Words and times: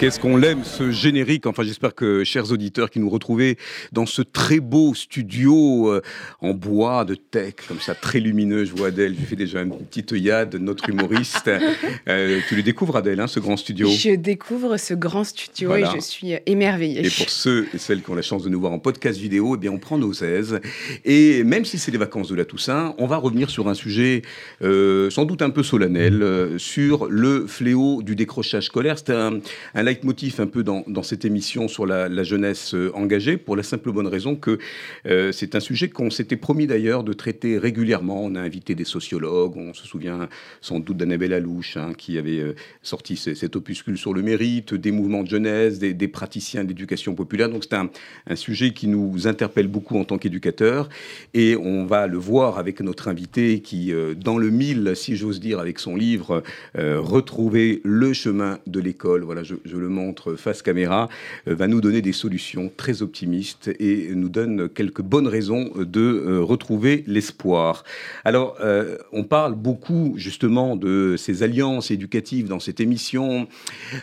Qu'est-ce 0.00 0.18
qu'on 0.18 0.38
l'aime 0.38 0.64
ce 0.64 0.90
générique? 0.90 1.44
Enfin, 1.44 1.62
j'espère 1.62 1.94
que, 1.94 2.24
chers 2.24 2.50
auditeurs, 2.52 2.88
qui 2.88 3.00
nous 3.00 3.10
retrouvez 3.10 3.58
dans 3.92 4.06
ce 4.06 4.22
très 4.22 4.58
beau 4.58 4.94
studio 4.94 5.92
euh, 5.92 6.00
en 6.40 6.54
bois 6.54 7.04
de 7.04 7.14
tech, 7.14 7.56
comme 7.68 7.80
ça, 7.80 7.94
très 7.94 8.18
lumineux. 8.18 8.64
Je 8.64 8.72
vois 8.74 8.86
Adèle, 8.86 9.14
j'ai 9.14 9.26
fait 9.26 9.36
déjà 9.36 9.60
une 9.60 9.76
petite 9.76 10.10
œillade, 10.14 10.54
notre 10.54 10.88
humoriste. 10.88 11.50
Euh, 12.08 12.40
tu 12.48 12.56
le 12.56 12.62
découvres, 12.62 12.96
Adèle, 12.96 13.20
hein, 13.20 13.26
ce 13.26 13.40
grand 13.40 13.56
studio? 13.56 13.88
Je 13.88 14.14
découvre 14.14 14.76
ce 14.78 14.94
grand 14.94 15.22
studio 15.22 15.76
et 15.76 15.84
je 15.94 16.00
suis 16.00 16.32
émerveillée. 16.46 17.06
Et 17.06 17.10
pour 17.10 17.28
ceux 17.28 17.68
et 17.74 17.78
celles 17.78 18.02
qui 18.02 18.10
ont 18.10 18.14
la 18.14 18.22
chance 18.22 18.42
de 18.42 18.48
nous 18.48 18.58
voir 18.58 18.72
en 18.72 18.78
podcast 18.78 19.18
vidéo, 19.18 19.54
eh 19.54 19.58
bien, 19.58 19.70
on 19.70 19.78
prend 19.78 19.98
nos 19.98 20.12
aises. 20.12 20.60
Et 21.04 21.44
même 21.44 21.64
si 21.64 21.78
c'est 21.78 21.90
les 21.90 21.98
vacances 21.98 22.28
de 22.28 22.34
la 22.34 22.44
Toussaint, 22.44 22.94
on 22.98 23.06
va 23.06 23.16
revenir 23.16 23.50
sur 23.50 23.68
un 23.68 23.74
sujet 23.74 24.22
euh, 24.62 25.10
sans 25.10 25.24
doute 25.24 25.42
un 25.42 25.50
peu 25.50 25.62
solennel, 25.62 26.54
sur 26.58 27.06
le 27.06 27.46
fléau 27.46 28.02
du 28.02 28.16
décrochage 28.16 28.64
scolaire. 28.64 28.96
C'est 28.98 29.10
un, 29.10 29.40
un 29.74 29.86
leitmotiv 29.90 30.40
un 30.40 30.46
peu 30.46 30.62
dans, 30.62 31.02
cette 31.02 31.24
émission 31.24 31.66
sur 31.66 31.84
la, 31.84 32.22
jeunesse 32.22 32.74
euh, 32.74 32.92
engagée, 32.94 33.36
pour 33.36 33.56
la 33.56 33.64
simple 33.64 33.90
bonne 33.90 34.06
raison 34.06 34.36
que 34.36 34.58
euh, 35.06 35.32
c'est 35.32 35.56
un 35.56 35.60
sujet 35.60 35.88
qu'on 35.88 36.10
s'était 36.10 36.36
promis 36.36 36.68
d'ailleurs 36.68 37.02
de 37.02 37.12
traiter 37.12 37.58
régulièrement. 37.58 38.22
On 38.22 38.36
a 38.36 38.40
invité 38.40 38.76
des 38.76 38.84
sociologues, 38.84 39.56
on 39.56 39.74
se 39.74 39.86
souvient 39.86 40.28
sans 40.60 40.78
doute 40.78 40.96
d'Annabelle 40.96 41.32
Alouche, 41.32 41.76
hein, 41.76 41.92
qui 41.96 42.18
avait 42.18 42.38
euh, 42.38 42.54
sorti 42.82 43.16
cet 43.16 43.56
opuscule 43.56 43.98
sur 43.98 44.14
le 44.14 44.22
mérite, 44.22 44.74
des 44.74 44.92
mouvements 44.92 45.24
de 45.24 45.28
jeunesse, 45.28 45.78
des, 45.80 46.08
praticiens 46.08 46.62
d'éducation 46.62 47.14
populaire. 47.14 47.48
Donc 47.48 47.64
c'est 47.64 47.74
un, 47.74 47.90
un, 48.28 48.36
sujet 48.36 48.72
qui 48.72 48.86
nous 48.86 49.26
interpelle 49.26 49.66
beaucoup 49.66 49.98
en 49.98 50.04
tant 50.04 50.18
qu'éducateurs. 50.18 50.88
Et 51.34 51.56
on 51.56 51.84
va 51.84 52.06
le 52.06 52.18
voir 52.18 52.58
avec 52.58 52.80
notre 52.80 53.08
invité 53.08 53.60
qui, 53.60 53.92
dans 54.16 54.38
le 54.38 54.50
mille, 54.50 54.92
si 54.94 55.16
j'ose 55.16 55.40
dire, 55.40 55.58
avec 55.58 55.78
son 55.78 55.96
livre, 55.96 56.42
Retrouver 56.74 57.80
le 57.84 58.12
chemin 58.12 58.58
de 58.66 58.80
l'école. 58.80 59.22
Voilà, 59.22 59.42
je, 59.42 59.54
je 59.64 59.76
le 59.80 59.88
montre 59.88 60.34
face 60.34 60.62
caméra, 60.62 61.08
euh, 61.48 61.54
va 61.54 61.66
nous 61.66 61.80
donner 61.80 62.02
des 62.02 62.12
solutions 62.12 62.70
très 62.76 63.02
optimistes 63.02 63.70
et 63.80 64.10
nous 64.14 64.28
donne 64.28 64.68
quelques 64.68 65.02
bonnes 65.02 65.26
raisons 65.26 65.70
de 65.76 66.00
euh, 66.00 66.40
retrouver 66.40 67.04
l'espoir. 67.06 67.84
Alors, 68.24 68.56
euh, 68.60 68.96
on 69.12 69.24
parle 69.24 69.54
beaucoup 69.54 70.14
justement 70.16 70.76
de 70.76 71.16
ces 71.18 71.42
alliances 71.42 71.90
éducatives 71.90 72.48
dans 72.48 72.60
cette 72.60 72.80
émission, 72.80 73.48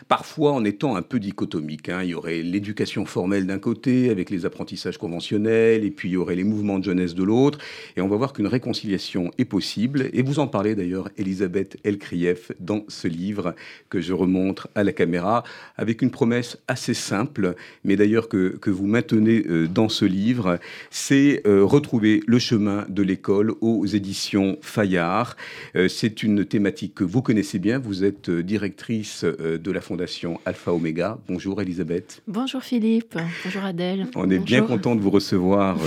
parfois 0.08 0.53
en 0.53 0.66
étant 0.66 0.95
un 0.95 1.02
peu 1.02 1.19
dichotomique. 1.19 1.89
Hein. 1.89 2.02
Il 2.03 2.09
y 2.09 2.16
aurait 2.16 2.41
l'éducation 2.41 3.06
formelle 3.06 3.45
d'un 3.45 3.59
côté, 3.59 4.09
avec 4.09 4.30
les 4.30 4.45
apprentissages 4.45 4.97
conventionnels, 4.97 5.86
et 5.86 5.91
puis 5.91 6.09
il 6.09 6.14
y 6.14 6.17
aurait 6.17 6.36
les 6.36 6.44
mouvements 6.44 6.80
de 6.80 6.84
jeunesse 6.84 7.16
de 7.16 7.23
l'autre. 7.23 7.59
Et 7.95 8.02
on 8.02 8.08
va 8.08 8.16
voir 8.16 8.34
qu'une 8.34 8.47
réconciliation 8.47 9.31
est 9.38 9.45
possible. 9.45 10.09
Et 10.14 10.22
vous 10.22 10.39
en 10.39 10.47
parlez 10.47 10.75
d'ailleurs, 10.75 11.09
Elisabeth 11.17 11.78
Elkrief, 11.84 12.52
dans 12.59 12.84
ce 12.88 13.08
livre 13.08 13.56
que 13.89 14.02
je 14.02 14.14
remontre 14.14 14.67
à 14.75 14.84
la 14.84 14.94
caméra 14.94 15.44
avec 15.76 16.02
une 16.02 16.12
promesse 16.12 16.58
assez 16.68 16.94
simple, 16.94 17.56
mais 17.84 17.96
d'ailleurs 17.96 18.30
que, 18.30 18.58
que, 18.58 18.70
vous 18.70 18.88
maintenez 18.88 19.44
euh, 19.48 19.68
dans 19.68 19.90
ce 19.90 20.06
livre, 20.06 20.59
c'est 20.90 21.42
euh, 21.46 21.64
retrouver 21.64 22.22
le 22.28 22.40
chemin 22.40 22.86
de 22.90 23.02
l'école 23.02 23.54
aux 23.62 23.86
éditions 23.86 24.58
Fayard. 24.62 25.36
Euh, 25.76 25.88
c'est 25.88 26.24
une 26.24 26.46
thématique 26.46 26.96
que 26.96 27.04
vous 27.04 27.22
connaissez 27.22 27.59
bien. 27.59 27.80
Vous 27.80 28.03
êtes 28.03 28.30
directrice 28.30 29.24
de 29.24 29.72
la 29.72 29.81
fondation 29.81 30.40
Alpha 30.46 30.74
Omega. 30.74 31.18
Bonjour 31.28 31.62
Elisabeth. 31.62 32.22
Bonjour 32.28 32.62
Philippe. 32.62 33.18
Bonjour 33.44 33.64
Adèle. 33.64 34.08
On 34.16 34.30
est 34.30 34.40
bien 34.40 34.62
content 34.62 34.96
de 34.96 35.02
vous 35.02 35.09
recevoir 35.09 35.78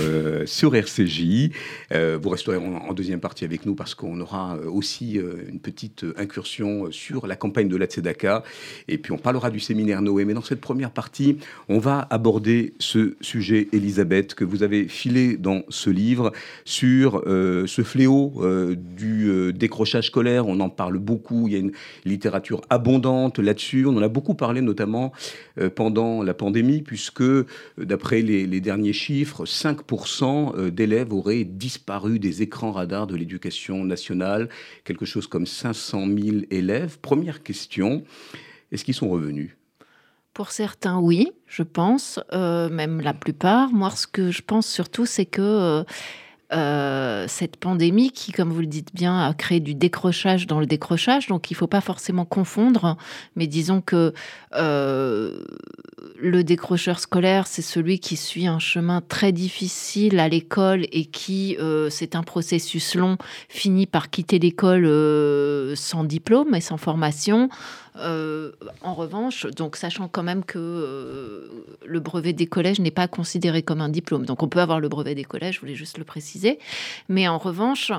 sur 0.45 0.75
RCJ. 0.75 1.51
vous 1.91 2.29
resterez 2.29 2.57
en, 2.57 2.93
deuxième 2.93 3.19
partie 3.19 3.45
avec 3.45 3.65
nous 3.65 3.75
parce 3.75 3.95
qu'on 3.95 4.19
aura 4.19 4.57
aussi 4.57 5.13
une 5.15 5.59
petite 5.59 6.05
incursion 6.17 6.91
sur 6.91 7.27
la 7.27 7.35
campagne 7.35 7.67
de 7.67 7.77
la 7.77 7.85
Tzedaka. 7.85 8.43
Et 8.87 8.97
puis 8.97 9.11
on 9.11 9.17
parlera 9.17 9.49
du 9.49 9.59
séminaire 9.71 10.01
Noé. 10.01 10.25
Mais 10.25 10.33
dans 10.33 10.41
cette 10.41 10.59
première 10.59 10.91
partie, 10.91 11.37
on 11.69 11.79
va 11.79 12.05
aborder 12.09 12.73
ce 12.79 13.15
sujet, 13.21 13.69
Elisabeth, 13.71 14.35
que 14.35 14.43
vous 14.43 14.63
avez 14.63 14.89
filé 14.89 15.37
dans 15.37 15.61
ce 15.69 15.89
livre 15.89 16.33
sur 16.65 17.23
euh, 17.25 17.65
ce 17.67 17.81
fléau 17.81 18.33
euh, 18.39 18.75
du 18.75 19.29
euh, 19.29 19.53
décrochage 19.53 20.07
scolaire. 20.07 20.47
On 20.47 20.59
en 20.59 20.69
parle 20.69 20.97
beaucoup. 20.97 21.47
Il 21.47 21.53
y 21.53 21.55
a 21.55 21.59
une 21.59 21.71
littérature 22.03 22.59
abondante 22.69 23.39
là-dessus. 23.39 23.85
On 23.85 23.95
en 23.95 24.01
a 24.01 24.09
beaucoup 24.09 24.33
parlé 24.33 24.59
notamment 24.59 25.13
pendant 25.75 26.21
la 26.21 26.33
pandémie, 26.33 26.81
puisque 26.81 27.23
d'après 27.77 28.21
les, 28.21 28.45
les, 28.45 28.59
derniers 28.59 28.93
chiffres, 28.93 29.45
5% 29.45 30.69
d'élèves 30.69 31.13
auraient 31.13 31.45
disparu 31.45 32.19
des 32.19 32.41
écrans 32.41 32.73
radars 32.73 33.07
de 33.07 33.15
l'éducation 33.15 33.85
nationale. 33.85 34.49
Quelque 34.83 35.05
chose 35.05 35.27
comme 35.27 35.45
500 35.45 36.07
000 36.07 36.37
élèves. 36.49 36.99
Première 37.01 37.41
question. 37.41 38.03
Est-ce 38.71 38.83
qu'ils 38.83 38.95
sont 38.95 39.09
revenus? 39.09 39.51
Pour 40.33 40.51
certains, 40.51 40.97
oui, 40.99 41.31
je 41.47 41.63
pense, 41.63 42.19
euh, 42.33 42.69
même 42.69 43.01
la 43.01 43.13
plupart. 43.13 43.71
Moi, 43.71 43.89
ce 43.91 44.07
que 44.07 44.31
je 44.31 44.41
pense 44.41 44.65
surtout, 44.65 45.05
c'est 45.05 45.25
que 45.25 45.41
euh, 45.41 45.83
euh, 46.53 47.25
cette 47.27 47.57
pandémie, 47.57 48.11
qui, 48.11 48.31
comme 48.31 48.49
vous 48.49 48.61
le 48.61 48.67
dites 48.67 48.93
bien, 48.93 49.27
a 49.27 49.33
créé 49.33 49.59
du 49.59 49.75
décrochage 49.75 50.47
dans 50.47 50.61
le 50.61 50.65
décrochage, 50.65 51.27
donc 51.27 51.51
il 51.51 51.53
ne 51.53 51.57
faut 51.57 51.67
pas 51.67 51.81
forcément 51.81 52.23
confondre, 52.23 52.97
mais 53.35 53.47
disons 53.47 53.81
que 53.81 54.13
le 54.53 56.43
décrocheur 56.43 56.99
scolaire, 56.99 57.47
c'est 57.47 57.61
celui 57.61 57.99
qui 57.99 58.15
suit 58.15 58.47
un 58.47 58.59
chemin 58.59 59.01
très 59.01 59.31
difficile 59.31 60.19
à 60.19 60.27
l'école 60.27 60.85
et 60.91 61.05
qui, 61.05 61.57
c'est 61.89 62.15
un 62.15 62.23
processus 62.23 62.95
long, 62.95 63.17
finit 63.49 63.87
par 63.87 64.09
quitter 64.09 64.39
l'école 64.39 64.85
sans 65.77 66.03
diplôme 66.03 66.53
et 66.53 66.61
sans 66.61 66.77
formation. 66.77 67.49
Euh, 67.97 68.51
en 68.81 68.93
revanche, 68.93 69.45
donc 69.47 69.75
sachant 69.75 70.07
quand 70.07 70.23
même 70.23 70.45
que 70.45 70.57
euh, 70.57 71.49
le 71.85 71.99
brevet 71.99 72.31
des 72.31 72.47
collèges 72.47 72.79
n'est 72.79 72.89
pas 72.89 73.09
considéré 73.09 73.63
comme 73.63 73.81
un 73.81 73.89
diplôme, 73.89 74.25
donc 74.25 74.43
on 74.43 74.47
peut 74.47 74.61
avoir 74.61 74.79
le 74.79 74.87
brevet 74.87 75.13
des 75.13 75.25
collèges, 75.25 75.55
je 75.55 75.59
voulais 75.59 75.75
juste 75.75 75.97
le 75.97 76.05
préciser, 76.05 76.57
mais 77.09 77.27
en 77.27 77.37
revanche, 77.37 77.91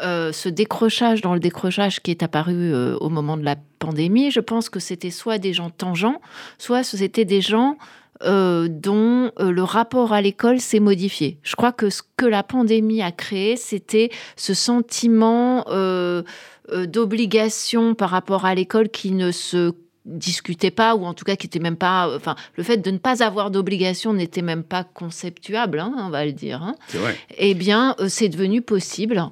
euh, 0.00 0.32
ce 0.32 0.48
décrochage 0.48 1.20
dans 1.20 1.34
le 1.34 1.40
décrochage 1.40 2.00
qui 2.00 2.10
est 2.10 2.22
apparu 2.22 2.74
au 2.74 3.10
moment 3.10 3.36
de 3.36 3.44
la 3.44 3.56
pandémie, 3.78 4.30
je 4.30 4.40
pense 4.40 4.70
que 4.70 4.80
c'était 4.80 5.10
soit 5.10 5.36
des 5.36 5.52
gens 5.52 5.68
tangents, 5.68 6.22
soit 6.56 6.82
c'était 6.82 7.26
des 7.26 7.42
gens 7.42 7.76
dont 8.22 9.32
le 9.38 9.62
rapport 9.62 10.14
à 10.14 10.22
l'école 10.22 10.58
s'est 10.58 10.80
modifié. 10.80 11.36
Je 11.42 11.56
crois 11.56 11.72
que 11.72 11.90
ce 11.90 12.00
que 12.16 12.24
la 12.24 12.42
pandémie 12.42 13.02
a 13.02 13.12
créé, 13.12 13.56
c'était 13.56 14.08
ce 14.36 14.54
sentiment 14.54 15.66
d'obligations 16.72 17.94
par 17.94 18.10
rapport 18.10 18.44
à 18.44 18.54
l'école 18.54 18.88
qui 18.88 19.10
ne 19.10 19.30
se 19.32 19.72
discutait 20.04 20.70
pas 20.70 20.94
ou 20.94 21.04
en 21.04 21.14
tout 21.14 21.24
cas 21.24 21.36
qui 21.36 21.46
était 21.46 21.58
même 21.58 21.76
pas 21.76 22.08
euh, 22.08 22.16
enfin 22.16 22.36
le 22.56 22.62
fait 22.62 22.76
de 22.76 22.90
ne 22.90 22.98
pas 22.98 23.22
avoir 23.22 23.50
d'obligation 23.50 24.12
n'était 24.12 24.42
même 24.42 24.62
pas 24.62 24.84
conceptuable 24.84 25.78
hein, 25.78 25.94
on 25.98 26.10
va 26.10 26.26
le 26.26 26.32
dire 26.32 26.62
hein. 26.62 26.74
eh 27.38 27.54
bien 27.54 27.96
euh, 28.00 28.08
c'est 28.08 28.28
devenu 28.28 28.60
possible 28.60 29.30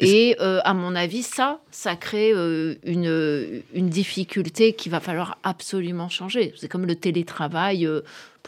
et 0.00 0.36
à 0.38 0.74
mon 0.74 0.94
avis, 0.94 1.24
ça, 1.24 1.58
ça 1.72 1.96
crée 1.96 2.30
une, 2.30 3.62
une 3.74 3.88
difficulté 3.88 4.72
qu'il 4.72 4.92
va 4.92 5.00
falloir 5.00 5.38
absolument 5.42 6.08
changer. 6.08 6.54
C'est 6.56 6.68
comme 6.68 6.86
le 6.86 6.94
télétravail 6.94 7.84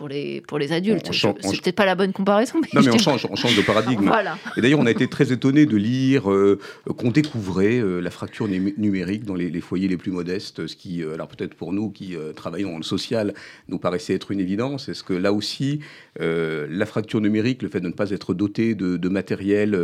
pour 0.00 0.08
les, 0.08 0.40
pour 0.40 0.58
les 0.58 0.72
adultes. 0.72 1.10
C'est 1.12 1.60
peut-être 1.60 1.76
pas 1.76 1.84
la 1.84 1.94
bonne 1.94 2.14
comparaison. 2.14 2.58
Mais 2.62 2.68
non, 2.72 2.80
mais 2.80 2.94
on 2.94 2.97
change, 2.97 3.26
on 3.30 3.36
change 3.36 3.54
de 3.54 3.60
paradigme. 3.60 4.04
voilà. 4.06 4.38
Et 4.56 4.62
d'ailleurs, 4.62 4.78
on 4.80 4.86
a 4.86 4.91
été 4.91 5.06
très 5.08 5.30
étonné 5.30 5.66
de 5.66 5.76
lire 5.76 6.32
euh, 6.32 6.58
qu'on 6.97 7.10
découvrait 7.10 7.78
euh, 7.78 8.00
la 8.00 8.10
fracture 8.10 8.48
numérique 8.48 9.26
dans 9.26 9.34
les, 9.34 9.60
foyers 9.60 9.88
les 9.88 9.98
plus 9.98 10.10
modestes, 10.10 10.66
ce 10.66 10.74
qui, 10.74 11.02
euh, 11.02 11.12
alors 11.12 11.28
peut-être 11.28 11.52
pour 11.52 11.74
nous 11.74 11.91
qui 11.91 12.16
travaillons 12.34 12.72
dans 12.72 12.78
le 12.78 12.82
social, 12.82 13.34
nous 13.68 13.78
paraissait 13.78 14.14
être 14.14 14.30
une 14.30 14.41
évidence. 14.41 14.88
Est-ce 14.88 15.04
que 15.04 15.12
là 15.12 15.34
aussi, 15.34 15.80
la 16.18 16.86
fracture 16.86 17.20
numérique, 17.20 17.60
le 17.60 17.68
fait 17.68 17.80
de 17.80 17.88
ne 17.88 17.92
pas 17.92 18.10
être 18.10 18.32
doté 18.32 18.74
de, 18.74 18.96
de 18.96 19.08
matériel 19.10 19.78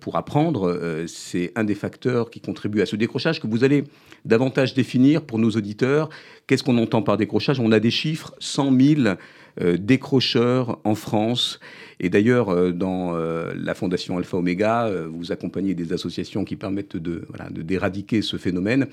pour 0.00 0.16
apprendre, 0.16 1.04
c'est 1.06 1.52
un 1.56 1.64
des 1.64 1.74
facteurs 1.74 2.30
qui 2.30 2.40
contribue 2.40 2.80
à 2.80 2.86
ce 2.86 2.96
décrochage 2.96 3.38
que 3.38 3.46
vous 3.46 3.64
allez 3.64 3.84
davantage 4.24 4.74
définir 4.74 5.22
pour 5.22 5.38
nos 5.38 5.50
auditeurs. 5.50 6.08
Qu'est-ce 6.46 6.62
qu'on 6.62 6.78
entend 6.78 7.02
par 7.02 7.16
décrochage? 7.16 7.60
On 7.60 7.72
a 7.72 7.80
des 7.80 7.90
chiffres, 7.90 8.34
100 8.38 8.78
000 8.78 9.00
euh, 9.00 9.14
décrocheurs 9.58 10.78
en 10.84 10.94
France. 10.94 11.60
Et 12.02 12.10
d'ailleurs, 12.10 12.50
euh, 12.50 12.72
dans 12.72 13.14
euh, 13.14 13.52
la 13.56 13.74
Fondation 13.74 14.18
Alpha 14.18 14.36
Omega, 14.36 14.90
vous 15.08 15.32
accompagnez 15.32 15.74
des 15.74 15.92
associations 15.92 16.44
qui 16.44 16.56
permettent 16.56 16.96
de, 16.96 17.26
d'éradiquer 17.50 18.22
ce 18.22 18.36
phénomène. 18.36 18.88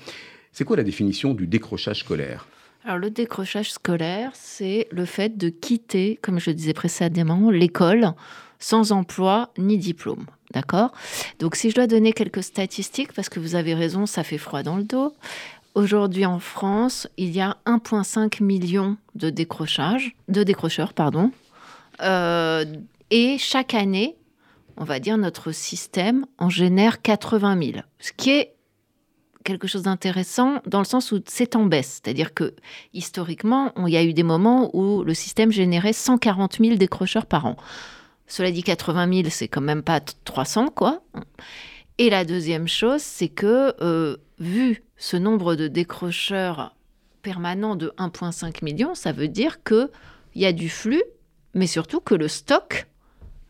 C'est 0.52 0.64
quoi 0.64 0.76
la 0.76 0.84
définition 0.84 1.34
du 1.34 1.46
décrochage 1.46 2.00
scolaire? 2.00 2.46
Alors 2.84 2.98
le 2.98 3.10
décrochage 3.10 3.72
scolaire, 3.72 4.30
c'est 4.34 4.86
le 4.90 5.04
fait 5.04 5.36
de 5.36 5.50
quitter, 5.50 6.18
comme 6.22 6.38
je 6.40 6.50
disais 6.50 6.72
précédemment, 6.72 7.50
l'école 7.50 8.12
sans 8.58 8.92
emploi 8.92 9.50
ni 9.58 9.76
diplôme. 9.76 10.26
D'accord? 10.52 10.92
Donc 11.38 11.56
si 11.56 11.70
je 11.70 11.74
dois 11.74 11.86
donner 11.86 12.12
quelques 12.12 12.42
statistiques, 12.42 13.12
parce 13.12 13.28
que 13.28 13.38
vous 13.38 13.54
avez 13.54 13.74
raison, 13.74 14.06
ça 14.06 14.24
fait 14.24 14.38
froid 14.38 14.62
dans 14.62 14.76
le 14.76 14.84
dos. 14.84 15.12
Aujourd'hui 15.74 16.26
en 16.26 16.40
France, 16.40 17.06
il 17.16 17.30
y 17.30 17.40
a 17.40 17.56
1,5 17.64 18.42
million 18.42 18.96
de 19.14 19.30
décrochages, 19.30 20.16
de 20.28 20.42
décrocheurs, 20.42 20.94
pardon. 20.94 21.30
Euh, 22.02 22.64
et 23.10 23.38
chaque 23.38 23.74
année, 23.74 24.16
on 24.76 24.84
va 24.84 24.98
dire, 24.98 25.16
notre 25.16 25.52
système 25.52 26.26
en 26.38 26.48
génère 26.48 27.02
80 27.02 27.62
000, 27.62 27.78
ce 28.00 28.12
qui 28.16 28.30
est 28.30 28.54
quelque 29.44 29.68
chose 29.68 29.82
d'intéressant 29.82 30.60
dans 30.66 30.80
le 30.80 30.84
sens 30.84 31.12
où 31.12 31.20
c'est 31.26 31.54
en 31.54 31.66
baisse. 31.66 32.00
C'est-à-dire 32.02 32.34
que 32.34 32.54
historiquement, 32.92 33.72
il 33.86 33.92
y 33.92 33.96
a 33.96 34.02
eu 34.02 34.12
des 34.12 34.22
moments 34.22 34.70
où 34.74 35.04
le 35.04 35.14
système 35.14 35.52
générait 35.52 35.92
140 35.92 36.58
000 36.58 36.76
décrocheurs 36.76 37.26
par 37.26 37.46
an. 37.46 37.56
Cela 38.26 38.50
dit, 38.50 38.62
80 38.62 39.12
000, 39.22 39.28
c'est 39.30 39.48
quand 39.48 39.60
même 39.60 39.82
pas 39.82 40.00
300, 40.00 40.68
quoi. 40.68 41.02
Et 42.00 42.08
la 42.08 42.24
deuxième 42.24 42.66
chose, 42.66 43.02
c'est 43.02 43.28
que, 43.28 43.74
euh, 43.82 44.16
vu 44.38 44.82
ce 44.96 45.18
nombre 45.18 45.54
de 45.54 45.68
décrocheurs 45.68 46.74
permanents 47.20 47.76
de 47.76 47.92
1,5 47.98 48.64
million, 48.64 48.94
ça 48.94 49.12
veut 49.12 49.28
dire 49.28 49.62
qu'il 49.62 49.90
y 50.34 50.46
a 50.46 50.52
du 50.52 50.70
flux, 50.70 51.02
mais 51.52 51.66
surtout 51.66 52.00
que 52.00 52.14
le 52.14 52.26
stock, 52.26 52.86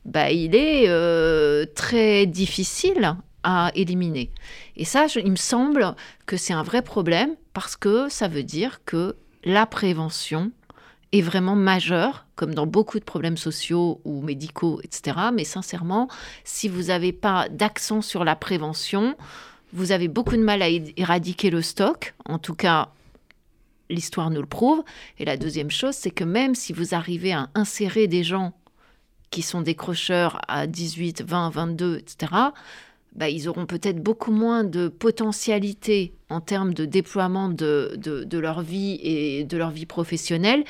bah, 0.05 0.33
il 0.33 0.57
est 0.57 0.89
euh, 0.89 1.65
très 1.77 2.27
difficile 2.27 3.15
à 3.45 3.71
éliminer. 3.77 4.33
Et 4.75 4.85
ça, 4.85 5.07
il 5.15 5.31
me 5.31 5.37
semble 5.37 5.95
que 6.27 6.37
c'est 6.37 6.53
un 6.53 6.65
vrai 6.65 6.83
problème 6.83 7.37
parce 7.53 7.77
que 7.77 8.09
ça 8.09 8.27
veut 8.27 8.43
dire 8.43 8.85
que 8.85 9.15
la 9.45 9.65
prévention 9.65 10.51
est 11.13 11.23
vraiment 11.23 11.57
majeure, 11.57 12.27
comme 12.37 12.55
dans 12.55 12.67
beaucoup 12.67 12.99
de 12.99 13.05
problèmes 13.05 13.37
sociaux 13.37 14.01
ou 14.05 14.23
médicaux, 14.23 14.81
etc. 14.85 15.17
Mais 15.35 15.45
sincèrement, 15.45 16.09
si 16.45 16.69
vous 16.69 16.85
n'avez 16.85 17.13
pas 17.13 17.49
d'accent 17.49 18.01
sur 18.01 18.25
la 18.25 18.37
prévention, 18.37 19.17
vous 19.73 19.93
avez 19.93 20.09
beaucoup 20.09 20.37
de 20.37 20.43
mal 20.43 20.63
à 20.63 20.69
éradiquer 20.69 21.51
le 21.51 21.63
stock. 21.63 22.15
En 22.27 22.39
tout 22.39 22.55
cas, 22.55 22.91
l'histoire 23.89 24.31
nous 24.31 24.41
le 24.41 24.47
prouve. 24.47 24.83
Et 25.19 25.25
la 25.25 25.37
deuxième 25.37 25.71
chose, 25.71 25.95
c'est 25.95 26.11
que 26.11 26.25
même 26.25 26.55
si 26.55 26.73
vous 26.73 26.95
arrivez 26.95 27.33
à 27.33 27.49
insérer 27.55 28.07
des 28.07 28.23
gens 28.23 28.53
qui 29.31 29.43
sont 29.43 29.61
décrocheurs 29.61 30.41
à 30.49 30.67
18, 30.67 31.23
20, 31.23 31.51
22, 31.51 31.99
etc., 31.99 32.33
bah, 33.15 33.29
ils 33.29 33.49
auront 33.49 33.67
peut-être 33.67 34.01
beaucoup 34.01 34.31
moins 34.31 34.63
de 34.63 34.89
potentialité 34.89 36.15
en 36.29 36.41
termes 36.41 36.75
de 36.75 36.85
déploiement 36.85 37.49
de, 37.49 37.97
de, 37.97 38.39
leur 38.39 38.63
vie 38.63 39.01
et 39.03 39.45
de 39.45 39.57
leur 39.57 39.71
vie 39.71 39.87
professionnelle 39.87 40.65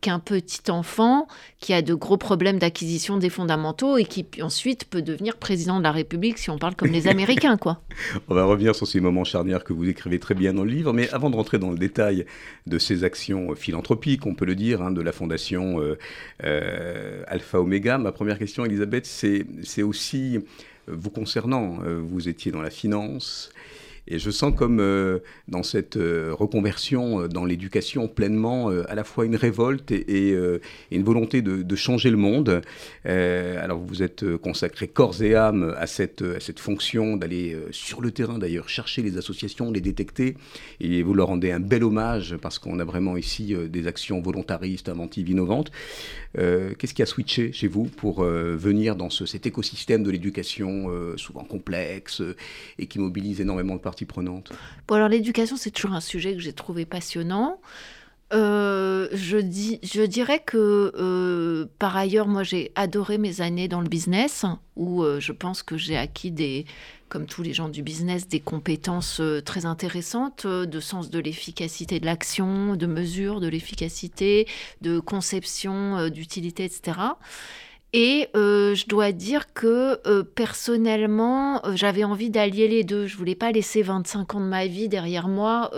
qu'un 0.00 0.18
petit 0.18 0.70
enfant 0.70 1.26
qui 1.60 1.72
a 1.72 1.82
de 1.82 1.94
gros 1.94 2.16
problèmes 2.16 2.58
d'acquisition 2.58 3.16
des 3.16 3.30
fondamentaux 3.30 3.96
et 3.96 4.04
qui 4.04 4.26
ensuite 4.42 4.84
peut 4.84 5.02
devenir 5.02 5.36
président 5.36 5.78
de 5.78 5.82
la 5.82 5.92
République 5.92 6.38
si 6.38 6.50
on 6.50 6.58
parle 6.58 6.74
comme 6.74 6.90
les 6.90 7.08
Américains, 7.16 7.56
quoi. 7.56 7.82
on 8.28 8.34
va 8.34 8.44
revenir 8.44 8.74
sur 8.74 8.86
ces 8.86 9.00
moments 9.00 9.24
charnières 9.24 9.64
que 9.64 9.72
vous 9.72 9.84
décrivez 9.84 10.18
très 10.18 10.34
bien 10.34 10.54
dans 10.54 10.64
le 10.64 10.70
livre, 10.70 10.92
mais 10.92 11.08
avant 11.10 11.30
de 11.30 11.36
rentrer 11.36 11.58
dans 11.58 11.70
le 11.70 11.78
détail 11.78 12.26
de 12.66 12.78
ces 12.78 13.04
actions 13.04 13.54
philanthropiques, 13.54 14.26
on 14.26 14.34
peut 14.34 14.44
le 14.44 14.54
dire, 14.54 14.82
hein, 14.82 14.90
de 14.90 15.00
la 15.00 15.12
fondation 15.12 15.80
euh, 15.80 15.98
euh, 16.44 17.22
Alpha 17.26 17.60
Omega, 17.60 17.98
ma 17.98 18.12
première 18.12 18.38
question, 18.38 18.64
Elisabeth, 18.64 19.06
c'est 19.06 19.82
aussi 19.82 20.40
vous 20.88 21.10
concernant. 21.10 21.78
Euh, 21.84 22.00
vous 22.02 22.28
étiez 22.28 22.52
dans 22.52 22.62
la 22.62 22.70
finance. 22.70 23.50
Et 24.08 24.18
je 24.18 24.30
sens 24.30 24.54
comme 24.54 24.80
euh, 24.80 25.18
dans 25.48 25.62
cette 25.62 25.96
euh, 25.96 26.32
reconversion 26.32 27.26
dans 27.28 27.44
l'éducation 27.44 28.08
pleinement 28.08 28.68
à 28.68 28.94
la 28.94 29.04
fois 29.04 29.26
une 29.26 29.36
révolte 29.36 29.90
et, 29.90 30.34
une 30.90 31.02
volonté 31.02 31.42
de, 31.42 31.76
changer 31.76 32.10
le 32.10 32.16
monde. 32.16 32.62
alors 33.04 33.78
vous 33.78 34.02
êtes 34.02 34.36
consacré 34.36 34.88
corps 34.88 35.22
et 35.22 35.34
âme 35.34 35.74
à 35.76 35.86
cette, 35.86 36.22
à 36.22 36.40
cette 36.40 36.58
fonction 36.58 37.16
d'aller 37.16 37.56
sur 37.70 38.00
le 38.00 38.10
terrain 38.10 38.38
d'ailleurs 38.38 38.68
chercher 38.68 39.02
les 39.02 39.18
associations, 39.18 39.70
les 39.70 39.80
détecter 39.80 40.36
et 40.80 41.02
vous 41.02 41.14
leur 41.14 41.28
rendez 41.28 41.50
un 41.50 41.60
bel 41.60 41.84
hommage 41.84 42.36
parce 42.40 42.58
qu'on 42.58 42.78
a 42.78 42.84
vraiment 42.84 43.16
ici 43.16 43.54
des 43.68 43.86
actions 43.86 44.20
volontaristes, 44.20 44.88
inventives, 44.88 45.28
innovantes. 45.28 45.70
Euh, 46.38 46.74
qu'est-ce 46.78 46.94
qui 46.94 47.02
a 47.02 47.06
switché 47.06 47.52
chez 47.52 47.68
vous 47.68 47.84
pour 47.84 48.22
euh, 48.22 48.56
venir 48.56 48.96
dans 48.96 49.10
cet 49.10 49.46
écosystème 49.46 50.02
de 50.02 50.10
l'éducation 50.10 50.86
euh, 50.88 51.16
souvent 51.16 51.44
complexe 51.44 52.22
et 52.78 52.86
qui 52.86 52.98
mobilise 52.98 53.40
énormément 53.40 53.74
de 53.74 53.80
parties 53.80 54.04
prenantes? 54.04 54.52
Alors 54.90 55.08
l'éducation, 55.08 55.56
c'est 55.56 55.70
toujours 55.70 55.94
un 55.94 56.00
sujet 56.00 56.34
que 56.34 56.40
j'ai 56.40 56.52
trouvé 56.52 56.84
passionnant. 56.84 57.60
je, 58.32 59.40
dis, 59.40 59.78
je 59.82 60.02
dirais 60.02 60.42
que 60.44 61.68
par 61.78 61.96
ailleurs, 61.96 62.28
moi 62.28 62.42
j'ai 62.42 62.72
adoré 62.74 63.18
mes 63.18 63.40
années 63.40 63.68
dans 63.68 63.80
le 63.80 63.88
business, 63.88 64.44
où 64.74 65.04
je 65.18 65.32
pense 65.32 65.62
que 65.62 65.76
j'ai 65.76 65.96
acquis 65.96 66.30
des, 66.30 66.66
comme 67.08 67.26
tous 67.26 67.42
les 67.42 67.52
gens 67.52 67.68
du 67.68 67.82
business, 67.82 68.28
des 68.28 68.40
compétences 68.40 69.20
euh, 69.20 69.40
très 69.40 69.66
intéressantes 69.66 70.44
euh, 70.44 70.66
de 70.66 70.80
sens 70.80 71.10
de 71.10 71.18
l'efficacité 71.18 72.00
de 72.00 72.06
l'action, 72.06 72.76
de 72.76 72.86
mesure 72.86 73.40
de 73.40 73.48
l'efficacité, 73.48 74.46
de 74.80 74.98
conception 74.98 75.96
euh, 75.96 76.08
d'utilité, 76.08 76.64
etc. 76.64 76.98
Et 77.98 78.28
euh, 78.36 78.74
je 78.74 78.84
dois 78.88 79.10
dire 79.10 79.54
que 79.54 79.98
euh, 80.06 80.22
personnellement, 80.22 81.64
euh, 81.64 81.76
j'avais 81.76 82.04
envie 82.04 82.28
d'allier 82.28 82.68
les 82.68 82.84
deux. 82.84 83.06
Je 83.06 83.16
voulais 83.16 83.34
pas 83.34 83.52
laisser 83.52 83.80
25 83.80 84.34
ans 84.34 84.40
de 84.40 84.44
ma 84.44 84.66
vie 84.66 84.90
derrière 84.90 85.28
moi, 85.28 85.70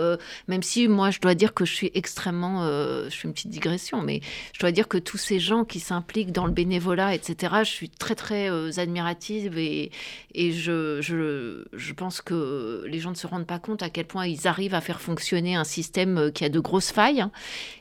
même 0.49 0.61
si 0.61 0.89
moi, 0.89 1.11
je 1.11 1.21
dois 1.21 1.33
dire 1.33 1.53
que 1.53 1.63
je 1.63 1.73
suis 1.73 1.91
extrêmement... 1.93 2.65
je 2.65 3.09
fais 3.09 3.27
une 3.27 3.33
petite 3.33 3.51
digression, 3.51 4.01
mais 4.01 4.19
je 4.51 4.59
dois 4.59 4.71
dire 4.71 4.89
que 4.89 4.97
tous 4.97 5.17
ces 5.17 5.39
gens 5.39 5.63
qui 5.63 5.79
s'impliquent 5.79 6.33
dans 6.33 6.45
le 6.45 6.51
bénévolat, 6.51 7.15
etc., 7.15 7.53
je 7.59 7.69
suis 7.69 7.89
très, 7.89 8.15
très 8.15 8.79
admirative 8.79 9.57
et, 9.57 9.91
je, 10.35 11.93
pense 11.93 12.21
que 12.21 12.83
les 12.85 12.99
gens 12.99 13.11
ne 13.11 13.15
se 13.15 13.27
rendent 13.27 13.47
pas 13.47 13.59
compte 13.59 13.81
à 13.81 13.89
quel 13.89 14.05
point 14.05 14.27
ils 14.27 14.45
arrivent 14.45 14.75
à 14.75 14.81
faire 14.81 14.99
fonctionner 14.99 15.55
un 15.55 15.63
système 15.63 16.31
qui 16.33 16.43
a 16.43 16.49
de 16.49 16.59
grosses 16.59 16.91
failles 16.91 17.21
hein, 17.21 17.31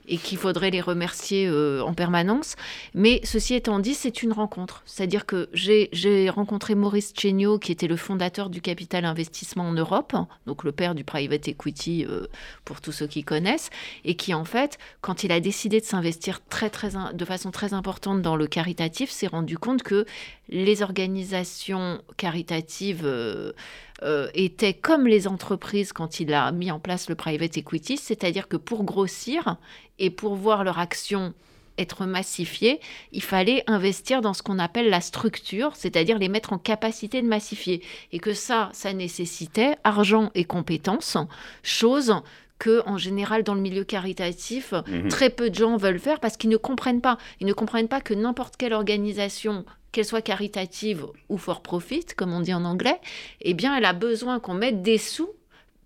et 0.07 0.17
qu'il 0.17 0.39
faudrait 0.39 0.71
les 0.71 0.81
remercier 0.81 1.51
en 1.51 1.93
permanence. 1.93 2.55
Mais 2.95 3.21
ceci 3.25 3.55
étant 3.55 3.81
dit, 3.81 3.95
c'est 3.95 4.23
une 4.23 4.28
rencontre. 4.33 4.83
C'est-à-dire 4.87 5.27
que 5.27 5.49
j'ai 5.53 6.31
rencontré 6.31 6.75
Maurice 6.75 7.13
Chéniaud, 7.17 7.59
qui 7.59 7.73
était 7.73 7.87
le 7.87 7.97
fondateur 7.97 8.51
du 8.51 8.61
capital 8.61 9.05
investissement 9.05 9.69
en 9.69 9.73
Europe, 9.73 10.15
donc 10.47 10.65
le 10.65 10.73
père 10.73 10.95
du 10.95 11.05
private 11.05 11.49
equity 11.49 12.05
euh, 12.05 12.27
pour 12.65 12.81
tous 12.81 12.93
ceux 12.93 13.07
qui 13.07 13.25
connaissent, 13.25 13.71
et 14.05 14.15
qui 14.15 14.35
en 14.35 14.45
fait, 14.45 14.79
quand 15.01 15.25
il 15.25 15.33
a 15.33 15.41
décidé 15.41 15.81
de 15.81 15.85
s'investir 15.85 16.45
très, 16.45 16.71
très, 16.71 16.91
de 17.13 17.25
façon 17.25 17.51
très 17.51 17.75
importante 17.75 18.23
dans 18.23 18.37
le 18.37 18.47
caritatif, 18.47 19.11
s'est 19.11 19.27
rendu 19.27 19.59
compte 19.59 19.83
que 19.83 20.07
les 20.49 20.83
organisations 20.83 22.01
caritatives 22.17 23.03
euh, 23.05 23.53
euh, 24.03 24.29
étaient 24.35 24.75
comme 24.75 25.07
les 25.07 25.27
entreprises 25.27 25.93
quand 25.93 26.21
il 26.21 26.33
a 26.33 26.51
mis 26.53 26.71
en 26.71 26.79
place 26.79 27.09
le 27.09 27.15
private 27.15 27.57
equity, 27.57 27.97
c'est-à-dire 27.97 28.49
que 28.49 28.57
pour 28.57 28.85
grossir 28.85 29.57
et 29.99 30.11
pour 30.11 30.37
voir 30.37 30.65
leur 30.65 30.79
action 30.79 31.35
être 31.79 32.07
massifiés, 32.07 32.81
il 33.13 33.23
fallait 33.23 33.65
investir 33.67 34.21
dans 34.21 34.35
ce 34.35 34.43
qu'on 34.43 34.59
appelle 34.59 34.91
la 34.91 35.01
structure, 35.01 35.77
c'est-à-dire 35.77 36.19
les 36.19 36.29
mettre 36.29 36.53
en 36.53 36.59
capacité 36.59 37.23
de 37.23 37.27
massifier. 37.27 37.83
Et 38.13 38.19
que 38.19 38.35
ça, 38.35 38.71
ça 38.73 38.93
nécessitait 38.93 39.77
argent 39.85 40.31
et 40.35 40.45
compétences, 40.45 41.17
chose 41.63 42.15
que 42.59 42.83
en 42.87 42.99
général 42.99 43.45
dans 43.45 43.55
le 43.55 43.61
milieu 43.61 43.85
caritatif, 43.85 44.75
mhm. 44.87 45.09
très 45.09 45.31
peu 45.31 45.51
de 45.51 45.55
gens 45.55 45.77
veulent 45.77 46.01
faire 46.01 46.21
parce 46.21 46.37
qu'ils 46.37 46.51
ne 46.51 46.57
comprennent 46.57 47.01
pas. 47.01 47.19
Ils 47.41 47.47
ne 47.47 47.53
comprennent 47.53 47.89
pas 47.89 48.01
que 48.01 48.15
n'importe 48.15 48.57
quelle 48.57 48.73
organisation 48.73 49.65
qu'elle 49.93 50.05
soit 50.05 50.23
caritative 50.23 51.07
ou 51.29 51.39
for 51.39 51.63
profit, 51.63 52.05
comme 52.17 52.33
on 52.33 52.41
dit 52.41 52.53
en 52.53 52.65
anglais, 52.65 53.01
eh 53.41 53.55
bien, 53.55 53.77
elle 53.77 53.85
a 53.85 53.93
besoin 53.93 54.39
qu'on 54.39 54.55
mette 54.55 54.83
des 54.83 54.99
sous 54.99 55.31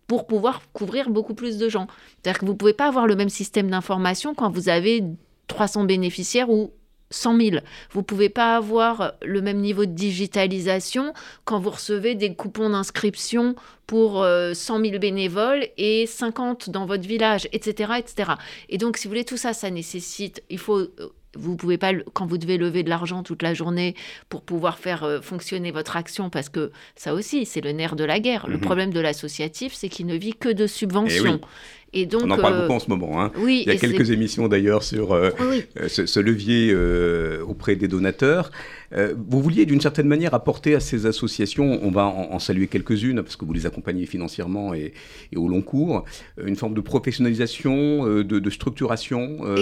pour 0.06 0.26
pouvoir 0.26 0.60
couvrir 0.72 1.10
beaucoup 1.10 1.34
plus 1.34 1.56
de 1.56 1.68
gens. 1.68 1.86
C'est-à-dire 2.22 2.40
que 2.40 2.46
vous 2.46 2.52
ne 2.52 2.56
pouvez 2.56 2.74
pas 2.74 2.88
avoir 2.88 3.06
le 3.06 3.16
même 3.16 3.28
système 3.28 3.70
d'information 3.70 4.34
quand 4.34 4.50
vous 4.50 4.68
avez 4.68 5.04
300 5.52 5.84
bénéficiaires 5.84 6.48
ou 6.50 6.72
100 7.10 7.38
000. 7.38 7.56
Vous 7.90 8.00
ne 8.00 8.04
pouvez 8.04 8.30
pas 8.30 8.56
avoir 8.56 9.12
le 9.22 9.42
même 9.42 9.58
niveau 9.58 9.84
de 9.84 9.92
digitalisation 9.92 11.12
quand 11.44 11.60
vous 11.60 11.70
recevez 11.70 12.14
des 12.14 12.34
coupons 12.34 12.70
d'inscription 12.70 13.54
pour 13.86 14.12
100 14.14 14.24
euh, 14.24 14.54
000 14.54 14.98
bénévoles 14.98 15.66
et 15.76 16.06
50 16.06 16.70
dans 16.70 16.86
votre 16.86 17.06
village, 17.06 17.48
etc., 17.52 17.92
etc. 17.98 18.32
Et 18.70 18.78
donc, 18.78 18.96
si 18.96 19.06
vous 19.06 19.10
voulez, 19.10 19.24
tout 19.24 19.36
ça, 19.36 19.52
ça 19.52 19.70
nécessite, 19.70 20.42
il 20.48 20.58
faut 20.58 20.78
euh, 20.78 21.12
vous 21.34 21.56
pouvez 21.56 21.78
pas, 21.78 21.92
quand 22.12 22.26
vous 22.26 22.38
devez 22.38 22.58
lever 22.58 22.82
de 22.82 22.90
l'argent 22.90 23.22
toute 23.22 23.42
la 23.42 23.54
journée 23.54 23.94
pour 24.28 24.42
pouvoir 24.42 24.78
faire 24.78 25.04
euh, 25.04 25.20
fonctionner 25.20 25.70
votre 25.70 25.96
action, 25.96 26.30
parce 26.30 26.48
que 26.48 26.72
ça 26.94 27.14
aussi, 27.14 27.46
c'est 27.46 27.60
le 27.60 27.72
nerf 27.72 27.96
de 27.96 28.04
la 28.04 28.20
guerre. 28.20 28.46
Le 28.48 28.56
mhm. 28.56 28.60
problème 28.60 28.92
de 28.92 29.00
l'associatif, 29.00 29.72
c'est 29.74 29.88
qu'il 29.88 30.06
ne 30.06 30.16
vit 30.16 30.34
que 30.34 30.50
de 30.50 30.66
subventions. 30.66 31.36
Et 31.36 31.81
donc, 32.06 32.22
On 32.24 32.30
en 32.30 32.36
parle 32.38 32.62
beaucoup 32.62 32.72
en 32.72 32.78
ce 32.80 32.88
moment. 32.88 33.22
Hein. 33.22 33.32
Oui, 33.38 33.62
Il 33.66 33.72
y 33.72 33.76
a 33.76 33.78
quelques 33.78 34.10
émissions 34.10 34.48
d'ailleurs 34.48 34.82
sur 34.82 35.16
ce, 35.88 36.06
ce, 36.06 36.20
levier 36.20 36.74
auprès 37.42 37.76
des 37.76 37.88
donateurs. 37.88 38.50
Euh, 38.94 39.14
vous 39.16 39.40
vouliez 39.40 39.66
d'une 39.66 39.80
certaine 39.80 40.06
manière 40.06 40.34
apporter 40.34 40.74
à 40.74 40.80
ces 40.80 41.06
associations, 41.06 41.80
on 41.82 41.90
va 41.90 42.06
en, 42.06 42.38
saluer 42.38 42.66
quelques-unes 42.66 43.22
parce 43.22 43.36
que 43.36 43.44
vous 43.44 43.52
les 43.52 43.66
accompagnez 43.66 44.06
financièrement 44.06 44.74
et, 44.74 44.92
au 45.34 45.48
long 45.48 45.62
cours, 45.62 46.04
euh, 46.38 46.46
une 46.46 46.56
forme 46.56 46.74
de 46.74 46.80
professionnalisation, 46.80 48.06
euh, 48.06 48.24
de, 48.24 48.50
structuration 48.50 49.38
dans 49.38 49.54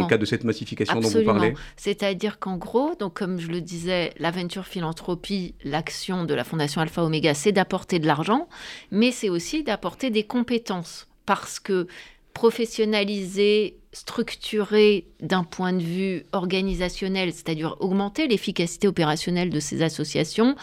le 0.00 0.06
cadre 0.08 0.18
de 0.18 0.24
cette 0.24 0.44
massification 0.44 1.00
dont 1.00 1.08
vous 1.08 1.24
parlez 1.24 1.54
C'est-à-dire 1.76 2.38
qu'en 2.38 2.56
gros, 2.56 2.94
donc 2.98 3.14
comme 3.14 3.38
je 3.38 3.48
le 3.48 3.60
disais, 3.60 4.12
l'aventure 4.18 4.66
philanthropie, 4.66 5.54
l'action 5.64 6.24
de 6.24 6.34
la 6.34 6.44
Fondation 6.44 6.80
Alpha 6.80 7.04
Omega, 7.04 7.34
c'est 7.34 7.52
d'apporter 7.52 7.98
de 7.98 8.06
l'argent, 8.06 8.48
mais 8.90 9.10
c'est 9.10 9.28
aussi 9.28 9.62
d'apporter 9.62 10.10
des 10.10 10.24
compétences 10.24 11.09
parce 11.30 11.60
que 11.60 11.86
professionnaliser, 12.34 13.78
structurer 13.92 15.06
d'un 15.20 15.44
point 15.44 15.72
de 15.72 15.80
vue 15.80 16.24
organisationnel, 16.32 17.32
c'est-à-dire 17.32 17.76
augmenter 17.78 18.26
l'efficacité 18.26 18.88
opérationnelle 18.88 19.48
de 19.48 19.60
ces 19.60 19.82
associations, 19.82 20.56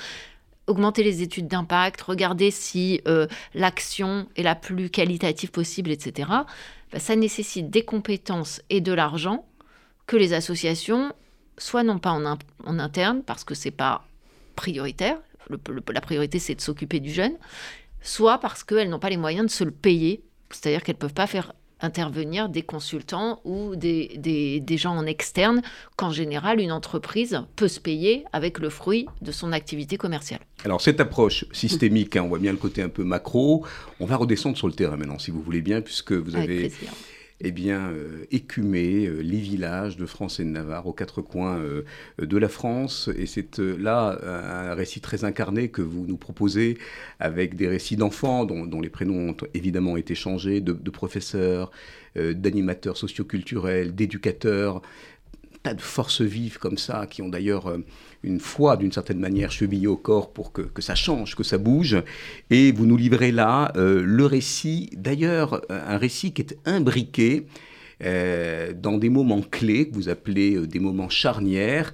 augmenter 0.67 1.03
les 1.03 1.21
études 1.21 1.47
d'impact, 1.47 2.01
regarder 2.01 2.51
si 2.51 2.99
euh, 3.07 3.27
l'action 3.53 4.27
est 4.35 4.43
la 4.43 4.55
plus 4.55 4.89
qualitative 4.89 5.51
possible, 5.51 5.89
etc., 5.89 6.29
bah, 6.91 6.99
ça 6.99 7.15
nécessite 7.15 7.69
des 7.69 7.83
compétences 7.83 8.61
et 8.69 8.81
de 8.81 8.91
l'argent 8.91 9.45
que 10.05 10.17
les 10.17 10.33
associations, 10.33 11.13
soit 11.57 11.83
non 11.83 11.97
pas 11.97 12.11
en, 12.11 12.79
interne, 12.79 13.23
parce 13.23 13.45
que 13.45 13.55
c'est 13.55 13.71
pas 13.71 14.05
prioritaire, 14.57 15.17
la 15.93 16.01
priorité 16.01 16.39
c'est 16.39 16.55
de 16.55 16.61
s'occuper 16.61 16.99
du 16.99 17.13
jeune, 17.13 17.37
soit 18.01 18.39
parce 18.39 18.65
qu'elles 18.65 18.89
n'ont 18.89 18.99
pas 18.99 19.09
les 19.09 19.15
moyens 19.15 19.45
de 19.45 19.51
se 19.51 19.63
le 19.63 19.71
payer 19.71 20.26
c'est-à-dire 20.51 20.83
qu'elles 20.83 20.95
ne 20.95 21.01
peuvent 21.01 21.13
pas 21.13 21.27
faire 21.27 21.53
intervenir 21.81 22.49
des 22.49 22.63
consultants 22.63 23.39
ou 23.43 23.75
des, 23.75 24.17
des, 24.17 24.77
gens 24.77 24.95
en 24.95 25.05
externe, 25.05 25.61
qu'en 25.95 26.11
général, 26.11 26.59
une 26.59 26.71
entreprise 26.71 27.41
peut 27.55 27.67
se 27.67 27.79
payer 27.79 28.25
avec 28.33 28.59
le 28.59 28.69
fruit 28.69 29.05
de 29.21 29.31
son 29.31 29.51
activité 29.51 29.97
commerciale. 29.97 30.39
Alors, 30.65 30.81
cette 30.81 30.99
approche 30.99 31.45
systémique, 31.51 32.15
hein, 32.15 32.23
on 32.23 32.29
voit 32.29 32.39
bien 32.39 32.51
le 32.51 32.57
côté 32.57 32.81
un 32.81 32.89
peu 32.89 33.03
macro, 33.03 33.65
on 33.99 34.05
va 34.05 34.15
redescendre 34.15 34.57
sur 34.57 34.67
le 34.67 34.73
terrain 34.73 34.97
maintenant, 34.97 35.19
si 35.19 35.31
vous 35.31 35.41
voulez 35.41 35.61
bien, 35.61 35.81
puisque 35.81 36.13
vous 36.13 36.35
avez 36.35 36.71
eh 37.39 37.51
bien, 37.51 37.91
euh, 37.91 38.25
écumer 38.31 39.05
euh, 39.05 39.19
les 39.21 39.37
villages 39.37 39.95
de 39.95 40.05
France 40.07 40.39
et 40.39 40.43
de 40.43 40.49
Navarre 40.49 40.87
aux 40.87 40.93
quatre 40.93 41.21
coins 41.21 41.59
euh, 41.59 41.83
de 42.19 42.37
la 42.37 42.49
France. 42.49 43.09
Et 43.15 43.27
c'est 43.27 43.59
là 43.59 44.17
un 44.23 44.73
récit 44.73 45.01
très 45.01 45.23
incarné 45.23 45.69
que 45.69 45.81
vous 45.81 46.05
nous 46.07 46.17
proposez 46.17 46.77
avec 47.19 47.55
des 47.55 47.67
récits 47.67 47.95
d'enfants 47.95 48.45
dont, 48.45 48.81
les 48.81 48.89
prénoms 48.89 49.29
ont 49.29 49.37
évidemment 49.53 49.97
été 49.97 50.15
changés, 50.15 50.61
de, 50.61 50.73
de 50.73 50.89
professeurs, 50.89 51.71
d'animateurs 52.15 52.97
socioculturels, 52.97 53.93
d'éducateurs, 53.93 54.81
de 55.73 55.81
forces 55.81 56.21
vives 56.21 56.59
comme 56.59 56.77
ça 56.77 57.07
qui 57.07 57.21
ont 57.21 57.29
d'ailleurs 57.29 57.73
une 58.23 58.39
foi 58.39 58.77
d'une 58.77 58.91
certaine 58.91 59.19
manière 59.19 59.51
chevillée 59.51 59.87
au 59.87 59.97
corps 59.97 60.31
pour 60.31 60.51
que, 60.51 60.61
que, 60.61 60.81
ça 60.81 60.95
change, 60.95 61.35
que 61.35 61.43
ça 61.43 61.57
bouge. 61.57 61.97
Et 62.49 62.71
vous 62.71 62.85
nous 62.85 62.97
livrez 62.97 63.31
là 63.31 63.71
euh, 63.75 64.03
le 64.03 64.25
récit, 64.25 64.89
d'ailleurs 64.95 65.61
un 65.69 65.97
récit 65.97 66.33
qui 66.33 66.41
est 66.41 66.57
imbriqué 66.65 67.47
euh, 68.03 68.73
dans 68.73 68.97
des 68.97 69.09
moments 69.09 69.41
clés 69.41 69.89
que 69.89 69.95
vous 69.95 70.09
appelez 70.09 70.55
euh, 70.55 70.67
des 70.67 70.79
moments 70.79 71.09
charnières, 71.09 71.93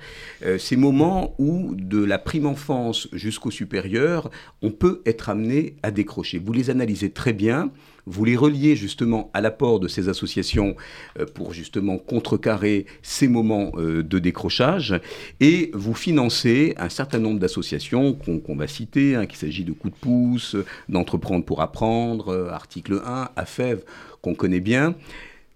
ces 0.58 0.76
moments 0.76 1.36
où 1.38 1.76
de 1.76 2.04
la 2.04 2.18
prime 2.18 2.46
enfance 2.46 3.08
jusqu'au 3.14 3.52
supérieur, 3.52 4.30
on 4.62 4.72
peut 4.72 5.02
être 5.06 5.30
amené 5.30 5.78
à 5.84 5.92
décrocher. 5.92 6.40
Vous 6.40 6.52
les 6.52 6.70
analysez 6.70 7.12
très 7.12 7.32
bien. 7.32 7.72
Vous 8.06 8.26
les 8.26 8.36
reliez 8.36 8.76
justement 8.76 9.30
à 9.34 9.42
l'apport 9.42 9.80
de 9.80 9.88
ces 9.88 10.10
associations 10.10 10.76
euh, 11.20 11.26
pour 11.26 11.54
justement 11.54 11.98
contrecarrer 11.98 12.86
ces 13.02 13.28
moments 13.28 13.72
euh, 13.78 14.04
de 14.04 14.20
décrochage 14.20 15.00
et 15.40 15.72
vous 15.74 15.94
financez 15.94 16.74
un 16.78 16.90
certain 16.90 17.20
nombre 17.20 17.40
d'associations 17.40 18.14
qu'on 18.14 18.56
va 18.56 18.68
citer, 18.68 19.16
hein, 19.16 19.26
qu'il 19.26 19.38
s'agit 19.38 19.64
de 19.64 19.72
Coups 19.72 19.94
de 19.94 20.00
pouce, 20.00 20.56
d'Entreprendre 20.90 21.46
pour 21.46 21.62
apprendre, 21.62 22.30
euh, 22.30 22.50
article 22.50 23.02
1, 23.06 23.30
AFEV, 23.36 23.84
qu'on 24.22 24.36
connaît 24.36 24.60
bien. 24.60 24.96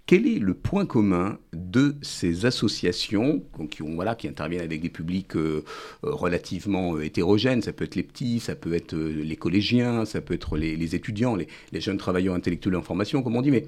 Quel 0.08 0.26
est 0.26 0.40
le 0.40 0.54
point 0.54 0.86
commun 0.86 1.38
de 1.52 1.98
ces 2.02 2.46
associations 2.46 3.44
qui, 3.70 3.84
interviennent 3.84 4.62
avec 4.62 4.82
des 4.82 4.90
publics 4.90 5.36
euh, 5.36 5.66
euh, 6.06 6.14
relativement 6.14 6.96
euh, 6.96 7.04
hétérogènes? 7.04 7.62
Ça 7.62 7.74
peut 7.74 7.84
être 7.84 7.96
les 7.96 8.04
petits, 8.04 8.40
ça 8.40 8.56
peut 8.56 8.74
être 8.74 8.96
les 8.96 9.36
collégiens, 9.36 10.06
ça 10.06 10.22
peut 10.22 10.34
être 10.34 10.56
les, 10.56 10.96
étudiants, 10.96 11.36
les, 11.36 11.50
jeunes 11.82 11.98
travailleurs 11.98 12.36
intellectuels 12.36 12.78
en 12.78 12.82
formation, 12.82 13.22
comme 13.22 13.36
on 13.36 13.42
dit, 13.42 13.52
mais 13.52 13.66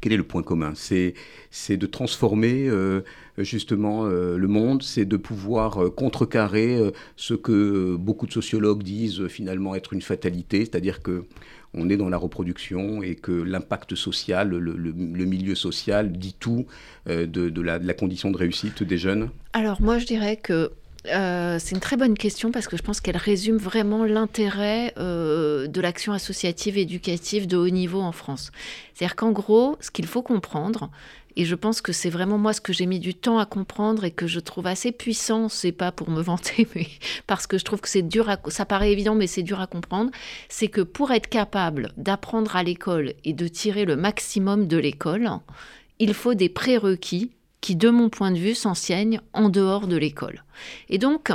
quel 0.00 0.12
est 0.12 0.16
le 0.16 0.22
point 0.22 0.44
commun? 0.44 0.72
C'est 0.76 1.76
de 1.76 1.86
transformer 1.86 2.70
justement 3.36 4.06
le 4.06 4.48
monde, 4.48 4.82
c'est 4.82 5.04
de 5.04 5.16
pouvoir 5.18 5.92
contrecarrer 5.94 6.78
ce 7.16 7.34
que 7.34 7.96
beaucoup 7.96 8.26
de 8.26 8.32
sociologues 8.32 8.82
disent 8.82 9.26
finalement 9.26 9.74
être 9.74 9.92
une 9.92 10.00
fatalité, 10.00 10.60
c'est-à-dire 10.60 11.02
que 11.02 11.24
on 11.74 11.88
est 11.88 11.96
dans 11.96 12.08
la 12.08 12.16
reproduction 12.16 13.02
et 13.02 13.14
que 13.14 13.32
l'impact 13.32 13.94
social, 13.94 14.48
le, 14.48 15.24
milieu 15.24 15.54
social 15.54 16.12
dit 16.12 16.34
tout 16.38 16.66
euh, 17.08 17.26
de, 17.26 17.60
la, 17.60 17.94
condition 17.94 18.30
de 18.30 18.36
réussite 18.36 18.82
des 18.82 18.98
jeunes 18.98 19.30
Alors 19.52 19.80
moi 19.80 19.98
je 19.98 20.06
dirais 20.06 20.36
que 20.36 20.72
euh, 21.06 21.56
c'est 21.58 21.74
une 21.74 21.80
très 21.80 21.96
bonne 21.96 22.16
question 22.16 22.50
parce 22.50 22.66
que 22.66 22.76
je 22.76 22.82
pense 22.82 23.00
qu'elle 23.00 23.16
résume 23.16 23.56
vraiment 23.56 24.04
l'intérêt 24.04 24.92
euh, 24.98 25.66
de 25.66 25.80
l'action 25.80 26.12
associative 26.12 26.76
éducative 26.76 27.46
de 27.46 27.56
haut 27.56 27.70
niveau 27.70 28.00
en 28.00 28.12
France. 28.12 28.52
C'est-à-dire 28.92 29.16
qu'en 29.16 29.30
gros, 29.30 29.78
ce 29.80 29.90
qu'il 29.90 30.06
faut 30.06 30.22
comprendre, 30.22 30.90
et 31.36 31.44
je 31.44 31.54
pense 31.54 31.80
que 31.80 31.92
c'est 31.92 32.10
vraiment 32.10 32.38
moi 32.38 32.52
ce 32.52 32.60
que 32.60 32.72
j'ai 32.72 32.86
mis 32.86 33.00
du 33.00 33.14
temps 33.14 33.38
à 33.38 33.46
comprendre 33.46 34.04
et 34.04 34.10
que 34.10 34.26
je 34.26 34.40
trouve 34.40 34.66
assez 34.66 34.92
puissant. 34.92 35.48
C'est 35.48 35.72
pas 35.72 35.92
pour 35.92 36.10
me 36.10 36.20
vanter, 36.22 36.66
mais 36.74 36.86
parce 37.26 37.46
que 37.46 37.58
je 37.58 37.64
trouve 37.64 37.80
que 37.80 37.88
c'est 37.88 38.02
dur 38.02 38.28
à, 38.28 38.38
ça 38.48 38.64
paraît 38.64 38.92
évident, 38.92 39.14
mais 39.14 39.26
c'est 39.26 39.42
dur 39.42 39.60
à 39.60 39.66
comprendre. 39.66 40.10
C'est 40.48 40.68
que 40.68 40.80
pour 40.80 41.12
être 41.12 41.28
capable 41.28 41.92
d'apprendre 41.96 42.56
à 42.56 42.62
l'école 42.62 43.14
et 43.24 43.32
de 43.32 43.48
tirer 43.48 43.84
le 43.84 43.96
maximum 43.96 44.66
de 44.66 44.76
l'école, 44.76 45.30
il 45.98 46.14
faut 46.14 46.34
des 46.34 46.48
prérequis 46.48 47.30
qui, 47.60 47.76
de 47.76 47.90
mon 47.90 48.08
point 48.08 48.30
de 48.30 48.38
vue, 48.38 48.54
s'enseignent 48.54 49.20
en 49.32 49.48
dehors 49.50 49.86
de 49.86 49.96
l'école. 49.96 50.44
Et 50.88 50.98
donc, 50.98 51.30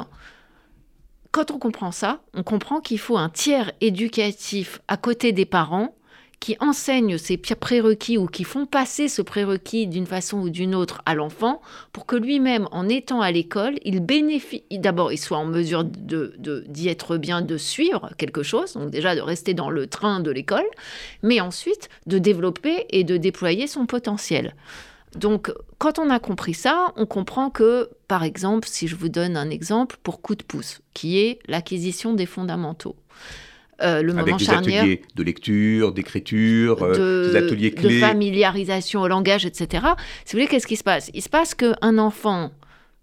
quand 1.32 1.52
on 1.52 1.60
comprend 1.60 1.92
ça, 1.92 2.22
on 2.34 2.44
comprend 2.44 2.80
qu'il 2.80 2.98
faut 3.00 3.18
un 3.18 3.30
tiers 3.30 3.72
éducatif 3.82 4.80
à 4.88 4.98
côté 4.98 5.34
des 5.34 5.46
parents 5.46 5.94
qui 6.40 6.58
enseignent 6.60 7.18
ces 7.18 7.38
prérequis 7.38 8.18
ou 8.18 8.28
qui 8.28 8.44
font 8.44 8.66
passer 8.66 9.08
ce 9.08 9.22
prérequis 9.22 9.88
d'une 9.88 10.06
façon 10.06 10.40
ou 10.40 10.50
d'une 10.50 10.76
autre 10.76 11.02
à 11.06 11.16
l'enfant 11.16 11.62
pour 11.92 12.06
que 12.06 12.16
lui-même, 12.16 12.68
en 12.72 12.88
étant 12.88 13.22
à 13.22 13.32
l'école, 13.32 13.76
il 13.84 14.00
bénéficie, 14.00 14.64
d'abord, 14.72 15.12
il 15.12 15.18
soit 15.18 15.38
en 15.38 15.46
mesure 15.46 15.84
d'y 15.84 16.88
être 16.88 17.18
bien, 17.18 17.42
de 17.42 17.58
suivre 17.58 18.12
quelque 18.18 18.44
chose, 18.44 18.74
donc 18.74 18.90
déjà 18.90 19.16
de 19.16 19.22
rester 19.22 19.54
dans 19.54 19.70
le 19.70 19.88
train 19.88 20.20
de 20.20 20.32
l'école, 20.32 20.66
mais 21.24 21.42
ensuite 21.42 21.90
de 22.06 22.18
développer 22.18 22.86
et 22.90 23.04
de 23.04 23.18
déployer 23.18 23.68
son 23.68 23.86
potentiel. 23.86 24.56
Donc, 25.16 25.52
quand 25.78 25.98
on 25.98 26.10
a 26.10 26.20
compris 26.20 26.54
ça, 26.54 26.94
on 26.98 27.06
comprend 27.06 27.50
que, 27.50 27.90
par 28.08 28.24
exemple, 28.24 28.68
si 28.68 28.88
je 28.88 28.96
vous 28.96 29.10
donne 29.10 29.38
un 29.38 29.50
exemple 29.50 29.98
pour 30.04 30.22
coup 30.22 30.36
de 30.36 30.44
pouce, 30.44 30.82
qui 30.94 31.20
est 31.20 31.40
l'acquisition 31.48 32.14
des 32.14 32.26
fondamentaux. 32.26 32.98
Euh, 33.82 34.02
le 34.02 34.14
Avec 34.14 34.26
moment 34.26 34.38
des 34.38 34.50
ateliers 34.50 35.02
de 35.16 35.24
lecture, 35.24 35.92
d'écriture, 35.92 36.82
euh, 36.82 37.30
des 37.30 37.36
ateliers 37.36 37.72
clés. 37.72 37.96
De 37.96 38.00
familiarisation 38.00 39.02
au 39.02 39.08
langage, 39.08 39.46
etc. 39.46 39.86
Si 40.24 40.34
vous 40.34 40.40
voulez, 40.40 40.48
qu'est-ce 40.48 40.68
qui 40.68 40.78
se 40.78 40.84
passe? 40.84 41.12
Il 41.14 41.22
se 41.22 41.28
passe 41.28 41.56
qu'un 41.56 41.98
enfant, 41.98 42.52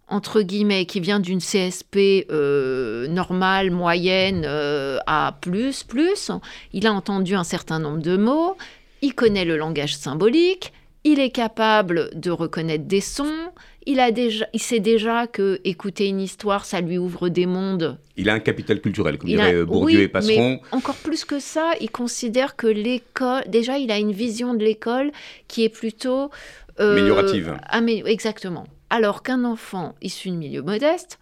entre 0.08 0.40
guillemets, 0.40 0.86
qui 0.86 1.00
vient 1.00 1.20
d'une 1.20 1.40
CSP 1.40 2.26
euh, 2.30 3.06
normale, 3.08 3.70
moyenne, 3.70 4.46
à 4.46 5.36
plus, 5.42 5.82
plus, 5.82 6.30
il 6.72 6.86
a 6.86 6.92
entendu 6.92 7.34
un 7.34 7.44
certain 7.44 7.78
nombre 7.78 8.00
de 8.00 8.16
mots, 8.16 8.56
il 9.02 9.14
connaît 9.14 9.44
le 9.44 9.58
langage 9.58 9.96
symbolique, 9.96 10.72
il 11.04 11.18
est 11.18 11.30
capable 11.30 12.10
de 12.14 12.30
reconnaître 12.30 12.84
des 12.84 13.00
sons, 13.00 13.50
il, 13.86 14.00
a 14.00 14.10
déjà, 14.10 14.46
il 14.52 14.60
sait 14.60 14.80
déjà 14.80 15.26
que 15.26 15.60
écouter 15.64 16.08
une 16.08 16.20
histoire, 16.20 16.64
ça 16.64 16.80
lui 16.80 16.98
ouvre 16.98 17.28
des 17.28 17.46
mondes. 17.46 17.98
Il 18.16 18.28
a 18.28 18.34
un 18.34 18.40
capital 18.40 18.80
culturel, 18.80 19.18
comme 19.18 19.28
dirait 19.28 19.54
euh, 19.54 19.64
Bourdieu 19.64 20.00
et 20.00 20.08
Passeron. 20.08 20.60
Mais 20.62 20.76
encore 20.76 20.96
plus 20.96 21.24
que 21.24 21.38
ça, 21.38 21.72
il 21.80 21.90
considère 21.90 22.56
que 22.56 22.66
l'école, 22.66 23.42
déjà, 23.48 23.78
il 23.78 23.90
a 23.90 23.98
une 23.98 24.12
vision 24.12 24.54
de 24.54 24.64
l'école 24.64 25.12
qui 25.48 25.64
est 25.64 25.68
plutôt 25.68 26.30
euh, 26.80 26.92
améliorative. 26.92 27.56
exactement. 28.06 28.64
Alors 28.90 29.22
qu'un 29.22 29.44
enfant 29.44 29.94
issu 30.02 30.30
de 30.30 30.36
milieu 30.36 30.62
modeste, 30.62 31.18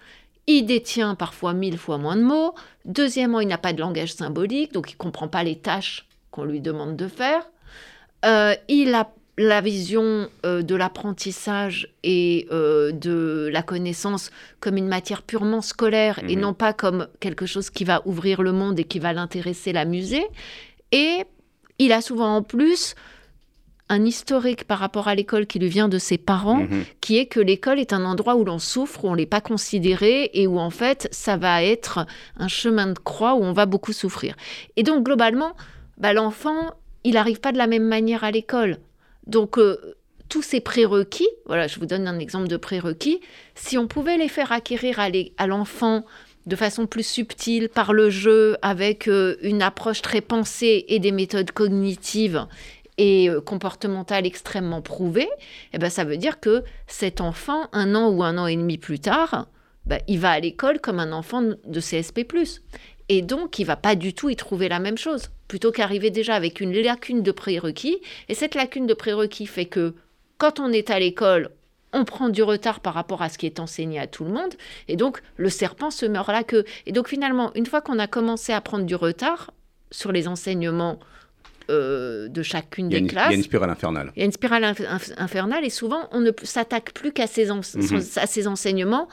il 0.47 0.65
détient 0.67 1.15
parfois 1.15 1.53
mille 1.53 1.79
fois 1.79 1.99
moins 1.99 2.17
de 2.17 2.23
mots. 2.23 2.55
Deuxièmement, 2.85 3.41
il 3.41 3.49
n'a 3.49 3.59
pas 3.59 3.73
de 3.73 3.81
langage 3.81 4.15
symbolique, 4.15 4.73
donc 4.73 4.91
il 4.91 4.97
comprend 4.97 5.29
pas 5.29 5.45
les 5.45 5.57
tâches 5.57 6.07
qu'on 6.31 6.45
lui 6.45 6.61
demande 6.61 6.97
de 6.97 7.07
faire. 7.07 7.49
Euh, 8.25 8.55
il 8.69 8.95
a 8.95 9.11
la 9.41 9.63
vision 9.63 10.29
euh, 10.45 10.61
de 10.61 10.75
l'apprentissage 10.75 11.89
et 12.03 12.47
euh, 12.53 12.93
de 12.93 13.49
la 13.51 13.63
connaissance 13.63 14.31
comme 14.61 14.77
une 14.77 14.87
matière 14.87 15.23
purement 15.23 15.63
scolaire 15.63 16.21
et 16.29 16.37
mhm. 16.37 16.43
non 16.43 16.55
pas 16.55 16.75
comme 16.75 17.09
quelque 17.21 17.47
chose 17.47 17.71
qui 17.71 17.85
va 17.85 18.03
ouvrir 18.05 18.43
le 18.43 18.53
monde 18.53 18.79
et 18.79 18.85
qui 18.85 18.99
va 18.99 19.15
l'intéresser, 19.15 19.73
l'amuser. 19.73 20.27
Et 20.93 21.25
il 21.79 21.93
a 21.93 22.03
souvent 22.03 22.37
en 22.37 22.43
plus 22.43 22.95
un 23.89 24.05
historique 24.05 24.65
par 24.65 24.79
rapport 24.79 25.09
à 25.09 25.15
l'école 25.15 25.47
qui 25.47 25.59
lui 25.59 25.69
vient 25.69 25.89
de 25.89 25.99
ses 25.99 26.19
parents, 26.19 26.65
mhm. 26.65 26.85
qui 27.01 27.17
est 27.17 27.27
que 27.27 27.41
l'école 27.41 27.81
est 27.81 27.95
un 27.95 28.05
endroit 28.05 28.37
où 28.37 28.45
l'on 28.45 28.59
souffre, 28.59 29.07
où 29.07 29.09
on 29.09 29.17
n'est 29.17 29.25
pas 29.25 29.41
considéré 29.41 30.31
et 30.35 30.47
où 30.47 30.59
en 30.59 30.71
fait 30.71 31.09
ça 31.13 31.39
va 31.39 31.65
être 31.65 32.07
un 32.37 32.49
chemin 32.49 32.89
de 32.89 32.99
croix 32.99 33.35
où 33.37 33.43
on 33.43 33.55
va 33.55 33.65
beaucoup 33.65 33.95
souffrir. 33.95 34.37
Et 34.77 34.83
donc 34.83 35.03
globalement, 35.03 35.57
bah, 35.97 36.13
l'enfant, 36.13 36.75
il 37.05 37.15
n'arrive 37.15 37.41
pas 37.41 37.53
de 37.53 37.59
la 37.59 37.67
même 37.67 37.89
manière 37.89 38.23
à 38.23 38.31
l'école. 38.31 38.77
Donc 39.27 39.59
euh, 39.59 39.97
tous 40.29 40.43
ces 40.43 40.61
prérequis, 40.61 41.29
voilà, 41.47 41.67
je 41.67 41.79
vous 41.79 41.87
donne 41.87 42.07
un 42.07 42.19
exemple 42.19 42.49
de 42.49 42.57
prérequis, 42.57 43.21
si 43.55 43.77
on 43.77 43.87
pouvait 43.87 44.17
les 44.17 44.29
faire 44.29 44.53
acquérir 44.53 45.01
à 45.01 45.47
l'enfant 45.47 46.05
de 46.47 46.57
façon 46.57 46.87
plus 46.87 47.07
subtile 47.07 47.69
par 47.69 47.93
le 47.93 48.11
jeu, 48.11 48.57
avec 48.63 49.09
euh, 49.09 49.37
une 49.43 49.63
approche 49.63 50.03
très 50.03 50.21
pensée 50.21 50.85
et 50.89 50.99
des 50.99 51.13
méthodes 51.13 51.51
cognitives 51.51 52.47
et 52.97 53.29
euh, 53.29 53.41
comportementales 53.41 54.27
extrêmement 54.27 54.83
prouvées, 54.83 55.29
eh 55.73 55.79
ben, 55.79 55.91
ça 55.91 56.05
veut 56.05 56.17
dire 56.17 56.41
que 56.41 56.65
cet 56.87 57.21
enfant, 57.21 57.69
un 57.73 57.95
an 57.95 58.11
ou 58.11 58.23
un 58.23 58.39
an 58.39 58.47
et 58.47 58.57
demi 58.57 58.79
plus 58.79 59.01
tard, 59.01 59.49
ben, 59.87 60.01
il 60.09 60.21
va 60.21 60.31
à 60.31 60.41
l'école 60.41 60.81
comme 60.81 61.01
un 61.01 61.13
enfant 61.13 61.43
de 61.43 61.81
CSP+. 61.81 62.27
Et 63.09 63.23
donc, 63.23 63.59
il 63.59 63.65
va 63.65 63.77
pas 63.77 63.97
du 63.97 64.15
tout 64.15 64.31
y 64.31 64.37
trouver 64.37 64.69
la 64.69 64.79
même 64.79 64.99
chose, 64.99 65.31
plutôt 65.51 65.73
qu'arriver 65.73 66.11
déjà 66.11 66.37
avec 66.37 66.61
une 66.61 66.73
lacune 66.73 67.25
de 67.25 67.33
prérequis. 67.33 67.99
Et 68.29 68.35
cette 68.35 68.55
lacune 68.55 68.87
de 68.87 68.95
prérequis 68.95 69.47
fait 69.47 69.65
que 69.67 69.95
quand 70.39 70.61
on 70.61 70.71
est 70.71 70.91
à 70.91 71.01
l'école, 71.01 71.51
on 71.93 72.05
prend 72.05 72.29
du 72.29 72.45
retard 72.45 72.79
par 72.79 72.95
rapport 72.95 73.21
à 73.21 73.29
ce 73.29 73.37
qui 73.37 73.47
est 73.47 73.59
enseigné 73.59 73.99
à 73.99 74.07
tout 74.07 74.23
le 74.23 74.31
monde, 74.31 74.55
et 74.87 74.95
donc 74.95 75.21
le 75.37 75.49
serpent 75.49 75.91
se 75.91 76.07
meurt 76.07 76.29
là 76.29 76.45
que. 76.45 76.65
Et 76.87 76.93
donc 76.93 77.09
finalement, 77.09 77.51
une 77.57 77.67
fois 77.67 77.81
qu'on 77.81 77.99
a 77.99 78.07
commencé 78.07 78.53
à 78.53 78.61
prendre 78.61 78.85
du 78.85 78.95
retard 78.95 79.51
sur 79.91 80.13
les 80.13 80.29
enseignements 80.29 81.01
euh, 81.69 82.29
de 82.29 82.45
chacune 82.45 82.89
des 82.89 83.05
classes. 83.05 83.27
Il 83.31 83.33
y 83.33 83.35
a 83.35 83.39
une 83.39 83.43
spirale 83.43 83.71
infernale. 83.71 84.13
Il 84.15 84.21
y 84.21 84.23
a 84.23 84.27
une 84.27 84.33
spirale 84.33 84.73
infernale 85.17 85.65
et 85.65 85.71
souvent 85.71 86.09
on 86.13 86.21
ne 86.21 86.31
s'attaque 86.45 86.93
plus 86.93 87.11
qu'à 87.11 87.27
ces, 87.27 87.47
mhm. 87.47 88.01
ces 88.01 88.47
enseignements 88.47 89.09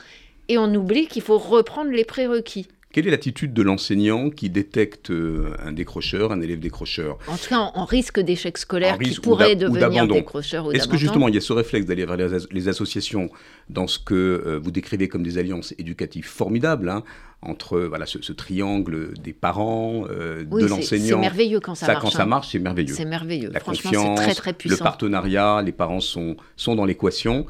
et 0.50 0.60
on 0.60 0.72
oublie 0.76 1.08
qu'il 1.08 1.24
faut 1.24 1.40
reprendre 1.40 1.90
les 1.90 2.06
prérequis. 2.06 2.68
Quelle 2.98 3.10
est 3.10 3.12
l'attitude 3.12 3.54
de 3.54 3.62
l'enseignant 3.62 4.32
qui 4.32 4.50
détecte 4.50 5.12
euh, 5.12 5.54
un 5.64 5.72
décrocheur, 5.72 6.32
un 6.32 6.42
élève 6.42 6.60
décrocheur? 6.60 7.20
En 7.28 7.38
tout 7.38 7.50
cas, 7.50 7.60
en, 7.60 7.86
risque 7.86 8.20
d'échec 8.20 8.58
scolaire 8.58 8.98
qui 8.98 9.14
pourrait 9.20 9.56
devenir 9.56 10.08
décrocheur 10.08 10.66
ou 10.66 10.72
Est-ce 10.72 10.88
que 10.88 10.98
justement 10.98 11.28
il 11.28 11.36
y 11.36 11.38
a 11.38 11.42
ce 11.42 11.54
réflexe 11.54 11.86
d'aller 11.86 12.08
vers 12.08 12.18
les, 12.18 12.68
associations 12.68 13.30
dans 13.70 13.86
ce 13.86 14.00
que 14.00 14.16
euh, 14.16 14.60
vous 14.60 14.72
décrivez 14.72 15.08
comme 15.10 15.22
des 15.22 15.38
alliances 15.38 15.76
éducatives 15.78 16.26
formidables 16.26 16.90
hein, 16.90 17.04
entre 17.44 17.82
voilà 17.82 18.08
ce, 18.08 18.32
triangle 18.32 19.14
des 19.14 19.34
parents, 19.34 20.06
euh, 20.10 20.44
de 20.44 20.66
l'enseignant. 20.66 21.18
C'est 21.18 21.22
merveilleux 21.22 21.60
quand 21.60 21.76
ça, 21.76 21.86
ça 21.86 21.92
marche. 21.94 22.04
Quand 22.04 22.10
ça 22.10 22.24
hein. 22.24 22.26
marche, 22.26 22.48
c'est 22.52 22.60
merveilleux. 22.60 22.96
C'est 22.96 23.06
merveilleux. 23.06 23.52
La 23.54 23.60
Franchement, 23.60 24.16
c'est 24.16 24.24
très 24.24 24.34
très 24.34 24.54
puissant. 24.54 24.76
Le 24.76 24.84
partenariat, 24.84 25.62
les 25.62 25.72
parents 25.72 26.00
sont 26.00 26.36
sont 26.56 26.76
dans 26.76 26.86
l'équation. 26.86 27.46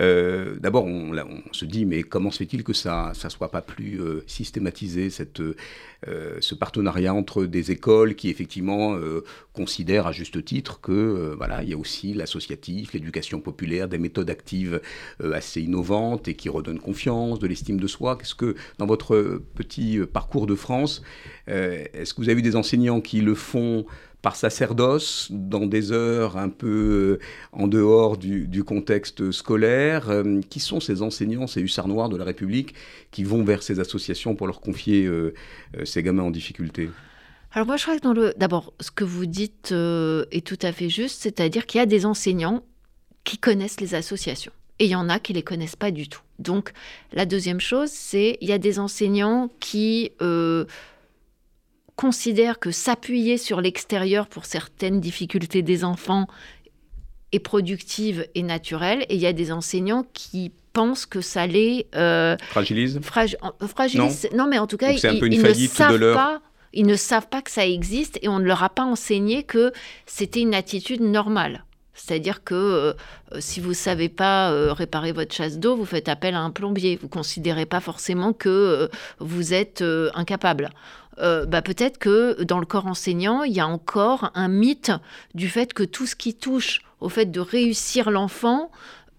Euh, 0.00 0.56
d'abord, 0.58 0.86
on, 0.86 1.12
se 1.52 1.64
dit, 1.64 1.84
mais 1.84 2.02
comment 2.02 2.30
se 2.30 2.38
fait-il 2.38 2.64
que 2.64 2.72
ça 2.72 3.12
ne 3.22 3.28
soit 3.28 3.50
pas 3.50 3.60
plus 3.60 4.00
euh, 4.00 4.22
systématisé, 4.26 5.10
cette, 5.10 5.40
euh, 5.40 6.36
ce 6.40 6.54
partenariat 6.54 7.12
entre 7.12 7.44
des 7.44 7.70
écoles 7.70 8.14
qui, 8.14 8.30
effectivement, 8.30 8.98
considèrent 9.52 10.06
à 10.06 10.12
juste 10.12 10.44
titre 10.44 10.80
que 10.80 11.34
voilà, 11.36 11.62
il 11.62 11.68
y 11.68 11.74
a 11.74 11.76
aussi 11.76 12.14
l'associatif, 12.14 12.92
l'éducation 12.92 13.40
populaire, 13.40 13.88
des 13.88 13.98
méthodes 13.98 14.30
actives 14.30 14.80
assez 15.22 15.60
innovantes 15.60 16.28
et 16.28 16.34
qui 16.34 16.48
redonnent 16.48 16.78
confiance, 16.78 17.38
de 17.38 17.46
l'estime 17.46 17.78
de 17.78 17.86
soi. 17.86 18.16
Qu'est-ce 18.16 18.34
que, 18.34 18.54
dans 18.78 18.86
votre 18.86 19.42
petit 19.54 19.98
parcours 20.12 20.46
de 20.46 20.54
France, 20.54 21.02
est-ce 21.46 22.14
que 22.14 22.20
vous 22.20 22.28
avez 22.28 22.42
des 22.42 22.56
enseignants 22.56 23.00
qui 23.00 23.20
le 23.20 23.34
font 23.34 23.84
par 24.22 24.36
sacerdoce, 24.36 25.28
dans 25.30 25.66
des 25.66 25.92
heures 25.92 26.36
un 26.36 26.48
peu 26.48 27.18
euh, 27.20 27.24
en 27.52 27.66
dehors 27.66 28.16
du, 28.16 28.64
contexte 28.64 29.30
scolaire. 29.30 30.10
Euh, 30.10 30.40
qui 30.48 30.60
sont 30.60 30.80
ces 30.80 31.02
enseignants, 31.02 31.46
ces 31.46 31.60
hussards 31.60 31.88
noirs 31.88 32.08
de 32.08 32.16
la 32.16 32.24
République, 32.24 32.74
qui 33.10 33.24
vont 33.24 33.44
vers 33.44 33.62
ces 33.62 33.80
associations 33.80 34.34
pour 34.34 34.46
leur 34.46 34.60
confier 34.60 35.06
euh, 35.06 35.34
ces 35.84 36.02
gamins 36.02 36.22
en 36.22 36.30
difficulté? 36.30 36.90
Alors 37.52 37.66
moi, 37.66 37.76
je 37.76 37.82
crois 37.82 37.96
que 37.96 38.02
dans 38.02 38.12
le... 38.12 38.34
D'abord, 38.36 38.72
ce 38.80 38.90
que 38.90 39.04
vous 39.04 39.26
dites 39.26 39.72
est 39.72 40.46
tout 40.46 40.58
à 40.62 40.72
fait 40.72 40.88
juste, 40.88 41.22
c'est-à-dire 41.22 41.66
qu'il 41.66 41.78
y 41.78 41.82
a 41.82 41.86
des 41.86 42.06
enseignants 42.06 42.62
qui 43.24 43.38
connaissent 43.38 43.80
les 43.80 43.94
associations 43.94 44.52
et 44.78 44.84
il 44.84 44.90
y 44.90 44.94
en 44.94 45.08
a 45.08 45.18
qui 45.18 45.32
les 45.32 45.42
connaissent 45.42 45.76
pas 45.76 45.90
du 45.90 46.08
tout. 46.08 46.22
Donc 46.38 46.72
la 47.12 47.26
deuxième 47.26 47.60
chose, 47.60 47.90
c'est 47.90 48.38
il 48.40 48.48
y 48.48 48.52
a 48.52 48.58
des 48.58 48.78
enseignants 48.78 49.50
qui 49.60 50.12
considère 52.00 52.58
que 52.58 52.70
s'appuyer 52.70 53.36
sur 53.36 53.60
l'extérieur 53.60 54.26
pour 54.26 54.46
certaines 54.46 55.00
difficultés 55.00 55.60
des 55.60 55.84
enfants 55.84 56.28
est 57.32 57.40
productive 57.40 58.26
et 58.34 58.42
naturelle, 58.42 59.04
et 59.10 59.16
il 59.16 59.20
y 59.20 59.26
a 59.26 59.34
des 59.34 59.52
enseignants 59.52 60.06
qui 60.14 60.50
pensent 60.72 61.04
que 61.04 61.20
ça 61.20 61.46
les 61.46 61.86
euh, 61.94 62.38
fragilise. 62.48 62.96
Euh, 62.96 63.66
fragilise. 63.66 64.30
Non. 64.34 64.46
mais 64.48 64.58
en 64.58 64.66
tout 64.66 64.78
cas, 64.78 64.92
ils, 64.92 64.94
ne 64.94 65.66
savent 65.66 66.14
pas. 66.14 66.40
Ils 66.72 66.86
ne 66.86 66.96
savent 66.96 67.28
pas 67.28 67.42
que 67.42 67.50
ça 67.50 67.66
existe 67.66 68.18
et 68.22 68.28
on 68.28 68.38
ne 68.38 68.46
leur 68.46 68.62
a 68.62 68.70
pas 68.70 68.84
enseigné 68.84 69.42
que 69.42 69.70
c'était 70.06 70.40
une 70.40 70.54
attitude 70.54 71.02
normale. 71.02 71.66
C'est-à-dire 71.92 72.42
que 72.42 72.54
euh, 72.54 72.94
si 73.40 73.60
vous 73.60 73.70
ne 73.70 73.74
savez 73.74 74.08
pas 74.08 74.72
réparer 74.72 75.12
votre 75.12 75.34
chasse 75.34 75.58
d'eau, 75.58 75.76
vous 75.76 75.84
faites 75.84 76.08
appel 76.08 76.34
à 76.34 76.40
un 76.40 76.50
plombier. 76.50 76.96
Vous 76.96 77.08
ne 77.08 77.12
considérez 77.12 77.66
pas 77.66 77.80
forcément 77.80 78.32
que 78.32 78.88
vous 79.18 79.52
êtes 79.52 79.84
incapable. 80.14 80.70
Euh, 81.18 81.44
bah, 81.44 81.62
peut-être 81.62 81.98
que 81.98 82.42
dans 82.42 82.58
le 82.58 82.66
corps 82.66 82.86
enseignant, 82.86 83.42
il 83.42 83.52
y 83.52 83.60
a 83.60 83.66
encore 83.66 84.30
un 84.34 84.48
mythe 84.48 84.92
du 85.34 85.48
fait 85.48 85.72
que 85.74 85.82
tout 85.82 86.06
ce 86.06 86.16
qui 86.16 86.34
touche 86.34 86.80
au 87.00 87.08
fait 87.08 87.26
de 87.26 87.40
réussir 87.40 88.10
l'enfant 88.10 88.70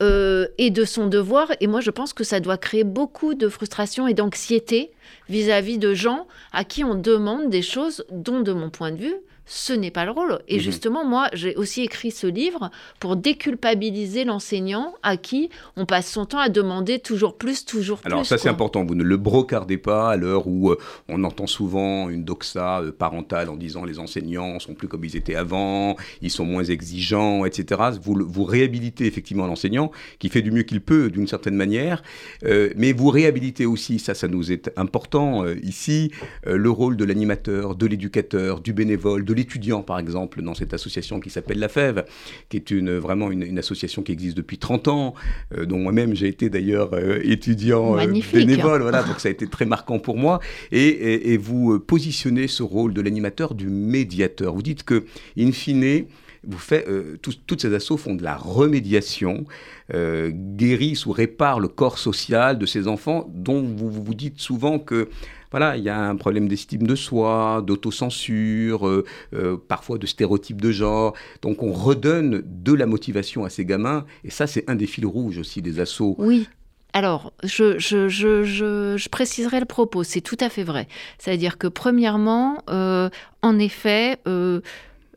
euh, 0.02 0.48
est 0.58 0.72
de 0.72 0.84
son 0.84 1.08
devoir. 1.08 1.50
Et 1.60 1.68
moi, 1.68 1.80
je 1.80 1.92
pense 1.92 2.14
que 2.14 2.24
ça 2.24 2.40
doit 2.40 2.58
créer 2.58 2.84
beaucoup 2.84 3.36
de 3.36 3.50
frustration 3.50 4.08
et 4.08 4.14
d'anxiété 4.14 4.92
vis-à-vis 5.30 5.78
de 5.78 5.94
gens 5.94 6.28
à 6.54 6.64
qui 6.64 6.84
on 6.84 6.96
demande 6.96 7.50
des 7.50 7.62
choses 7.62 8.04
dont, 8.10 8.42
de 8.42 8.52
mon 8.52 8.70
point 8.70 8.92
de 8.92 8.98
vue, 8.98 9.16
ce 9.46 9.74
n'est 9.74 9.92
pas 9.92 10.06
le 10.06 10.12
rôle. 10.12 10.40
Et 10.48 10.56
mhm. 10.56 10.62
justement, 10.62 11.06
moi, 11.06 11.30
j'ai 11.34 11.56
aussi 11.56 11.82
écrit 11.82 12.12
ce 12.12 12.28
livre 12.28 12.72
pour 13.00 13.16
déculpabiliser 13.16 14.24
l'enseignant 14.24 14.94
à 15.04 15.18
qui 15.18 15.50
on 15.76 15.86
passe 15.86 16.10
son 16.10 16.26
temps 16.26 16.40
à 16.40 16.50
demander 16.50 17.00
toujours 17.00 17.38
plus, 17.38 17.66
toujours 17.66 18.00
plus. 18.00 18.12
Alors 18.12 18.26
ça, 18.26 18.38
c'est 18.38 18.50
important. 18.50 18.86
Vous 18.86 18.96
ne 18.96 19.04
le 19.04 19.18
brocardez 19.18 19.78
pas 19.78 20.12
à 20.12 20.18
l'heure 20.18 20.48
où 20.48 20.72
euh, 20.72 20.78
on 21.10 21.24
entend 21.24 21.48
souvent 21.48 22.10
une 22.10 22.24
doxa 22.24 22.82
euh, 22.82 22.92
parentale 22.92 23.50
en 23.50 23.56
disant 23.56 23.84
les 23.84 24.00
enseignants 24.00 24.60
sont 24.60 24.74
plus 24.74 24.88
comme 24.88 25.04
ils 25.04 25.16
étaient 25.16 25.36
avant, 25.36 25.96
ils 26.22 26.32
sont 26.32 26.46
moins 26.46 26.64
exigeants, 26.64 27.46
etc. 27.46 27.82
Vous, 28.02 28.16
vous 28.26 28.44
réhabilitez 28.44 29.06
effectivement 29.06 29.48
l'enseignant 29.48 29.92
qui 30.20 30.30
fait 30.30 30.42
du 30.42 30.52
mieux 30.52 30.64
qu'il 30.64 30.82
peut 30.82 31.10
d'une 31.10 31.28
certaine 31.28 31.56
manière, 31.56 32.04
euh, 32.46 32.70
mais 32.78 32.94
vous 32.94 33.10
réhabilitez 33.10 33.66
aussi, 33.66 34.00
ça, 34.00 34.14
ça 34.14 34.28
nous 34.28 34.52
est 34.52 34.72
important 34.78 35.46
ici, 35.64 36.12
le 36.46 36.70
rôle 36.70 36.98
de 36.98 37.04
l'animateur, 37.04 37.76
de 37.76 37.86
l'éducateur, 37.86 38.62
du 38.62 38.74
bénévole, 38.74 39.26
de 39.26 39.31
étudiants, 39.40 39.82
par 39.82 40.00
exemple, 40.00 40.42
dans 40.42 40.54
cette 40.54 40.74
association 40.74 41.20
qui 41.20 41.30
s'appelle 41.30 41.60
La 41.60 41.70
Fève, 41.70 42.06
qui 42.50 42.58
est 42.58 42.72
une, 42.72 42.98
vraiment 42.98 43.32
une, 43.32 43.58
association 43.58 44.02
qui 44.02 44.12
existe 44.12 44.38
depuis 44.38 44.58
30 44.58 44.88
ans, 44.88 45.14
euh, 45.58 45.66
dont 45.66 45.78
moi-même 45.78 46.16
j'ai 46.16 46.28
été 46.28 46.50
d'ailleurs 46.50 46.94
euh, 46.94 47.20
étudiant 47.24 47.98
euh, 47.98 48.08
bénévole. 48.34 48.82
Voilà, 48.82 49.04
donc 49.08 49.20
ça 49.20 49.30
a 49.30 49.32
été 49.32 49.48
très 49.48 49.66
marquant 49.66 50.00
pour 50.00 50.18
moi. 50.18 50.40
Et, 50.72 51.38
vous 51.38 51.80
positionnez 51.80 52.48
ce 52.48 52.62
rôle 52.62 52.94
de 52.94 53.02
l'animateur, 53.02 53.56
du 53.56 53.68
médiateur. 53.68 54.54
Vous 54.54 54.62
dites 54.62 54.84
que, 54.84 55.06
in 55.38 55.52
fine, 55.52 56.06
vous 56.44 56.58
faites, 56.58 56.88
toutes 57.22 57.62
ces 57.62 57.74
assos 57.74 57.98
font 57.98 58.16
de 58.16 58.24
la 58.24 58.36
remédiation, 58.36 59.46
guérissent 59.94 61.06
ou 61.06 61.12
réparent 61.12 61.60
le 61.60 61.68
corps 61.68 61.98
social 61.98 62.58
de 62.58 62.66
ces 62.66 62.88
enfants 62.88 63.30
dont 63.34 63.62
vous 63.62 63.90
vous 63.90 64.14
dites 64.14 64.40
souvent 64.40 64.78
que 64.78 65.10
voilà, 65.52 65.76
il 65.76 65.84
y 65.84 65.90
a 65.90 66.00
un 66.00 66.16
problème 66.16 66.48
d'estime 66.48 66.88
de 66.88 66.96
soi, 66.96 67.62
d'autocensure, 67.66 68.88
euh, 68.88 69.06
euh, 69.34 69.58
parfois 69.58 69.98
de 69.98 70.08
stéréotypes 70.08 70.62
de 70.62 70.72
genre. 70.72 71.14
Donc 71.42 71.62
on 71.62 71.74
redonne 71.74 72.42
de 72.46 72.74
la 72.74 72.86
motivation 72.86 73.44
à 73.44 73.50
ces 73.50 73.66
gamins, 73.66 74.06
et 74.24 74.30
ça 74.30 74.48
c'est 74.48 74.70
un 74.70 74.76
des 74.76 74.88
fils 74.88 75.06
rouges 75.06 75.38
aussi 75.38 75.62
des 75.62 75.80
assauts. 75.80 76.16
Oui. 76.18 76.48
Alors, 76.94 77.32
je, 77.44 77.80
je, 77.80 79.10
préciserai 79.10 79.62
le 79.62 79.66
propos, 79.66 80.04
c'est 80.04 80.20
tout 80.20 80.36
à 80.42 80.50
fait 80.50 80.64
vrai. 80.64 80.90
C'est-à-dire 81.20 81.58
que, 81.58 81.68
premièrement, 81.68 82.64
euh, 82.70 83.10
en 83.42 83.58
effet, 83.60 84.18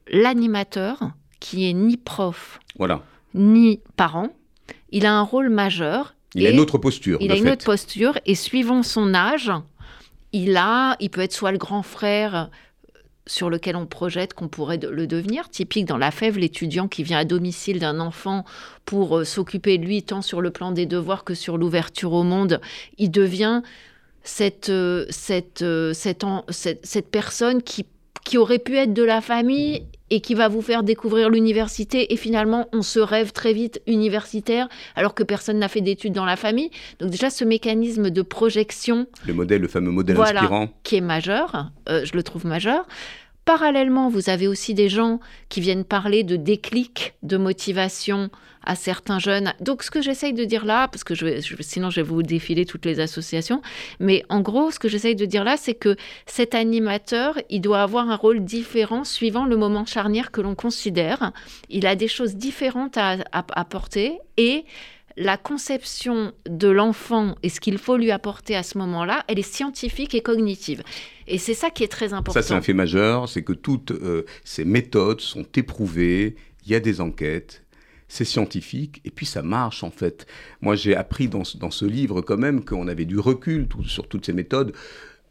l'animateur, 0.07 1.11
qui 1.40 1.68
est 1.68 1.73
ni 1.73 1.97
prof, 1.97 2.61
voilà. 2.79 3.03
ni 3.35 3.81
parent, 3.97 4.29
il 4.90 5.05
a 5.05 5.14
un 5.14 5.23
rôle 5.23 5.49
majeur. 5.49 6.14
Il 6.37 6.47
a 6.47 6.51
une 6.51 6.61
autre 6.61 6.79
posture. 6.79 7.18
Il 7.20 7.33
a 7.33 7.37
une 7.37 7.49
autre 7.49 7.64
posture, 7.64 8.18
et 8.25 8.37
suivant 8.37 8.85
son 8.85 9.12
âge, 9.12 9.51
il 10.35 10.57
a, 10.57 10.97
il 10.99 11.11
peut 11.11 11.20
être 11.20 11.33
soit 11.33 11.53
le 11.53 11.59
grand 11.59 11.83
frère 11.83 12.35
euh, 12.35 12.99
sur 13.27 13.49
lequel 13.49 13.77
on 13.77 13.87
projette 13.87 14.35
qu'on 14.35 14.49
pourrait 14.49 14.79
le 14.79 15.07
devenir. 15.07 15.49
Typique 15.49 15.87
dans 15.87 15.97
la 15.97 16.11
fève, 16.11 16.37
l'étudiant 16.37 16.88
qui 16.88 17.05
vient 17.05 17.18
à 17.18 17.25
domicile 17.25 17.79
d'un 17.79 18.01
enfant 18.01 18.44
pour 18.85 19.18
euh, 19.18 19.25
s'occuper 19.25 19.79
de 19.79 19.85
lui, 19.85 20.03
tant 20.03 20.23
sur 20.23 20.40
le 20.40 20.51
plan 20.51 20.73
des 20.73 20.87
devoirs 20.87 21.23
que 21.23 21.35
sur 21.35 21.57
l'ouverture 21.57 22.12
au 22.12 22.25
monde, 22.25 22.61
il 22.99 23.12
devient 23.12 23.62
cette, 24.25 24.70
euh, 24.70 25.07
cette, 25.09 25.64
cette, 25.92 26.25
cette, 26.51 27.11
personne 27.11 27.62
qui 27.62 27.87
qui 28.25 28.38
aurait 28.38 28.59
pu 28.59 28.77
être 28.79 28.94
de 28.94 29.03
la 29.03 29.20
famille 29.20 29.87
et 30.11 30.21
qui 30.21 30.35
va 30.35 30.49
vous 30.49 30.62
faire 30.62 30.83
découvrir 30.83 31.31
l'université 31.31 32.12
et 32.12 32.17
finalement 32.17 32.69
on 32.73 32.83
se 32.83 33.01
rêve 33.01 33.33
très 33.33 33.53
vite 33.53 33.81
universitaire 33.87 34.69
alors 34.97 35.14
que 35.14 35.23
personne 35.23 35.59
n'a 35.59 35.69
fait 35.69 35.81
d'études 35.81 36.12
dans 36.12 36.25
la 36.25 36.37
famille. 36.37 36.71
Donc 37.01 37.11
déjà 37.11 37.31
ce 37.31 37.45
mécanisme 37.45 38.11
de 38.11 38.23
projection. 38.23 39.07
Le 39.27 39.35
modèle, 39.35 39.62
le 39.62 39.69
fameux 39.69 39.90
modèle 39.90 40.21
inspirant. 40.21 40.69
Qui 40.83 40.97
est 40.97 41.01
majeur, 41.01 41.71
euh, 41.88 42.05
je 42.05 42.14
le 42.14 42.23
trouve 42.23 42.47
majeur. 42.47 42.87
Parallèlement, 43.44 44.09
vous 44.09 44.30
avez 44.30 44.48
aussi 44.48 44.72
des 44.72 44.88
gens 44.88 45.20
qui 45.50 45.61
viennent 45.61 45.85
parler 45.85 46.24
de 46.24 46.37
déclic, 46.37 47.14
de 47.22 47.37
motivation 47.37 48.30
à 48.64 48.74
certains 48.74 49.18
jeunes. 49.18 49.52
Donc, 49.61 49.83
ce 49.83 49.90
que 49.90 50.00
j'essaye 50.00 50.33
de 50.33 50.44
dire 50.44 50.64
là, 50.64 50.88
parce 50.88 51.04
que 51.04 51.14
je, 51.14 51.42
sinon 51.61 51.90
je 51.90 52.00
vais 52.00 52.07
vous 52.07 52.22
défiler 52.22 52.64
toutes 52.64 52.87
les 52.87 53.00
associations, 53.00 53.61
mais 54.00 54.24
en 54.30 54.40
gros, 54.40 54.70
ce 54.70 54.78
que 54.78 54.88
j'essaye 54.88 55.14
de 55.14 55.26
dire 55.26 55.44
là, 55.44 55.59
c'est 55.59 55.74
que 55.74 55.96
cet 56.24 56.54
animateur, 56.54 57.38
il 57.50 57.61
doit 57.61 57.83
avoir 57.83 58.09
un 58.09 58.16
rôle 58.16 58.42
différent 58.42 59.04
suivant 59.04 59.44
le 59.44 59.57
moment 59.57 59.85
charnière 59.85 60.30
que 60.30 60.40
l'on 60.40 60.54
considère. 60.54 61.33
Il 61.68 61.87
a 61.87 61.96
des 61.96 62.09
choses 62.09 62.37
différentes 62.37 62.96
à 62.96 63.18
apporter 63.30 64.18
et 64.38 64.64
la 65.16 65.37
conception 65.37 66.33
de 66.48 66.68
l'enfant 66.68 67.37
et 67.42 67.48
ce 67.48 67.61
qu'il 67.61 67.79
faut 67.79 67.96
lui 67.96 68.11
apporter 68.11 68.57
à 68.57 68.62
ce 68.62 68.79
moment-là, 68.79 69.24
elle 69.29 69.38
est 69.38 69.42
scientifique 69.42 70.14
et 70.14 70.22
cognitive. 70.22 70.83
Et 71.27 71.38
c'est 71.38 71.55
ça 71.55 71.70
qui 71.70 71.85
est 71.85 71.88
très 71.88 72.12
important. 72.12 72.40
Ça, 72.40 72.46
c'est 72.46 72.55
un 72.55 72.62
fait 72.62 72.72
majeur, 72.72 73.29
c'est 73.29 73.42
que 73.42 73.53
toutes 73.53 73.92
euh, 73.92 74.24
ces 74.44 74.64
méthodes 74.64 75.20
sont 75.20 75.46
éprouvées, 75.55 76.37
il 76.64 76.72
y 76.72 76.74
a 76.74 76.81
des 76.81 77.00
enquêtes, 77.00 77.64
c'est 78.09 78.24
scientifique, 78.24 79.00
et 79.05 79.11
puis 79.11 79.27
ça 79.27 79.42
marche 79.42 79.85
en 79.85 79.90
fait. 79.90 80.27
Moi, 80.61 80.74
j'ai 80.74 80.96
appris 80.96 81.29
dans, 81.29 81.44
ce 81.44 81.85
livre 81.85 82.20
quand 82.20 82.37
même 82.37 82.64
qu'on 82.64 82.88
avait 82.88 83.07
du 83.07 83.18
recul 83.18 83.68
sur 83.87 84.09
toutes 84.09 84.27
ces 84.27 84.33
méthodes 84.33 84.74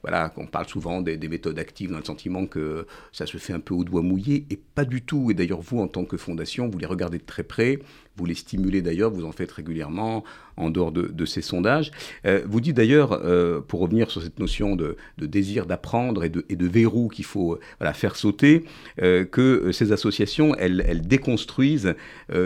voilà, 0.03 0.27
qu'on 0.29 0.47
parle 0.47 0.67
souvent 0.67 1.01
des, 1.01 1.17
méthodes 1.29 1.57
actives 1.57 1.89
dans 1.89 1.97
le 1.97 2.03
sentiment 2.03 2.45
que 2.45 2.85
ça 3.13 3.25
se 3.25 3.37
fait 3.37 3.53
un 3.53 3.61
peu 3.61 3.73
au 3.73 3.85
doigt 3.85 4.01
mouillé, 4.01 4.45
et 4.49 4.57
pas 4.57 4.83
du 4.83 5.01
tout. 5.01 5.31
Et 5.31 5.33
d'ailleurs, 5.33 5.61
vous, 5.61 5.79
en 5.79 5.87
tant 5.87 6.03
que 6.03 6.17
fondation, 6.17 6.67
vous 6.67 6.77
les 6.77 6.85
regardez 6.85 7.19
de 7.19 7.23
très 7.23 7.43
près, 7.43 7.79
vous 8.15 8.25
les 8.25 8.35
stimulez 8.35 8.81
d'ailleurs, 8.81 9.11
vous 9.11 9.25
en 9.25 9.31
faites 9.31 9.51
régulièrement 9.51 10.23
en 10.57 10.69
dehors 10.69 10.91
de, 10.91 11.25
ces 11.25 11.41
sondages. 11.41 11.91
Euh, 12.25 12.41
vous 12.45 12.59
dites 12.59 12.75
d'ailleurs, 12.75 13.13
euh, 13.13 13.61
pour 13.61 13.79
revenir 13.79 14.11
sur 14.11 14.21
cette 14.21 14.39
notion 14.39 14.75
de, 14.75 14.97
désir 15.17 15.65
d'apprendre 15.65 16.23
et 16.23 16.29
de, 16.29 16.43
de 16.49 16.67
verrou 16.67 17.07
qu'il 17.07 17.25
faut 17.25 17.59
voilà, 17.79 17.93
faire 17.93 18.15
sauter, 18.15 18.65
euh, 19.01 19.25
que 19.25 19.71
ces 19.71 19.91
associations, 19.91 20.55
elles, 20.55 21.01
déconstruisent 21.03 21.95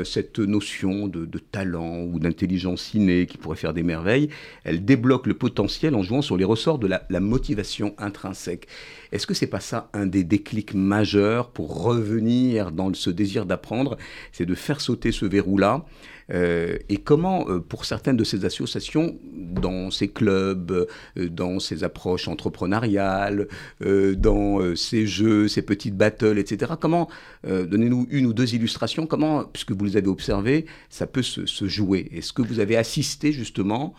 cette 0.04 0.40
notion 0.40 1.08
de, 1.08 1.26
talent 1.40 2.02
ou 2.02 2.20
d'intelligence 2.20 2.94
innée 2.94 3.26
qui 3.26 3.38
pourrait 3.38 3.58
faire 3.58 3.74
des 3.74 3.84
merveilles. 3.84 4.30
Elles 4.64 4.84
débloquent 4.84 5.28
le 5.28 5.36
potentiel 5.36 5.96
en 5.96 6.02
jouant 6.02 6.22
sur 6.22 6.38
les 6.38 6.44
ressorts 6.44 6.80
de 6.80 6.88
la, 6.88 7.04
la 7.10 7.20
motivation 7.20 7.94
intrinsèque. 7.98 8.68
Est-ce 9.12 9.28
que 9.28 9.34
c'est 9.34 9.48
pas 9.48 9.60
ça 9.60 9.90
un 9.94 10.06
des 10.06 10.24
déclics 10.24 10.74
majeurs 10.74 11.50
pour 11.50 11.84
revenir 11.84 12.72
dans 12.72 12.94
ce 12.94 13.10
désir 13.10 13.46
d'apprendre? 13.46 13.98
C'est 14.32 14.46
de 14.46 14.56
faire 14.56 14.82
sauter 14.82 15.12
ce 15.12 15.26
verrou-là. 15.26 15.86
Euh, 16.32 16.78
et 16.90 16.98
comment, 16.98 17.48
euh, 17.48 17.60
pour 17.60 17.86
certaines 17.86 18.18
de 18.18 18.24
ces 18.24 18.46
associations, 18.46 19.18
dans 19.24 19.92
ces 19.92 20.10
clubs, 20.10 20.88
euh, 21.18 21.30
dans 21.30 21.60
ces 21.60 21.84
approches 21.84 22.28
entrepreneuriales, 22.28 23.48
dans 23.80 24.76
ces 24.76 25.08
jeux, 25.08 25.48
ces 25.48 25.62
petites 25.62 25.96
battles, 25.96 26.38
etc., 26.38 26.74
comment, 26.80 27.08
donnez-nous 27.44 28.08
une 28.10 28.26
ou 28.26 28.34
deux 28.34 28.56
illustrations, 28.56 29.08
comment, 29.08 29.46
puisque 29.46 29.72
vous 29.72 29.86
les 29.86 29.98
avez 29.98 30.08
observées, 30.08 30.66
ça 30.90 31.08
peut 31.08 31.22
se, 31.22 31.46
se 31.46 31.68
jouer? 31.68 32.10
Est-ce 32.14 32.34
que 32.34 32.42
vous 32.42 32.60
avez 32.60 32.78
assisté 32.78 33.32
justement 33.32 33.94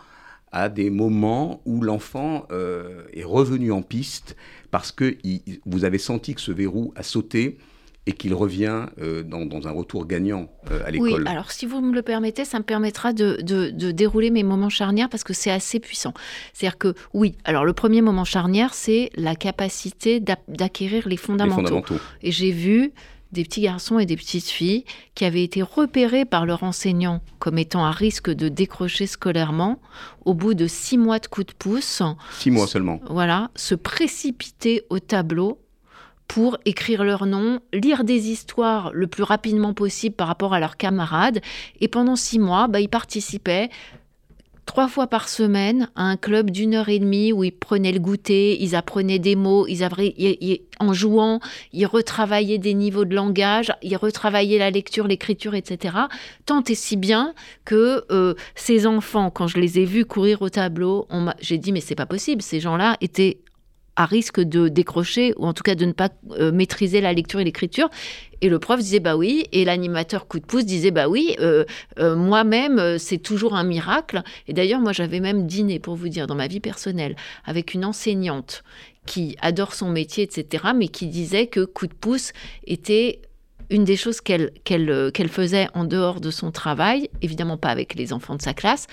à 0.53 0.69
des 0.69 0.91
moments 0.91 1.61
où 1.65 1.83
l'enfant 1.83 2.47
est 2.51 3.25
revenu 3.25 3.73
en 3.73 3.83
piste 3.83 4.37
parce 4.71 4.93
que 4.93 5.17
vous 5.67 5.85
avez 5.85 5.99
senti 5.99 6.35
que 6.35 6.41
ce 6.41 6.53
verrou 6.53 6.93
a 6.97 7.03
sauté 7.03 7.59
et 8.09 8.13
qu'il 8.13 8.33
revient 8.33 8.87
euh, 9.03 9.23
dans, 9.23 9.69
un 9.69 9.71
retour 9.71 10.07
gagnant 10.07 10.49
euh, 10.71 10.81
à 10.87 10.91
l'école. 10.91 11.23
Oui, 11.25 11.29
alors 11.29 11.51
si 11.51 11.67
vous 11.67 11.83
me 11.83 11.95
le 11.95 12.01
permettez, 12.01 12.47
ça 12.47 12.59
me 12.59 12.65
permettra 12.65 13.13
de, 13.13 13.37
dérouler 13.91 14.31
mes 14.31 14.43
moments 14.43 14.71
charnières 14.71 15.11
parce 15.11 15.25
que 15.25 15.35
c'est 15.35 15.51
assez 15.51 15.79
puissant. 15.79 16.15
C'est-à-dire 16.55 16.79
que 16.79 16.95
oui, 17.13 17.37
alors 17.45 17.67
le 17.67 17.75
premier 17.75 18.01
moment 18.01 18.25
charnière, 18.25 18.73
c'est 18.73 19.11
la 19.15 19.37
capacité 19.37 20.21
d'acquérir 20.21 21.07
les 21.07 21.19
fondamentaux. 21.19 21.61
les 21.61 21.67
fondamentaux. 21.67 21.97
Et 22.23 22.33
j'ai 22.33 22.51
vu 22.51 22.93
des 23.33 23.43
petits 23.45 23.61
garçons 23.61 23.99
et 23.99 24.07
des 24.07 24.17
petites 24.17 24.49
filles 24.49 24.87
qui 25.15 25.27
avaient 25.27 25.45
été 25.45 25.61
repérés 25.61 26.25
par 26.25 26.47
leur 26.47 26.63
enseignant 26.63 27.21
comme 27.39 27.59
étant 27.59 27.85
à 27.85 27.91
risque 27.91 28.31
de 28.31 28.49
décrocher 28.49 29.07
scolairement 29.07 29.83
au 30.25 30.33
bout 30.33 30.55
de 30.55 30.67
six 30.67 30.97
mois 30.97 31.19
de 31.19 31.27
coups 31.27 31.49
de 31.49 31.53
pouce. 31.53 32.03
Six 32.39 32.51
mois 32.51 32.67
seulement. 32.67 33.03
Voilà, 33.11 33.51
se 33.55 33.75
précipiter 33.75 34.85
au 34.89 34.99
tableau 34.99 35.59
pour 36.29 36.59
écrire 36.67 37.05
leur 37.05 37.27
nom, 37.27 37.61
lire 37.73 38.05
des 38.05 38.29
histoires 38.29 38.93
le 38.93 39.07
plus 39.07 39.23
rapidement 39.23 39.73
possible 39.73 40.15
par 40.15 40.29
rapport 40.29 40.55
à 40.55 40.61
leurs 40.61 40.77
camarades. 40.77 41.41
Et 41.81 41.89
pendant 41.89 42.17
six 42.17 42.39
mois, 42.39 42.69
bah, 42.69 42.81
ils 42.81 42.89
participaient 42.89 43.71
trois 44.69 44.87
fois 44.87 45.07
par 45.07 45.31
semaine 45.31 45.89
à 45.97 46.03
un 46.03 46.19
club 46.19 46.51
d'une 46.51 46.75
heure 46.75 46.91
et 46.91 46.99
demie 46.99 47.33
où 47.33 47.43
ils 47.43 47.53
prenaient 47.53 47.91
le 47.91 47.99
goûter, 47.99 48.63
ils 48.63 48.77
apprenaient 48.77 49.19
des 49.19 49.35
mots, 49.35 49.67
ils, 49.67 49.83
en 50.79 50.93
jouant, 50.93 51.41
ils 51.73 51.87
retravaillaient 51.87 52.59
des 52.59 52.75
niveaux 52.75 53.07
de 53.07 53.15
langage, 53.15 53.73
ils 53.83 53.97
retravaillaient 53.97 54.59
la 54.59 54.71
lecture, 54.71 55.09
l'écriture, 55.09 55.55
etc. 55.55 55.97
Tant 56.45 56.63
et 56.65 56.75
si 56.75 56.99
bien 56.99 57.33
que 57.65 58.05
euh, 58.13 58.35
ces 58.55 58.87
enfants, 58.87 59.31
quand 59.31 59.47
je 59.47 59.59
les 59.59 59.79
ai 59.79 59.87
vus 59.87 60.05
courir 60.05 60.43
au 60.43 60.51
tableau, 60.51 61.09
j'ai 61.41 61.57
dit 61.57 61.73
mais 61.73 61.81
c'est 61.81 61.95
pas 61.95 62.07
possible, 62.07 62.43
ces 62.43 62.61
gens-là 62.61 62.99
étaient 63.01 63.39
à 63.99 64.07
risque 64.07 64.41
de 64.41 64.69
décrocher 64.69 65.35
ou 65.37 65.47
en 65.47 65.53
tout 65.53 65.65
cas 65.65 65.75
de 65.75 65.85
ne 65.85 65.91
pas 65.91 66.09
euh, 66.39 66.53
maîtriser 66.53 67.01
la 67.01 67.13
lecture 67.13 67.41
et 67.41 67.45
l'écriture. 67.45 67.91
Et 68.41 68.49
le 68.49 68.61
prof 68.61 68.79
disait 68.79 69.01
bah 69.01 69.17
oui, 69.17 69.47
et 69.51 69.65
l'animateur 69.65 70.29
coup 70.29 70.39
de 70.39 70.47
pouce 70.47 70.65
disait 70.65 70.93
bah 70.93 71.09
oui, 71.09 71.35
euh, 71.41 71.65
euh, 71.99 72.15
moi-même 72.15 72.97
c'est 72.99 73.19
toujours 73.19 73.57
un 73.57 73.65
miracle. 73.65 74.23
Et 74.47 74.53
d'ailleurs 74.53 74.81
moi 74.81 74.93
j'avais 74.93 75.19
même 75.19 75.49
dîné 75.49 75.81
pour 75.81 75.97
vous 75.97 76.09
dire 76.09 76.29
dans 76.29 76.37
ma 76.37 76.47
vie 76.47 76.61
personnelle 76.61 77.17
avec 77.45 77.75
une 77.75 77.85
enseignante 77.85 78.63
qui 79.05 79.37
adore 79.43 79.75
son 79.75 79.91
métier 79.91 80.23
etc. 80.23 80.69
Mais 80.77 80.87
qui 80.87 81.09
disait 81.09 81.49
que 81.49 81.65
coup 81.65 81.89
de 81.89 81.95
pouce 81.95 82.33
était 82.69 83.21
une 83.69 83.83
des 83.83 83.97
choses 83.97 84.21
qu'elle 84.21 84.53
qu'elle 84.63 85.29
faisait 85.29 85.67
en 85.75 85.85
dehors 85.85 86.21
de 86.21 86.31
son 86.31 86.53
travail, 86.53 87.11
évidemment 87.21 87.57
pas 87.57 87.71
avec 87.71 87.97
les 87.97 88.13
enfants 88.13 88.37
de 88.37 88.43
sa 88.43 88.55
classe, 88.55 88.87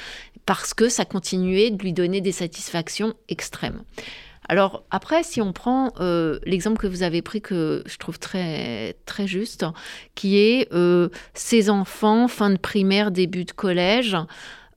parce 0.48 0.74
que 0.74 0.90
ça 0.90 1.06
continuait 1.06 1.70
de 1.70 1.82
lui 1.82 1.94
donner 1.94 2.22
des 2.22 2.32
satisfactions 2.32 3.14
extrêmes. 3.30 3.84
Alors 4.48 4.84
après, 4.92 5.24
si 5.24 5.42
on 5.42 5.54
prend 5.54 5.92
euh, 6.00 6.40
l'exemple 6.46 6.78
que 6.78 6.88
vous 6.88 7.04
avez 7.04 7.22
pris, 7.22 7.42
que 7.42 7.84
je 7.86 7.98
trouve 7.98 8.20
très, 8.20 8.96
très 9.06 9.28
juste, 9.28 9.66
qui 10.14 10.38
est 10.38 10.72
euh, 10.74 11.10
ces 11.34 11.70
enfants, 11.70 12.28
fin 12.28 12.50
de 12.50 12.58
primaire, 12.58 13.12
début 13.12 13.46
de 13.46 13.52
collège, 13.52 14.16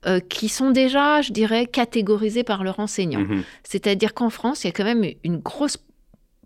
euh, 0.05 0.19
qui 0.19 0.49
sont 0.49 0.71
déjà, 0.71 1.21
je 1.21 1.33
dirais, 1.33 1.65
catégorisés 1.65 2.43
par 2.43 2.63
leur 2.63 2.79
enseignant. 2.79 3.19
Mmh 3.19 3.43
C'est-à-dire 3.63 4.13
qu'en 4.13 4.29
France, 4.29 4.63
il 4.63 4.67
y 4.67 4.69
a 4.69 4.73
quand 4.73 4.85
même 4.85 5.05
une 5.23 5.37
grosse 5.37 5.77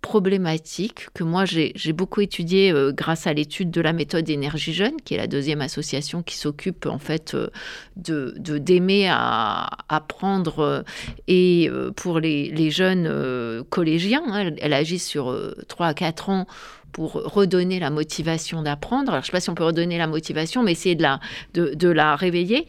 problématique 0.04 1.08
que 1.14 1.24
moi 1.24 1.46
j'ai 1.46 1.94
beaucoup 1.94 2.20
étudié 2.20 2.72
euh, 2.72 2.92
grâce 2.92 3.26
à 3.26 3.34
l'étude 3.34 3.72
de 3.72 3.82
la 3.82 3.94
méthode 3.94 4.30
énergie 4.30 4.74
jeune, 4.74 4.98
qui 5.04 5.16
est 5.16 5.18
la 5.18 5.28
deuxième 5.28 5.62
association 5.62 6.22
qui 6.22 6.36
s'occupe 6.36 6.86
en 6.86 7.00
fait 7.00 7.34
euh, 7.34 7.48
de 7.96 8.36
d'aimer 8.60 9.08
à 9.10 9.70
apprendre 9.88 10.60
euh, 10.60 10.82
et 11.28 11.70
pour 11.96 12.20
les, 12.20 12.52
les 12.52 12.70
jeunes 12.70 13.64
collégiens, 13.70 14.24
hein, 14.28 14.52
elle, 14.60 14.74
agit 14.74 15.00
sur 15.00 15.36
3 15.70 15.88
à 15.88 15.94
4 15.94 16.30
ans 16.30 16.48
pour 16.92 17.14
redonner 17.14 17.80
la 17.80 17.90
motivation 17.90 18.62
d'apprendre. 18.62 19.12
Alors, 19.12 19.24
je 19.24 19.28
ne 19.28 19.32
sais 19.32 19.32
pas 19.32 19.40
si 19.40 19.50
on 19.50 19.56
peut 19.56 19.64
redonner 19.64 19.98
la 19.98 20.08
motivation, 20.08 20.62
mais 20.64 20.74
essayer 20.74 20.96
de 20.96 21.02
la, 21.02 21.20
de, 21.54 21.74
de 21.74 21.90
la 21.90 22.16
réveiller 22.16 22.68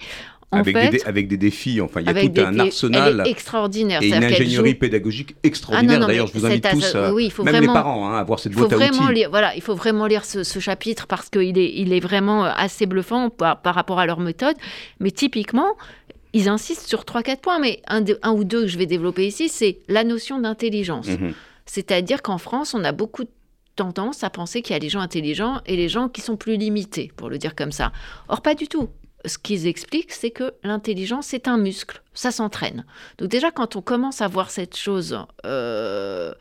avec, 0.54 0.90
des, 0.90 1.02
avec, 1.04 1.28
des, 1.28 1.36
défis, 1.36 1.80
enfin, 1.80 2.00
il 2.00 2.06
y 2.06 2.10
a 2.10 2.14
tout 2.14 2.40
un 2.40 2.58
arsenal. 2.58 3.22
extraordinaire. 3.26 4.02
Et 4.02 4.08
une 4.08 4.24
ingénierie 4.24 4.74
pédagogique 4.74 5.36
extraordinaire. 5.42 6.00
Ah 6.02 6.06
D'ailleurs, 6.06 6.26
je 6.26 6.32
vous 6.32 6.46
invite 6.46 6.68
tous, 6.70 6.96
oui, 7.12 7.26
il 7.26 7.30
faut 7.30 7.44
même 7.44 7.60
les 7.60 7.66
parents, 7.66 8.08
hein, 8.08 8.18
à 8.18 8.24
voir 8.24 8.38
cette 8.38 8.52
boîte 8.52 8.72
à 8.72 8.76
outils. 8.76 9.14
Lire, 9.14 9.30
voilà, 9.30 9.54
il 9.54 9.62
faut 9.62 9.74
vraiment 9.74 10.06
lire 10.06 10.24
ce, 10.24 10.42
chapitre 10.58 11.06
parce 11.06 11.28
qu'il 11.28 11.58
est, 11.58 11.72
il 11.74 11.92
est 11.92 12.00
vraiment 12.00 12.44
assez 12.44 12.86
bluffant 12.86 13.30
par, 13.30 13.60
rapport 13.64 13.98
à 13.98 14.06
leur 14.06 14.20
méthode. 14.20 14.56
Mais 15.00 15.10
typiquement, 15.10 15.76
ils 16.32 16.48
insistent 16.48 16.88
sur 16.88 17.04
trois, 17.04 17.22
quatre 17.22 17.40
points, 17.40 17.58
mais 17.58 17.80
un, 17.88 18.02
un, 18.22 18.32
ou 18.32 18.44
deux 18.44 18.62
que 18.62 18.68
je 18.68 18.78
vais 18.78 18.86
développer 18.86 19.26
ici, 19.26 19.48
c'est 19.48 19.78
la 19.88 20.04
notion 20.04 20.40
d'intelligence. 20.40 21.08
Mhm. 21.08 21.32
C'est-à-dire 21.66 22.22
qu'en 22.22 22.38
France, 22.38 22.74
on 22.74 22.84
a 22.84 22.92
beaucoup 22.92 23.24
de 23.24 23.30
tendance 23.76 24.24
à 24.24 24.30
penser 24.30 24.62
qu'il 24.62 24.74
y 24.74 24.76
a 24.76 24.78
les 24.78 24.88
gens 24.88 25.00
intelligents 25.00 25.60
et 25.66 25.76
les 25.76 25.88
gens 25.88 26.08
qui 26.08 26.20
sont 26.20 26.36
plus 26.36 26.56
limités, 26.56 27.10
pour 27.16 27.28
le 27.28 27.38
dire 27.38 27.54
comme 27.54 27.72
ça. 27.72 27.92
Or, 28.28 28.40
pas 28.40 28.54
du 28.54 28.68
tout 28.68 28.88
ce 29.26 29.38
qu'ils 29.38 29.66
expliquent, 29.66 30.12
c'est 30.12 30.30
que 30.30 30.54
l'intelligence, 30.62 31.26
c'est 31.26 31.48
un 31.48 31.56
muscle, 31.56 32.02
ça 32.12 32.30
s'entraîne. 32.30 32.84
Donc 33.18 33.28
déjà, 33.28 33.50
quand 33.50 33.76
on 33.76 33.82
commence 33.82 34.20
à 34.20 34.28
voir 34.28 34.50
cette 34.50 34.76
chose 34.76 35.18
euh, 35.46 36.32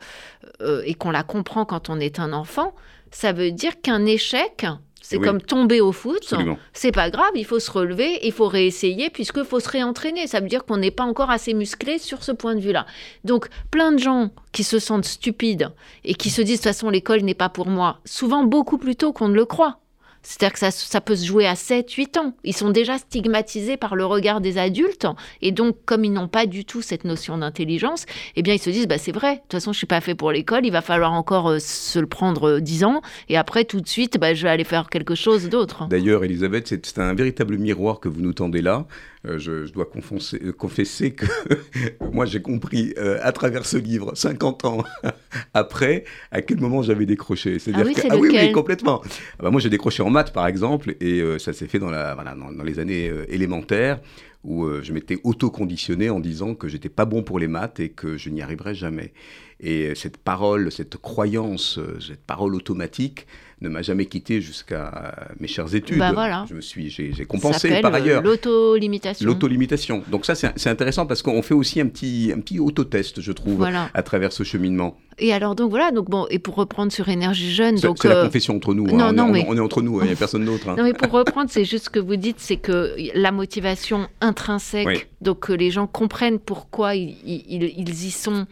euh, 0.60 0.82
et 0.84 0.94
qu'on 0.94 1.10
la 1.10 1.22
comprend 1.22 1.64
quand 1.64 1.88
on 1.88 1.98
est 2.00 2.20
un 2.20 2.32
enfant, 2.32 2.74
ça 3.10 3.32
veut 3.32 3.50
dire 3.50 3.80
qu'un 3.80 4.04
échec, 4.06 4.66
C'est 5.06 5.18
comme 5.18 5.42
tomber 5.42 5.82
au 5.82 5.92
foot. 5.92 6.34
C'est 6.72 6.90
pas 6.90 7.10
grave, 7.10 7.30
il 7.34 7.44
faut 7.44 7.60
se 7.60 7.70
relever, 7.70 8.20
il 8.26 8.32
faut 8.32 8.48
réessayer, 8.48 9.10
puisqu'il 9.10 9.44
faut 9.44 9.60
se 9.60 9.68
réentraîner. 9.68 10.26
Ça 10.26 10.40
veut 10.40 10.48
dire 10.48 10.64
qu'on 10.64 10.78
n'est 10.78 10.90
pas 10.90 11.04
encore 11.04 11.30
assez 11.30 11.52
musclé 11.52 11.98
sur 11.98 12.24
ce 12.24 12.32
point 12.32 12.54
de 12.54 12.60
vue-là. 12.60 12.86
Donc, 13.22 13.48
plein 13.70 13.92
de 13.92 13.98
gens 13.98 14.30
qui 14.52 14.64
se 14.64 14.78
sentent 14.78 15.04
stupides 15.04 15.68
et 16.04 16.14
qui 16.14 16.30
se 16.30 16.40
disent, 16.40 16.60
de 16.60 16.64
toute 16.64 16.72
façon, 16.72 16.88
l'école 16.88 17.20
n'est 17.20 17.34
pas 17.34 17.50
pour 17.50 17.66
moi, 17.66 17.98
souvent 18.06 18.44
beaucoup 18.44 18.78
plus 18.78 18.96
tôt 18.96 19.12
qu'on 19.12 19.28
ne 19.28 19.34
le 19.34 19.44
croit. 19.44 19.78
C'est-à-dire 20.24 20.54
que 20.54 20.58
ça, 20.58 20.70
ça, 20.70 21.00
peut 21.00 21.14
se 21.14 21.24
jouer 21.26 21.46
à 21.46 21.54
7, 21.54 21.90
8 21.90 22.16
ans. 22.16 22.34
Ils 22.44 22.56
sont 22.56 22.70
déjà 22.70 22.98
stigmatisés 22.98 23.76
par 23.76 23.94
le 23.94 24.06
regard 24.06 24.40
des 24.40 24.58
adultes. 24.58 25.06
Et 25.42 25.52
donc, 25.52 25.76
comme 25.84 26.04
ils 26.04 26.12
n'ont 26.12 26.28
pas 26.28 26.46
du 26.46 26.64
tout 26.64 26.82
cette 26.82 27.04
notion 27.04 27.38
d'intelligence, 27.38 28.06
eh 28.34 28.42
bien, 28.42 28.54
ils 28.54 28.60
se 28.60 28.70
disent, 28.70 28.88
bah, 28.88 28.98
c'est 28.98 29.12
vrai, 29.12 29.34
de 29.34 29.40
toute 29.40 29.52
façon, 29.52 29.72
je 29.72 29.78
suis 29.78 29.86
pas 29.86 30.00
fait 30.00 30.14
pour 30.14 30.32
l'école, 30.32 30.64
il 30.64 30.72
va 30.72 30.80
falloir 30.80 31.12
encore 31.12 31.50
euh, 31.50 31.58
se 31.58 31.98
le 31.98 32.06
prendre 32.06 32.58
10 32.58 32.82
euh, 32.82 32.86
ans. 32.86 33.02
Et 33.28 33.36
après, 33.36 33.64
tout 33.64 33.80
de 33.80 33.88
suite, 33.88 34.18
bah, 34.18 34.34
je 34.34 34.42
vais 34.42 34.50
aller 34.50 34.64
faire 34.64 34.88
quelque 34.88 35.14
chose 35.14 35.48
d'autre. 35.48 35.86
D'ailleurs, 35.88 36.24
Elisabeth, 36.24 36.68
c'est 36.68 36.98
un 36.98 37.14
véritable 37.14 37.58
miroir 37.58 38.00
que 38.00 38.08
vous 38.08 38.22
nous 38.22 38.32
tendez 38.32 38.62
là. 38.62 38.86
Euh, 39.26 39.38
je, 39.38 39.72
dois 39.72 39.88
euh, 39.94 40.52
confesser 40.52 41.12
que 41.12 41.24
moi 42.12 42.26
j'ai 42.26 42.42
compris 42.42 42.92
euh, 42.98 43.18
à 43.22 43.32
travers 43.32 43.64
ce 43.64 43.78
livre, 43.78 44.14
50 44.14 44.64
ans 44.66 44.84
après, 45.54 46.04
à 46.30 46.42
quel 46.42 46.60
moment 46.60 46.82
j'avais 46.82 47.06
décroché. 47.06 47.58
C'est-à-dire 47.58 47.84
ah 47.86 47.88
oui, 47.88 47.94
que, 47.94 48.06
ah 48.10 48.16
oui, 48.18 48.28
oui, 48.30 48.52
complètement. 48.52 49.00
Ah 49.38 49.44
bah, 49.44 49.50
moi 49.50 49.62
j'ai 49.62 49.70
décroché 49.70 50.02
en 50.02 50.10
maths 50.10 50.32
par 50.32 50.46
exemple, 50.46 50.94
et 51.00 51.22
ça 51.38 51.54
s'est 51.54 51.68
fait 51.68 51.78
dans, 51.78 51.90
la, 51.90 52.14
voilà, 52.14 52.34
dans, 52.34 52.62
les 52.62 52.78
années 52.78 53.10
élémentaires 53.28 54.00
où 54.44 54.68
je 54.82 54.92
m'étais 54.92 55.18
auto-conditionné 55.24 56.10
en 56.10 56.20
disant 56.20 56.54
que 56.54 56.68
j'étais 56.68 56.90
pas 56.90 57.06
bon 57.06 57.22
pour 57.22 57.38
les 57.38 57.48
maths 57.48 57.80
et 57.80 57.88
que 57.88 58.18
je 58.18 58.28
n'y 58.28 58.42
arriverais 58.42 58.74
jamais. 58.74 59.14
Et 59.58 59.94
cette 59.94 60.18
parole, 60.18 60.70
cette 60.70 60.98
croyance, 60.98 61.80
cette 61.98 62.22
parole 62.22 62.54
automatique, 62.54 63.26
ne 63.60 63.68
m'a 63.68 63.82
jamais 63.82 64.06
quitté 64.06 64.40
jusqu'à 64.40 65.28
mes 65.40 65.46
chères 65.46 65.74
études. 65.74 65.98
Bah 65.98 66.12
voilà. 66.12 66.44
Je 66.48 66.54
me 66.54 66.60
suis, 66.60 66.90
j'ai, 66.90 67.12
compensé 67.24 67.80
par 67.80 67.94
ailleurs. 67.94 68.22
L'auto-limitation. 68.22 69.26
L'auto-limitation. 69.26 70.02
Donc 70.10 70.26
ça, 70.26 70.34
c'est, 70.34 70.68
intéressant 70.68 71.06
parce 71.06 71.22
qu'on 71.22 71.42
fait 71.42 71.54
aussi 71.54 71.80
un 71.80 71.86
petit, 71.86 72.32
un 72.34 72.40
petit 72.40 72.58
autotest, 72.58 73.20
je 73.20 73.32
trouve, 73.32 73.64
à 73.64 74.02
travers 74.02 74.32
ce 74.32 74.42
cheminement. 74.42 74.96
Et 75.18 75.32
alors 75.32 75.54
donc 75.54 75.70
voilà 75.70 75.92
donc 75.92 76.10
bon 76.10 76.26
et 76.28 76.40
pour 76.40 76.56
reprendre 76.56 76.90
sur 76.90 77.08
énergie 77.08 77.54
jeune 77.54 77.76
c'est, 77.76 77.86
donc 77.86 77.98
c'est 78.02 78.08
la 78.08 78.16
euh, 78.16 78.24
confession 78.24 78.56
entre 78.56 78.74
nous. 78.74 78.86
Non, 78.86 79.04
hein. 79.04 79.12
non, 79.12 79.26
on, 79.26 79.32
mais... 79.32 79.44
on, 79.48 79.56
est 79.56 79.60
entre 79.60 79.80
nous, 79.80 80.00
il 80.00 80.06
n'y 80.06 80.12
a 80.12 80.16
personne 80.18 80.44
d'autre. 80.44 80.68
Hein. 80.68 80.74
Non 80.76 80.82
mais 80.82 80.92
pour 80.92 81.12
reprendre 81.12 81.48
c'est 81.50 81.64
juste 81.64 81.84
ce 81.84 81.90
que 81.90 82.00
vous 82.00 82.16
dites 82.16 82.40
c'est 82.40 82.56
que 82.56 82.96
la 83.14 83.30
motivation 83.30 84.08
intrinsèque 84.20 85.08
donc 85.20 85.40
que 85.40 85.52
les 85.52 85.70
gens 85.70 85.86
comprennent 85.86 86.40
pourquoi 86.40 86.96
ils, 86.96 87.16
ils 87.24 88.04
y 88.06 88.10
sont 88.10 88.32
euh, 88.42 88.44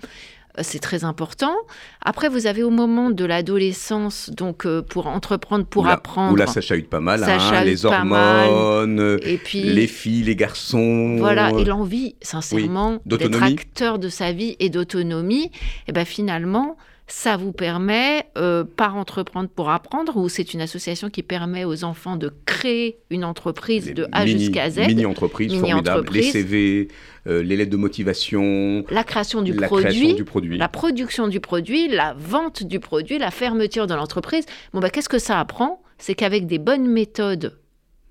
c'est 0.61 0.81
très 0.81 1.05
important. 1.05 1.55
Après, 2.03 2.29
vous 2.29 2.47
avez 2.47 2.63
au 2.63 2.71
moment 2.71 3.11
de 3.11 3.25
l'adolescence, 3.25 4.31
donc 4.31 4.67
euh, 4.67 4.83
pour 4.83 5.07
entreprendre, 5.07 5.65
pour 5.65 5.87
apprendre. 5.87 6.33
Où 6.33 6.37
là, 6.37 6.47
ça 6.47 6.61
chahute 6.61 6.91
pas 6.91 7.01
mal, 7.01 7.25
hein, 7.25 7.65
les 7.65 7.87
hormones, 7.87 9.19
et 9.23 9.39
puis, 9.39 9.63
les 9.63 9.87
filles, 9.87 10.25
les 10.25 10.37
garçons. 10.37 11.17
Voilà, 11.19 11.51
et 11.59 11.65
l'envie, 11.65 12.17
sincèrement, 12.21 12.99
d'être 13.07 13.43
acteur 13.43 13.99
de 13.99 14.09
sa 14.09 14.33
vie 14.33 14.57
et 14.61 14.69
d'autonomie, 14.69 15.51
et 15.89 15.93
ben 15.93 16.05
finalement, 16.05 16.77
ça 17.07 17.37
vous 17.37 17.53
permet, 17.53 18.27
euh, 18.39 18.65
par 18.65 18.97
entreprendre 18.97 19.49
pour 19.49 19.71
apprendre, 19.71 20.17
ou 20.17 20.29
c'est 20.29 20.55
une 20.55 20.61
association 20.61 21.11
qui 21.11 21.23
permet 21.23 21.65
aux 21.65 21.85
enfants 21.85 22.17
de 22.17 22.33
créer 22.47 22.99
une 23.11 23.25
entreprise 23.25 23.93
de 23.93 24.07
A 24.13 24.27
jusqu'à 24.27 24.71
Z? 24.71 24.87
Mini-entreprise, 24.87 25.55
formidable. 25.55 26.09
Les 26.13 26.23
CV, 26.23 26.89
euh, 27.27 27.43
les 27.43 27.57
lettres 27.57 27.71
de 27.71 27.77
motivation. 27.77 28.85
La 28.91 29.05
création 29.05 29.43
du, 29.43 29.55
produit, 29.55 30.15
du 30.15 30.25
produit. 30.25 30.57
La 30.57 30.69
production 30.69 31.29
du 31.29 31.41
produit, 31.41 31.89
la 31.89 32.15
vente 32.15 32.63
du 32.63 32.81
produit, 32.81 33.19
la 33.19 33.31
fermeture 33.31 33.87
de 33.87 33.95
l'entreprise. 33.95 34.47
Bon, 34.73 34.81
bah, 34.81 34.91
qu'est-ce 34.91 35.09
que 35.09 35.19
ça 35.19 35.39
apprend? 35.39 35.83
C'est 35.99 36.15
qu'avec 36.15 36.47
des 36.47 36.59
bonnes 36.59 36.89
méthodes 36.89 37.59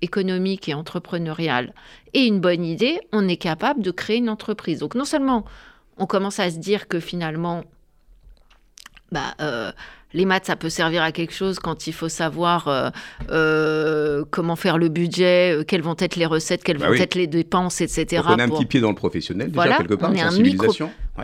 économiques 0.02 0.68
et 0.68 0.74
entrepreneuriales 0.74 1.72
et 2.12 2.26
une 2.26 2.40
bonne 2.40 2.64
idée, 2.64 2.98
on 3.12 3.26
est 3.28 3.36
capable 3.36 3.82
de 3.82 3.90
créer 3.90 4.18
une 4.18 4.28
entreprise. 4.28 4.80
Donc 4.80 4.94
non 4.94 5.04
seulement 5.04 5.44
on 5.96 6.06
commence 6.06 6.40
à 6.40 6.50
se 6.50 6.58
dire 6.58 6.88
que 6.88 7.00
finalement 7.00 7.64
bah, 9.12 9.34
euh, 9.40 9.70
les 10.14 10.24
maths, 10.24 10.46
ça 10.46 10.56
peut 10.56 10.68
servir 10.68 11.02
à 11.02 11.12
quelque 11.12 11.32
chose 11.32 11.58
quand 11.58 11.86
il 11.86 11.92
faut 11.92 12.08
savoir 12.08 12.68
euh, 12.68 12.90
euh, 13.30 14.24
comment 14.30 14.56
faire 14.56 14.78
le 14.78 14.88
budget, 14.88 15.58
quelles 15.68 15.82
vont 15.82 15.96
être 15.98 16.16
les 16.16 16.26
recettes, 16.26 16.64
quelles 16.64 16.78
bah 16.78 16.88
vont 16.88 16.94
être 16.94 17.14
les 17.14 17.26
dépenses, 17.26 17.80
etc. 17.80 18.22
on 18.26 18.38
a 18.38 18.44
un 18.44 18.48
petit 18.48 18.66
pied 18.66 18.80
dans 18.80 18.90
le 18.90 18.94
professionnel, 18.96 19.50
déjà, 19.50 19.76
quelque 19.78 19.94
part, 19.94 20.10
on 20.10 20.14
est 20.14 20.20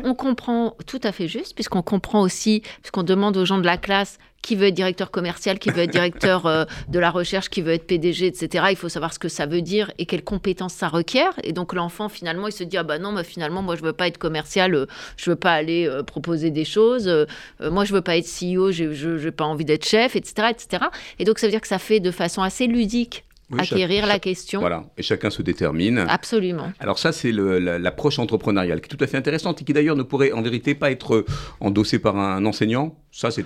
On 0.05 0.14
comprend 0.14 0.77
tout 0.87 1.01
à 1.03 1.12
fait 1.12 1.29
juste, 1.29 1.55
puisqu'on 1.55 1.83
comprend 1.83 2.20
aussi, 2.20 2.62
puisqu'on 2.83 3.03
demande 3.03 3.37
aux 3.37 3.44
gens 3.44 3.59
de 3.59 3.64
la 3.64 3.79
classe 3.79 4.18
qui 4.42 4.55
veut 4.55 4.68
être 4.68 4.74
directeur 4.74 5.11
commercial, 5.11 5.59
qui 5.59 5.70
veut 5.70 5.83
être 5.83 5.90
directeur 5.90 6.46
euh, 6.46 6.64
de 6.88 6.98
la 6.98 7.11
recherche, 7.11 7.48
qui 7.48 7.61
veut 7.61 7.72
être 7.72 7.87
PDG, 7.87 8.27
etc. 8.27 8.66
Il 8.70 8.77
faut 8.77 8.88
savoir 8.88 9.12
ce 9.12 9.18
que 9.18 9.29
ça 9.29 9.46
veut 9.46 9.62
dire 9.62 9.90
et 9.98 10.07
quelles 10.07 10.24
compétences 10.24 10.74
ça 10.74 10.88
requiert. 10.88 11.35
Et 11.42 11.53
donc 11.53 11.74
l'enfant, 11.74 12.09
finalement, 12.09 12.46
il 12.46 12.53
se 12.53 12.64
dit, 12.64 12.77
ah 12.77 12.83
bah 12.83 12.98
non, 12.98 13.12
mais 13.12 13.24
finalement, 13.24 13.62
moi, 13.62 13.77
je 13.77 13.83
veux 13.83 13.92
pas 13.92 14.07
être 14.07 14.18
commercial, 14.18 14.74
euh, 14.74 14.87
je 15.16 15.31
veux 15.31 15.37
pas 15.37 15.53
aller 15.53 15.87
euh, 15.87 16.03
proposer 16.03 16.51
des 16.51 16.64
choses, 16.64 17.11
moi, 17.61 17.85
je 17.85 17.92
veux 17.92 18.01
pas 18.01 18.16
être 18.16 18.27
CEO, 18.27 18.70
je 18.70 19.24
n'ai 19.24 19.31
pas 19.33 19.44
envie 19.44 19.64
d'être 19.64 19.87
chef, 19.87 20.16
etc., 20.16 20.48
etc. 20.51 20.85
Et 21.18 21.24
donc 21.24 21.38
ça 21.38 21.46
veut 21.46 21.51
dire 21.51 21.61
que 21.61 21.68
ça 21.68 21.79
fait 21.79 22.01
de 22.01 22.11
façon 22.11 22.42
assez 22.42 22.66
ludique 22.66 23.24
acquérir 23.56 24.06
la 24.06 24.18
question. 24.18 24.61
Voilà, 24.61 24.84
et 24.96 25.02
chacun 25.02 25.30
se 25.30 25.42
détermine. 25.42 25.98
Absolument. 26.08 26.72
Alors 26.80 26.98
ça, 26.98 27.12
c'est 27.12 27.32
l'approche 27.32 28.18
entrepreneuriale 28.18 28.80
qui 28.80 28.87
est 28.87 28.96
tout 28.96 29.02
à 29.02 29.06
fait 29.06 29.16
intéressante 29.16 29.62
et 29.62 29.64
qui 29.64 29.72
d'ailleurs 29.72 29.96
ne 29.96 30.02
pourrait 30.02 30.32
en 30.32 30.42
vérité 30.42 30.74
pas 30.74 30.90
être 30.90 31.24
endossée 31.61 31.98
par 31.98 32.16
un 32.16 32.44
enseignant. 32.44 32.96
Ça, 33.11 33.30
c'est 33.30 33.44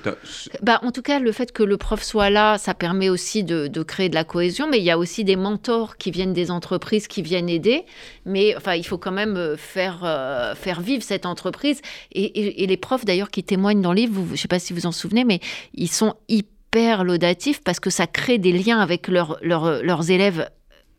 bah, 0.62 0.80
en 0.82 0.90
tout 0.90 1.02
cas, 1.02 1.18
le 1.18 1.32
fait 1.32 1.52
que 1.52 1.62
le 1.62 1.76
prof 1.76 2.02
soit 2.02 2.30
là, 2.30 2.58
ça 2.58 2.74
permet 2.74 3.08
aussi 3.08 3.44
de, 3.44 3.82
créer 3.82 4.08
de 4.08 4.14
la 4.14 4.24
cohésion, 4.24 4.68
mais 4.68 4.78
il 4.78 4.84
y 4.84 4.90
a 4.90 4.98
aussi 4.98 5.24
des 5.24 5.36
mentors 5.36 5.96
qui 5.96 6.10
viennent 6.10 6.32
des 6.32 6.50
entreprises, 6.50 7.06
qui 7.06 7.22
viennent 7.22 7.48
aider. 7.48 7.84
Mais 8.26 8.56
enfin, 8.56 8.74
il 8.74 8.84
faut 8.84 8.98
quand 8.98 9.12
même 9.12 9.36
euh, 9.36 9.56
faire, 9.56 10.00
euh, 10.04 10.54
faire 10.54 10.80
vivre 10.80 11.02
cette 11.02 11.26
entreprise. 11.26 11.80
Et, 12.12 12.66
les 12.66 12.76
profs, 12.76 13.04
d'ailleurs, 13.04 13.30
qui 13.30 13.44
témoignent 13.44 13.82
dans 13.82 13.92
le 13.92 13.96
livre, 13.96 14.22
je 14.26 14.32
ne 14.32 14.36
sais 14.36 14.48
pas 14.48 14.58
si 14.58 14.72
vous 14.72 14.86
en 14.86 14.92
souvenez, 14.92 15.24
mais 15.24 15.40
ils 15.74 15.90
sont 15.90 16.14
hyper 16.28 16.51
hyper 16.74 17.04
laudatif 17.04 17.62
parce 17.62 17.80
que 17.80 17.90
ça 17.90 18.06
crée 18.06 18.38
des 18.38 18.52
liens 18.52 18.80
avec 18.80 19.08
leurs 19.08 20.10
élèves 20.10 20.48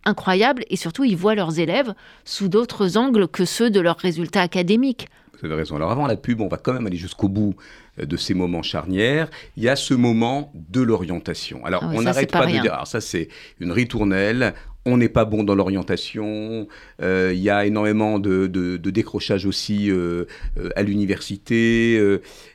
incroyables 0.05 0.63
et 0.69 0.75
surtout 0.75 1.03
ils 1.03 1.17
voient 1.17 1.35
leurs 1.35 1.59
élèves 1.59 1.93
sous 2.25 2.47
d'autres 2.47 2.97
angles 2.97 3.27
que 3.27 3.45
ceux 3.45 3.69
de 3.69 3.79
leurs 3.79 3.97
résultats 3.97 4.41
académiques. 4.41 5.07
Vous 5.39 5.45
avez 5.47 5.55
raison. 5.55 5.75
Alors 5.75 5.91
avant 5.91 6.07
la 6.07 6.15
pub, 6.15 6.39
on 6.39 6.47
va 6.47 6.57
quand 6.57 6.71
même 6.71 6.87
aller 6.87 6.97
jusqu'au 6.97 7.27
bout 7.27 7.55
euh, 7.99 8.05
de 8.05 8.15
ces 8.15 8.33
moments 8.33 8.61
charnières. 8.61 9.29
Il 9.57 9.63
y 9.63 9.69
a 9.69 9.75
ce 9.75 9.93
moment 9.93 10.53
de 10.53 10.81
l'orientation. 10.81 11.65
Alors 11.65 11.83
ah 11.83 11.91
on 11.93 12.01
n'arrête 12.01 12.31
pas, 12.31 12.45
de 12.45 12.51
dire, 12.51 12.73
alors 12.73 12.87
ça 12.87 13.01
c'est 13.01 13.27
une 13.59 13.71
ritournelle, 13.71 14.53
on 14.85 14.97
n'est 14.97 15.09
pas 15.09 15.25
bon 15.25 15.43
dans 15.43 15.55
l'orientation, 15.55 16.67
euh, 17.01 17.31
il 17.33 17.41
y 17.41 17.49
a 17.49 17.65
énormément 17.65 18.19
de, 18.19 18.47
décrochage 18.77 19.45
aussi 19.45 19.89
euh, 19.89 20.25
euh, 20.57 20.69
à 20.75 20.83
l'université. 20.83 21.99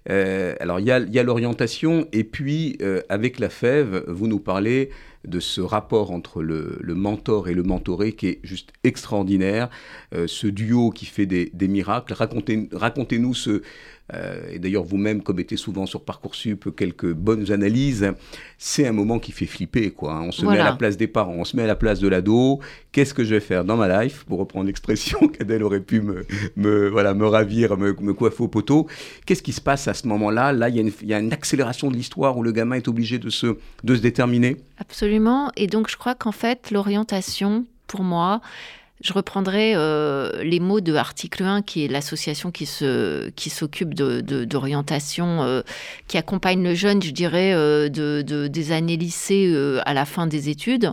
alors 0.07 0.81
il 0.81 0.87
y 0.87 0.91
a, 0.91 1.23
l'orientation, 1.23 2.07
et 2.13 2.25
puis 2.25 2.79
avec 3.09 3.39
la 3.39 3.49
FEV, 3.49 4.05
vous 4.09 4.27
nous 4.27 4.41
parlez 4.41 4.91
de 5.27 5.41
ce 5.41 5.61
rapport 5.61 6.11
entre 6.11 6.43
le, 6.43 6.79
mentor 6.83 7.49
et 7.49 7.55
le 7.55 7.63
mentoré 7.63 8.13
qui 8.13 8.29
est 8.29 8.41
juste 8.43 8.73
extraordinaire, 8.85 9.69
ce 10.13 10.47
duo 10.47 10.91
qui 10.91 11.07
fait 11.07 11.27
des, 11.27 11.69
miracles. 11.69 12.15
Racontez-nous 12.15 13.35
ce, 13.35 13.51
euh, 13.51 13.63
et 14.51 14.59
d'ailleurs 14.59 14.85
vous-même 14.85 15.23
commettez 15.23 15.57
souvent 15.57 15.87
sur 15.87 16.03
Parcoursup 16.03 16.75
quelques 16.75 17.13
bonnes 17.13 17.53
analyses, 17.53 18.13
c'est 18.57 18.87
un 18.87 18.93
moment 18.93 19.19
qui 19.19 19.33
fait 19.33 19.47
flipper. 19.47 19.91
Quoi. 19.91 20.15
Hein. 20.15 20.25
On 20.29 20.33
se 20.33 20.47
met 20.47 20.59
à 20.59 20.65
la 20.65 20.73
place 20.73 20.97
des 20.97 21.07
parents, 21.07 21.35
on 21.37 21.45
se 21.45 21.57
met 21.57 21.63
à 21.63 21.67
la 21.67 21.77
place 21.77 22.01
de 22.01 22.09
l'ado. 22.09 22.61
Qu'est-ce 22.93 23.15
que 23.15 23.25
je 23.25 23.35
vais 23.35 23.41
faire 23.41 23.65
dans 23.65 23.77
ma 23.77 24.03
life 24.03 24.25
Pour 24.25 24.39
reprendre 24.39 24.67
l'expression 24.67 25.29
qu'Adèle 25.29 25.63
aurait 25.63 25.81
pu 25.81 26.01
me, 26.01 26.27
me, 26.57 26.89
voilà, 26.89 27.15
me 27.15 27.27
ravir, 27.27 27.77
me, 27.77 27.95
me, 28.01 28.15
coiffer 28.15 28.43
au 28.43 28.49
poteau. 28.49 28.87
Qu'est-ce 29.27 29.43
qui 29.43 29.53
se 29.53 29.61
passe 29.61 29.89
à 29.89 29.95
ce 29.95 30.09
moment-là? 30.09 30.53
Là, 30.53 30.69
il 30.69 30.77
y, 30.77 31.07
y, 31.07 31.15
a 31.15 31.19
une 31.19 31.33
accélération 31.33 31.91
de 31.91 31.97
l'histoire 31.97 32.37
où 32.37 32.43
le 32.43 32.53
gamin 32.53 32.77
est 32.77 32.89
obligé 32.89 33.19
de 33.19 33.31
se, 33.31 33.59
de 33.85 33.95
se 33.95 34.01
déterminer. 34.01 34.57
Absolument. 34.79 35.53
Et 35.57 35.67
donc 35.67 35.91
je 35.91 35.97
crois 35.97 36.15
qu'en 36.15 36.33
fait, 36.33 36.71
l'orientation, 36.71 37.67
pour 37.87 38.03
moi, 38.03 38.41
je 39.01 39.13
reprendrai 39.13 39.75
euh, 39.77 40.43
les 40.43 40.59
mots 40.59 40.81
de 40.81 40.95
Article 40.95 41.45
1, 41.45 41.63
qui 41.63 41.85
est 41.85 41.89
l'association 41.89 42.51
qui, 42.51 42.67
se, 42.67 43.29
qui 43.31 43.49
s'occupe 43.49 43.95
d'orientation, 43.95 45.43
euh, 45.43 45.63
qui 46.09 46.19
accompagne 46.19 46.63
le 46.63 46.75
jeune, 46.75 47.01
je 47.03 47.13
dirais, 47.13 47.53
euh, 47.55 47.89
de, 47.89 48.49
des 48.49 48.73
années 48.73 48.97
lycée 48.97 49.55
à 49.85 49.95
la 49.95 50.05
fin 50.05 50.27
des 50.27 50.49
études. 50.49 50.93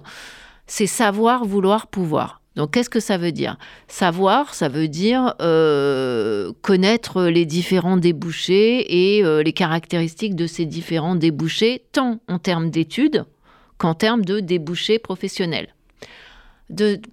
C'est 0.67 0.87
savoir, 0.87 1.45
vouloir, 1.45 1.87
pouvoir. 1.87 2.41
Donc, 2.55 2.71
qu'est-ce 2.71 2.89
que 2.89 2.99
ça 2.99 3.17
veut 3.17 3.31
dire? 3.31 3.57
Savoir, 3.87 4.53
ça 4.53 4.69
veut 4.69 4.87
dire 4.87 5.35
connaître 6.61 7.23
les 7.23 7.45
différents 7.45 7.97
débouchés 7.97 9.17
et 9.17 9.43
les 9.43 9.53
caractéristiques 9.53 10.35
de 10.35 10.47
ces 10.47 10.65
différents 10.65 11.15
débouchés, 11.15 11.83
tant 11.91 12.21
en 12.27 12.39
termes 12.39 12.69
d'études 12.69 13.25
qu'en 13.77 13.93
termes 13.93 14.23
de 14.23 14.39
débouchés 14.39 14.99
professionnels 14.99 15.74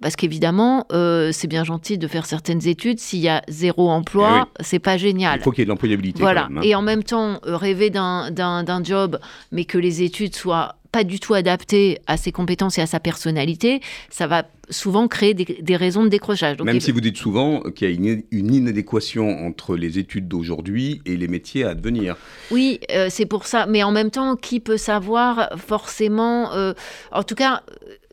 parce 0.01 0.15
qu'évidemment, 0.15 0.87
euh, 0.91 1.31
c'est 1.31 1.47
bien 1.47 1.63
gentil 1.63 1.97
de 1.97 2.07
faire 2.07 2.25
certaines 2.25 2.67
études. 2.67 2.99
S'il 2.99 3.19
y 3.19 3.29
a 3.29 3.43
zéro 3.47 3.89
emploi, 3.89 4.47
eh 4.59 4.63
c'est 4.63 4.79
pas 4.79 4.97
génial. 4.97 5.39
Il 5.39 5.43
faut 5.43 5.51
qu'il 5.51 5.59
y 5.59 5.63
ait 5.63 5.65
de 5.65 5.69
l'employabilité. 5.69 6.21
Voilà. 6.21 6.49
Hein. 6.55 6.61
Et 6.63 6.75
en 6.75 6.81
même 6.81 7.03
temps, 7.03 7.39
euh, 7.45 7.55
rêver 7.55 7.89
d'un 7.89 8.83
job, 8.83 9.19
mais 9.51 9.65
que 9.65 9.77
les 9.77 10.01
études 10.01 10.35
soient 10.35 10.75
pas 10.93 11.03
du 11.03 11.19
tout 11.19 11.33
adapté 11.33 11.99
à 12.05 12.17
ses 12.17 12.31
compétences 12.31 12.77
et 12.77 12.81
à 12.81 12.85
sa 12.85 12.99
personnalité, 12.99 13.81
ça 14.09 14.27
va 14.27 14.43
souvent 14.69 15.07
créer 15.07 15.33
des, 15.33 15.75
raisons 15.75 16.03
de 16.03 16.09
décrochage. 16.09 16.57
Même 16.59 16.79
si 16.79 16.91
vous 16.91 17.01
dites 17.01 17.17
souvent 17.17 17.61
qu'il 17.61 17.89
y 17.89 17.91
a 17.91 18.13
une, 18.31 18.53
inadéquation 18.53 19.45
entre 19.45 19.75
les 19.75 19.99
études 19.99 20.27
d'aujourd'hui 20.27 21.01
et 21.05 21.17
les 21.17 21.27
métiers 21.27 21.63
à 21.63 21.73
devenir. 21.75 22.15
Oui, 22.51 22.79
euh, 22.91 23.07
c'est 23.09 23.25
pour 23.25 23.45
ça. 23.45 23.65
Mais 23.65 23.83
en 23.83 23.91
même 23.91 24.11
temps, 24.11 24.35
qui 24.35 24.59
peut 24.59 24.77
savoir 24.77 25.49
forcément 25.57 26.53
euh, 26.53 26.73
En 27.11 27.23
tout 27.23 27.35
cas, 27.35 27.63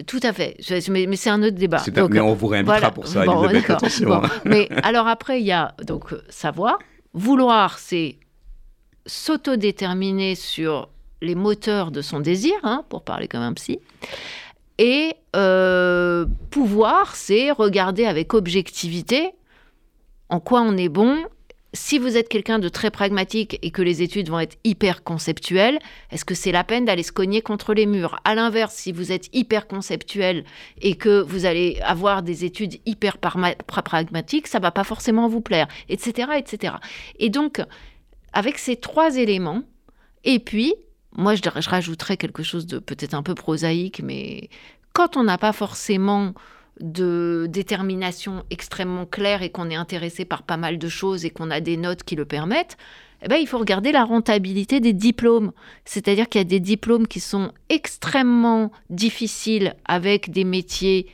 tout 0.06 0.20
à 0.22 0.32
fait. 0.32 0.56
mais, 0.88 1.16
c'est 1.16 1.30
un 1.30 1.42
autre 1.42 1.56
débat. 1.56 1.82
mais 2.10 2.20
on 2.20 2.34
vous 2.34 2.46
réinvitera 2.46 2.90
pour 2.90 3.06
ça, 3.06 3.24
Elisabeth, 3.24 3.70
attention. 3.70 4.12
Hein. 4.12 4.22
mais 4.44 4.68
alors 4.82 5.06
après, 5.08 5.40
il 5.40 5.46
y 5.46 5.52
a 5.52 5.74
donc 5.84 6.14
savoir. 6.28 6.78
Vouloir, 7.12 7.78
c'est 7.78 8.18
s'autodéterminer 9.06 10.34
sur 10.34 10.88
les 11.22 11.34
moteurs 11.34 11.90
de 11.90 12.02
son 12.02 12.20
désir, 12.20 12.54
hein, 12.62 12.84
pour 12.88 13.02
parler 13.02 13.28
comme 13.28 13.42
un 13.42 13.52
psy. 13.54 13.80
Et 14.78 15.14
euh, 15.36 16.24
pouvoir, 16.50 17.14
c'est 17.14 17.50
regarder 17.50 18.06
avec 18.06 18.32
objectivité 18.32 19.32
en 20.28 20.40
quoi 20.40 20.62
on 20.62 20.76
est 20.76 20.88
bon. 20.88 21.18
Si 21.72 21.98
vous 21.98 22.16
êtes 22.16 22.28
quelqu'un 22.28 22.58
de 22.58 22.68
très 22.68 22.90
pragmatique 22.90 23.58
et 23.62 23.70
que 23.70 23.80
les 23.80 24.02
études 24.02 24.28
vont 24.28 24.40
être 24.40 24.58
hyper 24.64 25.04
conceptuelles, 25.04 25.78
est-ce 26.10 26.24
que 26.24 26.34
c'est 26.34 26.50
la 26.50 26.64
peine 26.64 26.84
d'aller 26.84 27.04
se 27.04 27.12
cogner 27.12 27.42
contre 27.42 27.74
les 27.74 27.86
murs? 27.86 28.18
À 28.24 28.34
l'inverse, 28.34 28.74
si 28.74 28.90
vous 28.90 29.12
êtes 29.12 29.28
hyper 29.32 29.68
conceptuel 29.68 30.44
et 30.80 30.96
que 30.96 31.20
vous 31.20 31.46
allez 31.46 31.78
avoir 31.84 32.22
des 32.22 32.44
études 32.44 32.80
hyper 32.86 33.18
pragmatiques, 33.18 34.48
ça 34.48 34.58
va 34.58 34.72
pas 34.72 34.82
forcément 34.82 35.28
vous 35.28 35.40
plaire, 35.40 35.68
etc., 35.88 36.32
etc. 36.36 36.74
Et 37.20 37.30
donc, 37.30 37.62
avec 38.32 38.58
ces 38.58 38.74
trois 38.74 39.16
éléments, 39.16 39.62
et 40.24 40.40
puis 40.40 40.74
moi, 41.16 41.36
je, 41.36 41.42
je 41.42 41.70
rajouterais 41.70 42.16
quelque 42.16 42.42
chose 42.42 42.66
de 42.66 42.80
peut-être 42.80 43.14
un 43.14 43.22
peu 43.22 43.36
prosaïque, 43.36 44.00
mais 44.02 44.48
quand 44.92 45.16
on 45.16 45.22
n'a 45.22 45.38
pas 45.38 45.52
forcément 45.52 46.34
de 46.80 47.46
détermination 47.48 48.44
extrêmement 48.50 49.06
claire 49.06 49.42
et 49.42 49.50
qu'on 49.50 49.70
est 49.70 49.76
intéressé 49.76 50.24
par 50.24 50.42
pas 50.42 50.56
mal 50.56 50.78
de 50.78 50.88
choses 50.88 51.24
et 51.24 51.30
qu'on 51.30 51.50
a 51.50 51.60
des 51.60 51.76
notes 51.76 52.02
qui 52.02 52.16
le 52.16 52.24
permettent, 52.24 52.76
eh 53.22 53.28
ben, 53.28 53.36
il 53.36 53.46
faut 53.46 53.58
regarder 53.58 53.92
la 53.92 54.04
rentabilité 54.04 54.80
des 54.80 54.92
diplômes. 54.92 55.52
C'est-à-dire 55.84 56.28
qu'il 56.28 56.40
y 56.40 56.42
a 56.42 56.44
des 56.44 56.60
diplômes 56.60 57.06
qui 57.06 57.20
sont 57.20 57.52
extrêmement 57.68 58.72
difficiles 58.88 59.74
avec 59.84 60.30
des 60.30 60.44
métiers 60.44 61.06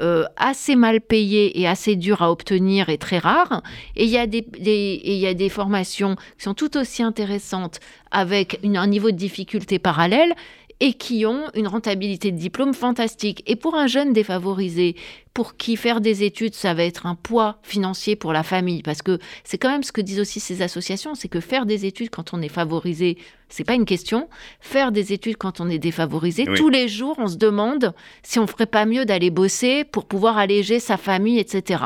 euh, 0.00 0.24
assez 0.36 0.76
mal 0.76 1.00
payés 1.02 1.60
et 1.60 1.66
assez 1.66 1.94
durs 1.94 2.22
à 2.22 2.30
obtenir 2.30 2.88
et 2.88 2.96
très 2.96 3.18
rares. 3.18 3.62
Et 3.96 4.04
il 4.04 4.10
y 4.10 5.26
a 5.26 5.34
des 5.34 5.48
formations 5.48 6.16
qui 6.38 6.44
sont 6.44 6.54
tout 6.54 6.76
aussi 6.78 7.02
intéressantes 7.02 7.80
avec 8.10 8.60
un 8.64 8.86
niveau 8.86 9.10
de 9.10 9.16
difficulté 9.16 9.78
parallèle 9.78 10.34
et 10.80 10.94
qui 10.94 11.26
ont 11.26 11.44
une 11.54 11.68
rentabilité 11.68 12.32
de 12.32 12.38
diplôme 12.38 12.74
fantastique. 12.74 13.42
Et 13.46 13.56
pour 13.56 13.74
un 13.74 13.86
jeune 13.86 14.12
défavorisé, 14.12 14.96
pour 15.34 15.56
qui 15.56 15.76
faire 15.76 16.00
des 16.00 16.24
études, 16.24 16.54
ça 16.54 16.74
va 16.74 16.84
être 16.84 17.06
un 17.06 17.14
poids 17.14 17.58
financier 17.62 18.16
pour 18.16 18.32
la 18.32 18.42
famille, 18.42 18.82
parce 18.82 19.02
que 19.02 19.18
c'est 19.44 19.58
quand 19.58 19.70
même 19.70 19.82
ce 19.82 19.92
que 19.92 20.00
disent 20.00 20.20
aussi 20.20 20.40
ces 20.40 20.62
associations, 20.62 21.14
c'est 21.14 21.28
que 21.28 21.40
faire 21.40 21.66
des 21.66 21.86
études 21.86 22.10
quand 22.10 22.34
on 22.34 22.42
est 22.42 22.48
favorisé, 22.48 23.16
c'est 23.50 23.64
pas 23.64 23.74
une 23.74 23.84
question. 23.84 24.28
Faire 24.60 24.92
des 24.92 25.12
études 25.12 25.36
quand 25.36 25.60
on 25.60 25.68
est 25.68 25.78
défavorisé, 25.78 26.46
tous 26.56 26.68
les 26.68 26.88
jours, 26.88 27.16
on 27.18 27.26
se 27.26 27.36
demande 27.36 27.92
si 28.22 28.38
on 28.38 28.46
ferait 28.46 28.66
pas 28.66 28.86
mieux 28.86 29.04
d'aller 29.04 29.30
bosser 29.30 29.84
pour 29.84 30.06
pouvoir 30.06 30.38
alléger 30.38 30.78
sa 30.78 30.96
famille, 30.96 31.38
etc. 31.38 31.84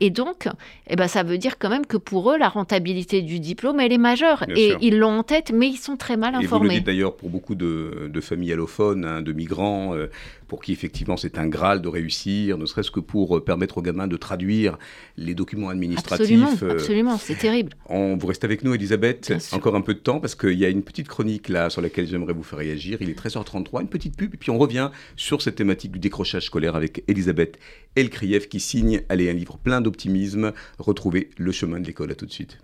Et 0.00 0.10
donc, 0.10 0.48
eh 0.88 0.96
ben, 0.96 1.06
ça 1.06 1.22
veut 1.22 1.38
dire 1.38 1.58
quand 1.58 1.70
même 1.70 1.86
que 1.86 1.96
pour 1.96 2.32
eux, 2.32 2.38
la 2.38 2.48
rentabilité 2.48 3.22
du 3.22 3.38
diplôme, 3.38 3.80
elle 3.80 3.92
est 3.92 3.98
majeure. 3.98 4.44
et 4.54 4.74
ils 4.80 4.98
l'ont 4.98 5.18
en 5.18 5.22
tête, 5.22 5.52
mais 5.52 5.68
ils 5.68 5.76
sont 5.76 5.96
très 5.96 6.16
mal 6.16 6.34
informés. 6.34 6.44
Et 6.44 6.58
vous 6.58 6.64
le 6.64 6.70
dites 6.70 6.86
d'ailleurs 6.86 7.16
pour 7.16 7.30
beaucoup 7.30 7.54
de, 7.54 8.10
familles 8.20 8.52
allophones, 8.52 9.04
hein, 9.04 9.22
de 9.22 9.32
migrants, 9.32 9.94
euh, 9.94 10.10
pour 10.54 10.62
qui 10.62 10.70
effectivement 10.70 11.16
c'est 11.16 11.36
un 11.36 11.48
graal 11.48 11.82
de 11.82 11.88
réussir, 11.88 12.58
ne 12.58 12.64
serait-ce 12.64 12.92
que 12.92 13.00
pour 13.00 13.36
euh, 13.36 13.44
permettre 13.44 13.78
aux 13.78 13.82
gamins 13.82 14.06
de 14.06 14.16
traduire 14.16 14.78
les 15.16 15.34
documents 15.34 15.68
administratifs. 15.68 16.20
Absolument, 16.20 16.52
euh, 16.62 16.70
absolument 16.74 17.18
c'est 17.18 17.34
terrible. 17.34 17.72
On, 17.88 18.16
vous 18.16 18.28
restez 18.28 18.44
avec 18.44 18.62
nous, 18.62 18.72
Elisabeth, 18.72 19.34
encore 19.50 19.74
un 19.74 19.80
peu 19.80 19.94
de 19.94 19.98
temps, 19.98 20.20
parce 20.20 20.36
qu'il 20.36 20.56
y 20.56 20.64
a 20.64 20.68
une 20.68 20.84
petite 20.84 21.08
chronique 21.08 21.48
là 21.48 21.70
sur 21.70 21.82
laquelle 21.82 22.06
j'aimerais 22.06 22.34
vous 22.34 22.44
faire 22.44 22.60
réagir. 22.60 22.98
Il 23.00 23.10
est 23.10 23.18
13h33, 23.18 23.80
une 23.80 23.88
petite 23.88 24.16
pub, 24.16 24.32
et 24.32 24.36
puis 24.36 24.50
on 24.50 24.58
revient 24.58 24.90
sur 25.16 25.42
cette 25.42 25.56
thématique 25.56 25.90
du 25.90 25.98
décrochage 25.98 26.44
scolaire 26.44 26.76
avec 26.76 27.02
Elisabeth 27.08 27.58
Elkrieff 27.96 28.48
qui 28.48 28.60
signe, 28.60 29.02
allez, 29.08 29.28
un 29.28 29.32
livre 29.32 29.58
plein 29.58 29.80
d'optimisme, 29.80 30.52
Retrouver 30.78 31.30
le 31.36 31.50
chemin 31.50 31.80
de 31.80 31.86
l'école. 31.86 32.12
À 32.12 32.14
tout 32.14 32.26
de 32.26 32.32
suite. 32.32 32.58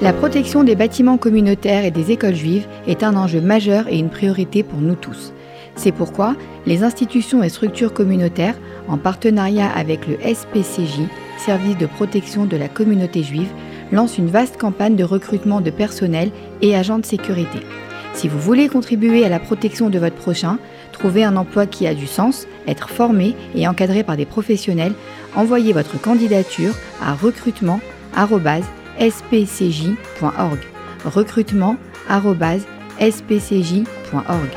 La 0.00 0.12
protection 0.12 0.62
des 0.62 0.76
bâtiments 0.76 1.16
communautaires 1.16 1.84
et 1.84 1.90
des 1.90 2.12
écoles 2.12 2.36
juives 2.36 2.68
est 2.86 3.02
un 3.02 3.16
enjeu 3.16 3.40
majeur 3.40 3.88
et 3.88 3.98
une 3.98 4.10
priorité 4.10 4.62
pour 4.62 4.78
nous 4.78 4.94
tous. 4.94 5.32
C'est 5.74 5.90
pourquoi 5.90 6.36
les 6.66 6.84
institutions 6.84 7.42
et 7.42 7.48
structures 7.48 7.92
communautaires, 7.92 8.54
en 8.86 8.96
partenariat 8.96 9.68
avec 9.68 10.06
le 10.06 10.16
SPCJ, 10.22 11.00
Service 11.36 11.76
de 11.78 11.86
protection 11.86 12.46
de 12.46 12.56
la 12.56 12.68
communauté 12.68 13.24
juive, 13.24 13.50
lancent 13.90 14.18
une 14.18 14.28
vaste 14.28 14.56
campagne 14.56 14.94
de 14.94 15.02
recrutement 15.02 15.60
de 15.60 15.70
personnel 15.70 16.30
et 16.62 16.76
agents 16.76 17.00
de 17.00 17.06
sécurité. 17.06 17.58
Si 18.14 18.28
vous 18.28 18.38
voulez 18.38 18.68
contribuer 18.68 19.24
à 19.24 19.28
la 19.28 19.40
protection 19.40 19.90
de 19.90 19.98
votre 19.98 20.16
prochain, 20.16 20.58
trouver 20.92 21.24
un 21.24 21.36
emploi 21.36 21.66
qui 21.66 21.88
a 21.88 21.94
du 21.94 22.06
sens, 22.06 22.46
être 22.68 22.88
formé 22.88 23.34
et 23.56 23.66
encadré 23.66 24.04
par 24.04 24.16
des 24.16 24.26
professionnels, 24.26 24.94
envoyez 25.34 25.72
votre 25.72 26.00
candidature 26.00 26.74
à 27.02 27.14
recrutement@ 27.14 27.80
spcj.org. 29.00 30.58
Recrutement 31.04 31.76
spcj.org. 33.00 34.48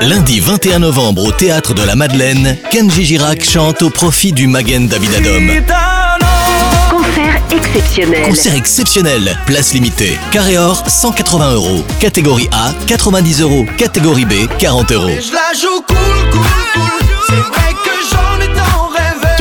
Lundi 0.00 0.40
21 0.40 0.78
novembre 0.78 1.24
au 1.24 1.32
Théâtre 1.32 1.74
de 1.74 1.82
la 1.82 1.94
Madeleine, 1.94 2.56
Kenji 2.70 3.04
Girac 3.04 3.44
chante 3.44 3.82
au 3.82 3.90
profit 3.90 4.32
du 4.32 4.46
Magen 4.46 4.86
David 4.86 5.14
Adom. 5.14 5.50
Concert 6.90 7.42
exceptionnel. 7.50 8.22
Concert 8.22 8.54
exceptionnel. 8.54 9.38
Place 9.46 9.72
limitée. 9.74 10.18
Carré 10.30 10.58
or, 10.58 10.84
180 10.86 11.52
euros. 11.54 11.84
Catégorie 12.00 12.48
A, 12.52 12.72
90 12.86 13.40
euros. 13.42 13.66
Catégorie 13.76 14.24
B, 14.24 14.32
40 14.58 14.92
euros. 14.92 15.10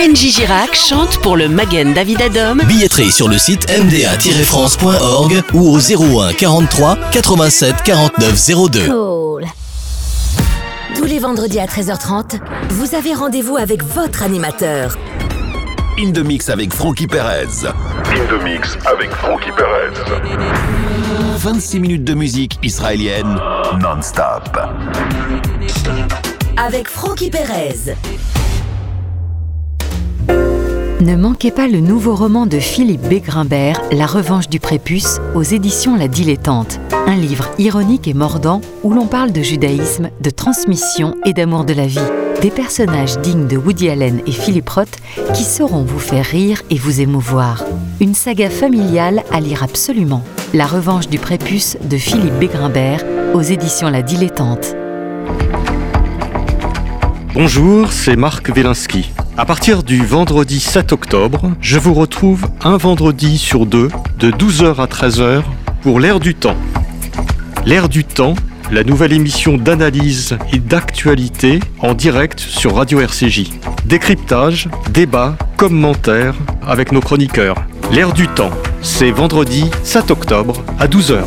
Kenji 0.03 0.31
Girac 0.31 0.75
chante 0.75 1.19
pour 1.19 1.37
le 1.37 1.47
Magen 1.47 1.93
David 1.93 2.21
Adom. 2.21 2.61
Billetterie 2.67 3.09
sur 3.09 3.29
le 3.29 3.37
site 3.37 3.69
mda-france.org 3.69 5.43
ou 5.53 5.69
au 5.69 5.79
01 5.79 6.33
43 6.33 6.97
87 7.13 7.83
49 7.83 8.69
02. 8.69 8.87
Cool. 8.87 9.45
Tous 10.93 11.05
les 11.05 11.19
vendredis 11.19 11.57
à 11.61 11.67
13h30, 11.67 12.37
vous 12.71 12.95
avez 12.95 13.13
rendez-vous 13.13 13.55
avec 13.55 13.81
votre 13.81 14.23
animateur. 14.23 14.97
In 15.97 16.11
the 16.11 16.19
Mix 16.19 16.49
avec 16.49 16.73
Frankie 16.73 17.07
Perez. 17.07 17.65
In 17.65 18.25
the 18.27 18.43
Mix 18.43 18.77
avec 18.85 19.09
Frankie 19.09 19.51
Perez. 19.55 19.93
26 21.37 21.79
minutes 21.79 22.03
de 22.03 22.13
musique 22.13 22.59
israélienne 22.61 23.39
non-stop. 23.79 24.49
Avec 26.57 26.89
Frankie 26.89 27.29
Perez. 27.29 27.95
Ne 31.03 31.17
manquez 31.17 31.51
pas 31.51 31.67
le 31.67 31.81
nouveau 31.81 32.15
roman 32.15 32.45
de 32.45 32.59
Philippe 32.59 33.09
Bégrimbert, 33.09 33.81
La 33.91 34.05
revanche 34.05 34.47
du 34.47 34.61
prépuce, 34.61 35.19
aux 35.35 35.43
éditions 35.43 35.97
La 35.97 36.07
Dilettante. 36.07 36.79
Un 37.07 37.17
livre 37.17 37.49
ironique 37.59 38.07
et 38.07 38.13
mordant 38.13 38.61
où 38.83 38.93
l'on 38.93 39.05
parle 39.05 39.33
de 39.33 39.41
judaïsme, 39.41 40.11
de 40.21 40.29
transmission 40.29 41.17
et 41.25 41.33
d'amour 41.33 41.65
de 41.65 41.73
la 41.73 41.87
vie. 41.87 41.99
Des 42.41 42.51
personnages 42.51 43.19
dignes 43.19 43.47
de 43.47 43.57
Woody 43.57 43.89
Allen 43.89 44.21
et 44.25 44.31
Philippe 44.31 44.69
Roth 44.69 44.95
qui 45.33 45.43
sauront 45.43 45.83
vous 45.83 45.99
faire 45.99 46.23
rire 46.25 46.61
et 46.69 46.77
vous 46.77 47.01
émouvoir. 47.01 47.65
Une 47.99 48.15
saga 48.15 48.49
familiale 48.49 49.23
à 49.29 49.41
lire 49.41 49.61
absolument. 49.61 50.23
La 50.53 50.67
revanche 50.67 51.09
du 51.09 51.19
prépuce 51.19 51.75
de 51.83 51.97
Philippe 51.97 52.39
Bégrimbert 52.39 53.03
aux 53.33 53.41
éditions 53.41 53.89
La 53.89 54.03
Dilettante. 54.03 54.77
Bonjour, 57.33 57.91
c'est 57.91 58.15
Marc 58.15 58.51
Wielinski. 58.55 59.11
À 59.37 59.45
partir 59.45 59.81
du 59.81 60.05
vendredi 60.05 60.59
7 60.59 60.91
octobre, 60.91 61.51
je 61.61 61.79
vous 61.79 61.95
retrouve 61.95 62.45
un 62.63 62.77
vendredi 62.77 63.39
sur 63.39 63.65
deux, 63.65 63.89
de 64.19 64.29
12h 64.29 64.79
à 64.79 64.85
13h, 64.85 65.41
pour 65.81 65.99
l'ère 65.99 66.19
du 66.19 66.35
temps. 66.35 66.55
L'ère 67.65 67.89
du 67.89 68.03
temps, 68.03 68.35
la 68.71 68.83
nouvelle 68.83 69.13
émission 69.13 69.57
d'analyse 69.57 70.37
et 70.51 70.59
d'actualité 70.59 71.59
en 71.79 71.95
direct 71.95 72.39
sur 72.39 72.75
Radio 72.75 72.99
RCJ. 72.99 73.49
Décryptage, 73.85 74.69
débat, 74.91 75.35
commentaires 75.57 76.35
avec 76.61 76.91
nos 76.91 77.01
chroniqueurs. 77.01 77.55
L'ère 77.91 78.13
du 78.13 78.27
temps, 78.27 78.51
c'est 78.83 79.09
vendredi 79.09 79.71
7 79.83 80.11
octobre 80.11 80.63
à 80.77 80.85
12h. 80.87 81.23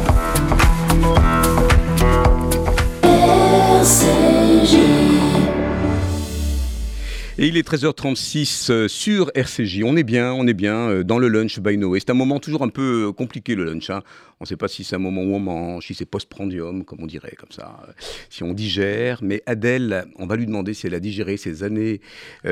Et 7.39 7.49
il 7.49 7.59
est 7.59 7.69
13h36 7.69 8.73
euh, 8.73 8.89
sur 8.89 9.31
RCJ. 9.35 9.83
On 9.85 9.95
est 9.99 10.05
bien, 10.05 10.33
on 10.33 10.47
est 10.47 10.55
bien 10.55 10.89
euh, 10.89 11.05
dans 11.05 11.19
le 11.19 11.29
lunch 11.29 11.61
by 11.61 11.77
Noé. 11.77 12.01
C'est 12.01 12.09
un 12.09 12.15
moment 12.15 12.41
toujours 12.41 12.63
un 12.63 12.71
peu 12.71 13.09
euh, 13.09 13.13
compliqué 13.13 13.55
le 13.55 13.65
lunch. 13.65 13.91
Hein. 13.91 14.03
On 14.39 14.45
ne 14.45 14.49
sait 14.49 14.57
pas 14.57 14.69
si 14.69 14.85
c'est 14.85 14.97
un 14.97 15.01
moment 15.01 15.23
où 15.23 15.35
on 15.35 15.41
mange, 15.41 15.87
si 15.87 15.95
c'est 15.95 16.05
post-prandium, 16.05 16.85
comme 16.85 16.99
on 17.01 17.07
dirait, 17.07 17.35
comme 17.39 17.53
ça, 17.53 17.81
si 18.29 18.43
on 18.43 18.53
digère. 18.53 19.21
Mais 19.23 19.43
Adèle, 19.47 20.07
on 20.17 20.27
va 20.27 20.37
lui 20.37 20.47
demander 20.47 20.75
si 20.75 20.87
elle 20.87 20.95
a 20.95 21.01
digéré 21.01 21.37
ces 21.37 21.63
années 21.63 22.01
où 22.45 22.49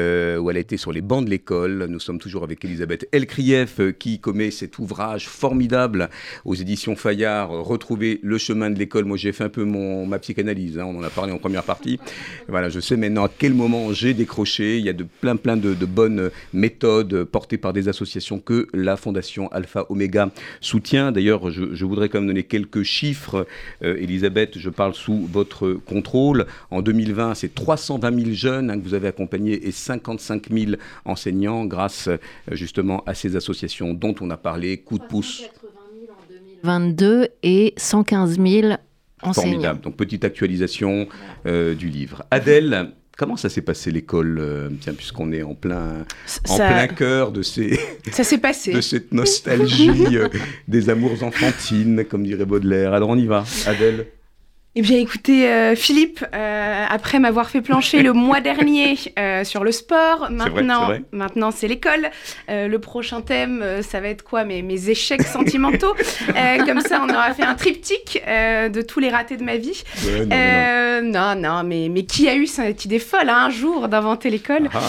elle 0.51 0.57
a 0.57 0.61
été 0.61 0.77
sur 0.77 0.93
les 0.93 1.03
bancs 1.03 1.25
de 1.25 1.31
l'école. 1.31 1.87
Nous 1.89 2.01
sommes 2.01 2.19
toujours 2.19 2.43
avec 2.43 2.65
Elisabeth 2.65 3.07
Elkrief 3.13 3.81
qui 3.99 4.19
commet 4.19 4.51
cet 4.51 4.79
ouvrage 4.79 5.29
formidable 5.29 6.09
aux 6.45 6.55
éditions 6.55 6.97
Fayard, 6.97 7.51
Retrouver 7.51 8.21
le 8.23 8.39
chemin 8.39 8.71
de 8.71 8.79
l'école. 8.79 9.05
Moi, 9.05 9.17
j'ai 9.17 9.33
fait 9.33 9.45
un 9.45 9.49
peu 9.49 9.65
mon, 9.65 10.07
ma 10.07 10.19
psychanalyse. 10.19 10.79
Hein. 10.79 10.87
On 10.87 10.99
en 10.99 11.03
a 11.03 11.11
parlé 11.11 11.33
en 11.33 11.39
première 11.39 11.65
partie. 11.65 11.99
Voilà, 12.49 12.69
je 12.69 12.81
sais 12.81 12.97
maintenant 12.97 13.25
à 13.25 13.31
quel 13.37 13.55
moment 13.55 13.93
j'ai 13.93 14.15
décroché 14.15 14.79
il 14.79 14.85
y 14.85 14.89
a 14.89 14.93
de, 14.93 15.05
plein, 15.05 15.37
plein 15.37 15.57
de, 15.57 15.75
bonnes 15.85 16.31
méthodes 16.53 17.25
portées 17.25 17.59
par 17.59 17.73
des 17.73 17.89
associations 17.89 18.39
que 18.39 18.69
la 18.73 18.97
Fondation 18.97 19.49
Alpha 19.53 19.87
Omega 19.91 20.31
soutient. 20.61 21.13
D'ailleurs, 21.13 21.51
je, 21.51 21.74
voudrais 21.83 22.09
quand 22.09 22.19
même 22.19 22.29
donner 22.29 22.45
quelques 22.45 22.83
chiffres. 22.83 23.47
Euh, 23.83 23.97
Elisabeth, 23.97 24.59
je 24.59 24.71
parle 24.71 24.95
sous 24.95 25.27
votre 25.27 25.73
contrôle. 25.73 26.47
En 26.71 26.83
2020, 26.83 27.35
c'est 27.35 27.55
320 27.55 28.21
000 28.23 28.33
jeunes 28.33 28.71
hein, 28.71 28.79
que 28.79 28.85
vous 28.85 28.95
avez 28.95 29.09
accompagnés 29.09 29.67
et 29.67 29.73
55 29.73 30.51
000 30.51 30.73
enseignants 31.05 31.65
grâce 31.65 32.09
euh, 32.09 32.19
justement 32.53 33.03
à 33.07 33.15
ces 33.15 33.35
associations 33.35 33.95
dont 33.95 34.15
on 34.21 34.31
a 34.31 34.37
parlé. 34.37 34.77
Coup 34.79 34.99
de 34.99 35.05
pouce. 35.05 35.43
22 36.63 37.29
et 37.43 37.75
115 37.77 38.39
000 38.39 38.75
enseignants. 39.23 39.33
Formidable. 39.33 39.81
Donc, 39.81 39.97
petite 39.97 40.25
actualisation 40.25 41.09
euh, 41.47 41.75
du 41.75 41.89
livre. 41.89 42.23
Adèle, 42.31 42.93
Comment 43.17 43.37
ça 43.37 43.49
s'est 43.49 43.63
passé 43.63 43.93
l'école, 43.93 44.39
euh, 44.41 44.69
puisqu'on 44.97 45.31
est 45.33 45.43
en 45.43 45.55
plein, 45.55 46.05
en 46.49 46.57
plein 46.57 46.89
cœur 46.89 47.31
de 47.31 47.43
ces, 47.43 47.79
ça 48.11 48.25
s'est 48.25 48.39
passé, 48.39 48.73
de 48.73 48.81
cette 48.81 49.13
nostalgie 49.13 50.17
euh, 50.17 50.29
des 50.67 50.91
amours 50.91 51.23
enfantines, 51.23 52.05
comme 52.05 52.25
dirait 52.25 52.45
Baudelaire. 52.45 52.93
Alors 52.93 53.11
on 53.11 53.17
y 53.17 53.27
va, 53.27 53.45
Adèle. 53.67 54.07
Eh 54.77 54.83
bien, 54.83 54.99
écoutez, 54.99 55.49
euh, 55.49 55.77
Philippe, 55.77 56.25
euh, 56.35 56.87
après 56.89 57.21
m'avoir 57.21 57.49
fait 57.49 57.61
plancher 57.61 58.03
le 58.03 58.13
mois 58.13 58.41
dernier 58.41 58.99
euh, 59.17 59.45
sur 59.45 59.63
le 59.63 59.71
sport, 59.71 60.31
maintenant, 60.33 60.89
maintenant 61.13 61.53
c'est 61.53 61.69
l'école. 61.69 62.11
le 62.49 62.77
prochain 62.79 63.21
thème, 63.21 63.65
ça 63.83 64.01
va 64.01 64.09
être 64.09 64.25
quoi 64.25 64.45
mes, 64.45 64.63
mes 64.63 64.91
échecs 64.91 65.23
sentimentaux. 65.23 65.95
comme 66.67 66.81
ça, 66.81 67.01
on 67.05 67.09
aura 67.09 67.33
fait 67.35 67.45
un 67.45 67.55
triptyque 67.55 68.21
de 68.27 68.83
tous 68.83 68.99
les 68.99 69.11
ratés 69.11 69.37
de 69.37 69.45
ma 69.45 69.59
vie. 69.59 69.85
non, 70.09 71.37
non, 71.37 71.63
mais, 71.63 71.89
mais 71.89 72.05
qui 72.05 72.29
a 72.29 72.35
eu 72.35 72.47
cette 72.47 72.85
idée 72.85 72.99
folle 72.99 73.29
hein, 73.29 73.45
un 73.47 73.51
jour 73.51 73.87
d'inventer 73.87 74.29
l'école 74.29 74.69
ah. 74.75 74.81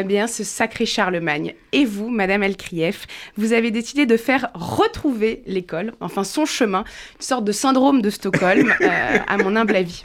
Eh 0.00 0.04
bien, 0.04 0.26
ce 0.26 0.44
sacré 0.44 0.84
Charlemagne. 0.84 1.54
Et 1.72 1.86
vous, 1.86 2.10
Madame 2.10 2.42
Elkrief, 2.42 3.06
vous 3.38 3.54
avez 3.54 3.70
décidé 3.70 4.04
de 4.04 4.18
faire 4.18 4.50
retrouver 4.52 5.42
l'école, 5.46 5.92
enfin 6.00 6.22
son 6.22 6.44
chemin, 6.44 6.84
une 7.16 7.24
sorte 7.24 7.44
de 7.44 7.52
syndrome 7.52 8.02
de 8.02 8.10
Stockholm 8.10 8.74
à 9.26 9.36
mon 9.38 9.56
humble 9.56 9.76
avis. 9.76 10.02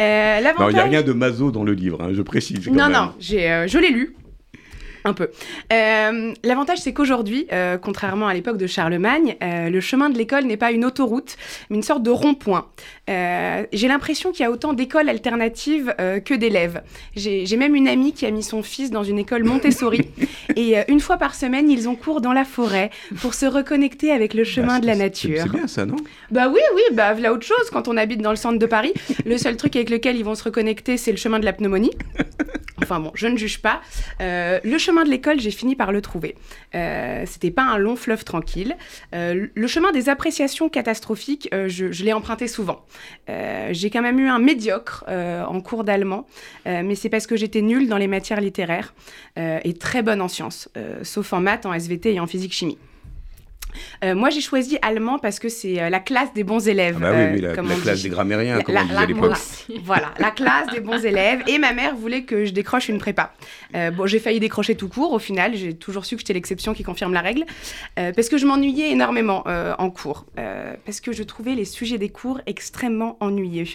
Euh, 0.00 0.40
il 0.40 0.74
n'y 0.74 0.80
a 0.80 0.84
rien 0.84 1.02
de 1.02 1.12
maso 1.12 1.50
dans 1.50 1.64
le 1.64 1.72
livre, 1.72 2.02
hein, 2.02 2.10
je 2.12 2.22
précise. 2.22 2.66
non, 2.68 2.88
non, 2.88 3.12
j'ai, 3.18 3.50
euh, 3.50 3.66
je 3.68 3.78
l'ai 3.78 3.90
lu. 3.90 4.14
Un 5.04 5.12
peu. 5.12 5.30
Euh, 5.72 6.32
l'avantage, 6.44 6.78
c'est 6.78 6.92
qu'aujourd'hui, 6.92 7.46
euh, 7.52 7.78
contrairement 7.78 8.28
à 8.28 8.34
l'époque 8.34 8.58
de 8.58 8.66
Charlemagne, 8.66 9.36
euh, 9.42 9.70
le 9.70 9.80
chemin 9.80 10.10
de 10.10 10.18
l'école 10.18 10.44
n'est 10.44 10.56
pas 10.56 10.72
une 10.72 10.84
autoroute, 10.84 11.36
mais 11.68 11.76
une 11.76 11.82
sorte 11.82 12.02
de 12.02 12.10
rond-point. 12.10 12.66
J'ai 13.08 13.88
l'impression 13.88 14.30
qu'il 14.30 14.42
y 14.42 14.46
a 14.46 14.52
autant 14.52 14.72
d'écoles 14.72 15.08
alternatives 15.08 15.92
que 15.98 16.32
d'élèves. 16.32 16.82
J'ai 17.16 17.56
même 17.56 17.74
une 17.74 17.88
amie 17.88 18.12
qui 18.12 18.24
a 18.24 18.30
mis 18.30 18.44
son 18.44 18.62
fils 18.62 18.92
dans 18.92 19.02
une 19.02 19.18
école 19.18 19.42
Montessori. 19.42 20.02
et 20.56 20.76
une 20.86 21.00
fois 21.00 21.16
par 21.16 21.34
semaine, 21.34 21.68
ils 21.68 21.88
ont 21.88 21.96
cours 21.96 22.20
dans 22.20 22.32
la 22.32 22.44
forêt 22.44 22.90
pour 23.20 23.34
se 23.34 23.46
reconnecter 23.46 24.12
avec 24.12 24.32
le 24.32 24.44
chemin 24.44 24.74
bah, 24.74 24.80
de 24.80 24.86
la 24.86 24.94
nature. 24.94 25.40
C'est 25.42 25.50
bien 25.50 25.66
ça, 25.66 25.86
non? 25.86 25.96
Bah 26.30 26.48
oui, 26.48 26.60
oui, 26.76 26.82
bah 26.92 27.12
voilà 27.12 27.32
autre 27.32 27.44
chose 27.44 27.68
quand 27.72 27.88
on 27.88 27.96
habite 27.96 28.22
dans 28.22 28.30
le 28.30 28.36
centre 28.36 28.60
de 28.60 28.66
Paris. 28.66 28.92
Le 29.26 29.36
seul 29.38 29.56
truc 29.56 29.74
avec 29.74 29.90
lequel 29.90 30.16
ils 30.16 30.24
vont 30.24 30.36
se 30.36 30.44
reconnecter, 30.44 30.96
c'est 30.96 31.10
le 31.10 31.16
chemin 31.16 31.40
de 31.40 31.44
la 31.44 31.52
pneumonie. 31.52 31.90
Enfin 32.82 33.00
bon, 33.00 33.12
je 33.14 33.26
ne 33.26 33.36
juge 33.36 33.60
pas. 33.60 33.80
le 34.20 34.78
chemin 34.78 35.04
de 35.04 35.10
l'école, 35.10 35.40
j'ai 35.40 35.50
fini 35.50 35.76
par 35.76 35.92
le 35.92 36.00
trouver. 36.00 36.36
Euh, 36.74 37.24
C'était 37.26 37.50
pas 37.50 37.62
un 37.62 37.78
long 37.78 37.96
fleuve 37.96 38.24
tranquille. 38.24 38.76
Euh, 39.14 39.46
le 39.54 39.66
chemin 39.66 39.92
des 39.92 40.08
appréciations 40.08 40.68
catastrophiques, 40.68 41.48
euh, 41.52 41.68
je, 41.68 42.04
l'ai 42.04 42.12
emprunté 42.12 42.48
souvent. 42.48 42.84
Euh, 43.28 43.68
j'ai 43.72 43.90
quand 43.90 44.02
même 44.02 44.18
eu 44.18 44.28
un 44.28 44.38
médiocre 44.38 45.04
en 45.08 45.60
cours 45.60 45.84
d'allemand, 45.84 46.26
mais 46.66 46.94
c'est 46.94 47.08
parce 47.08 47.26
que 47.26 47.36
j'étais 47.36 47.62
nulle 47.62 47.88
dans 47.88 47.98
les 47.98 48.06
matières 48.06 48.40
littéraires 48.40 48.94
et 49.36 49.74
très 49.74 50.02
bonne 50.02 50.20
en 50.20 50.28
sciences, 50.28 50.68
sauf 51.02 51.32
en 51.32 51.40
maths, 51.40 51.66
en 51.66 51.72
SVT 51.72 52.14
et 52.14 52.20
en 52.20 52.26
physique-chimie. 52.26 52.78
Euh, 54.04 54.14
moi, 54.14 54.30
j'ai 54.30 54.40
choisi 54.40 54.78
allemand 54.82 55.18
parce 55.18 55.38
que 55.38 55.48
c'est 55.48 55.80
euh, 55.80 55.90
la 55.90 56.00
classe 56.00 56.32
des 56.34 56.44
bons 56.44 56.66
élèves. 56.68 56.96
Ah 56.98 57.00
bah 57.00 57.12
oui, 57.14 57.34
oui, 57.34 57.40
la, 57.40 57.50
euh, 57.50 57.80
classe 57.82 58.02
des 58.02 58.08
grammairiens, 58.08 58.60
comme 58.62 58.76
on 58.76 58.84
disait 58.84 58.96
à 58.96 59.06
l'époque. 59.06 59.36
Voilà, 59.84 60.12
la 60.18 60.30
classe 60.30 60.68
des 60.72 60.80
bons 60.80 61.04
élèves. 61.04 61.42
Et 61.46 61.58
ma 61.58 61.72
mère 61.72 61.94
voulait 61.94 62.22
que 62.22 62.44
je 62.44 62.52
décroche 62.52 62.88
une 62.88 62.98
prépa. 62.98 63.32
bon, 63.92 64.06
j'ai 64.06 64.18
failli 64.18 64.40
décrocher 64.40 64.74
tout 64.74 64.88
court. 64.88 65.12
Au 65.12 65.18
final, 65.18 65.54
j'ai 65.54 65.74
toujours 65.74 66.04
su 66.04 66.16
que 66.16 66.20
j'étais 66.20 66.32
l'exception 66.32 66.74
qui 66.74 66.82
confirme 66.82 67.12
la 67.12 67.20
règle. 67.20 67.44
parce 67.94 68.28
que 68.28 68.38
je 68.38 68.46
m'ennuyais 68.46 68.90
énormément 68.90 69.44
en 69.46 69.90
cours. 69.90 70.26
parce 70.84 71.00
que 71.00 71.12
je 71.12 71.22
trouvais 71.22 71.54
les 71.54 71.64
sujets 71.64 71.98
des 71.98 72.08
cours 72.08 72.40
extrêmement 72.46 73.16
ennuyeux. 73.20 73.66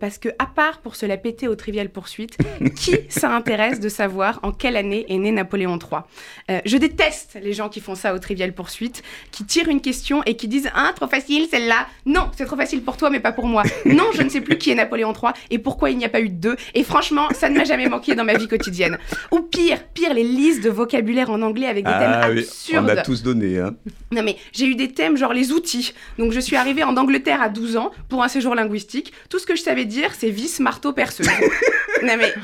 parce 0.00 0.18
que, 0.18 0.30
à 0.38 0.46
part 0.46 0.80
pour 0.80 0.96
se 0.96 1.06
la 1.06 1.16
péter 1.16 1.48
au 1.48 1.54
trivial 1.54 1.88
poursuite, 1.88 2.38
qui 2.76 2.96
ça 3.08 3.34
intéresse 3.34 3.80
de 3.80 3.88
savoir 3.88 4.40
en 4.42 4.52
quelle 4.52 4.76
année 4.76 5.04
est 5.08 5.18
né 5.18 5.32
Napoléon 5.32 5.78
III 5.78 6.60
Je 6.64 6.76
déteste 6.76 7.38
les 7.42 7.52
gens 7.52 7.68
qui 7.68 7.80
font 7.80 7.94
ça 7.94 8.14
au 8.14 8.18
trivial 8.18 8.52
poursuite 8.52 9.02
qui 9.30 9.44
tirent 9.44 9.68
une 9.68 9.80
question 9.80 10.22
et 10.24 10.36
qui 10.36 10.48
disent 10.48 10.70
Ah, 10.74 10.92
trop 10.94 11.08
facile 11.08 11.46
celle-là. 11.50 11.86
Non, 12.04 12.30
c'est 12.36 12.44
trop 12.44 12.56
facile 12.56 12.82
pour 12.82 12.96
toi, 12.96 13.10
mais 13.10 13.20
pas 13.20 13.32
pour 13.32 13.46
moi. 13.46 13.62
Non, 13.84 14.04
je 14.14 14.22
ne 14.22 14.28
sais 14.28 14.40
plus 14.40 14.58
qui 14.58 14.70
est 14.70 14.74
Napoléon 14.74 15.12
III 15.12 15.32
et 15.50 15.58
pourquoi 15.58 15.90
il 15.90 15.98
n'y 15.98 16.04
a 16.04 16.08
pas 16.08 16.20
eu 16.20 16.28
de 16.28 16.34
deux. 16.34 16.56
Et 16.74 16.84
franchement, 16.84 17.28
ça 17.32 17.48
ne 17.48 17.56
m'a 17.56 17.64
jamais 17.64 17.88
manqué 17.88 18.14
dans 18.14 18.24
ma 18.24 18.34
vie 18.34 18.48
quotidienne. 18.48 18.98
Ou 19.30 19.40
pire, 19.40 19.78
pire, 19.94 20.12
les 20.12 20.24
listes 20.24 20.62
de 20.62 20.70
vocabulaire 20.70 21.30
en 21.30 21.42
anglais 21.42 21.66
avec 21.66 21.84
des 21.84 21.90
thèmes 21.90 22.12
ah 22.14 22.24
absurdes. 22.24 22.84
on 22.84 22.88
a 22.88 22.96
tous 23.02 23.22
donné, 23.22 23.58
hein. 23.58 23.74
Non, 24.12 24.22
mais 24.22 24.36
j'ai 24.52 24.66
eu 24.66 24.74
des 24.74 24.92
thèmes 24.92 25.16
genre 25.16 25.32
les 25.32 25.52
outils. 25.52 25.94
Donc, 26.18 26.32
je 26.32 26.40
suis 26.40 26.56
arrivée 26.56 26.84
en 26.84 26.96
Angleterre 26.96 27.40
à 27.42 27.48
12 27.48 27.76
ans 27.76 27.90
pour 28.08 28.22
un 28.22 28.28
séjour 28.28 28.54
linguistique. 28.54 29.12
Tout 29.28 29.38
ce 29.38 29.46
que 29.46 29.56
je 29.56 29.62
savais 29.62 29.84
dire, 29.84 30.10
c'est 30.16 30.30
vis, 30.30 30.60
marteau, 30.60 30.92
perceuse. 30.92 31.28
non, 32.02 32.14
mais 32.18 32.34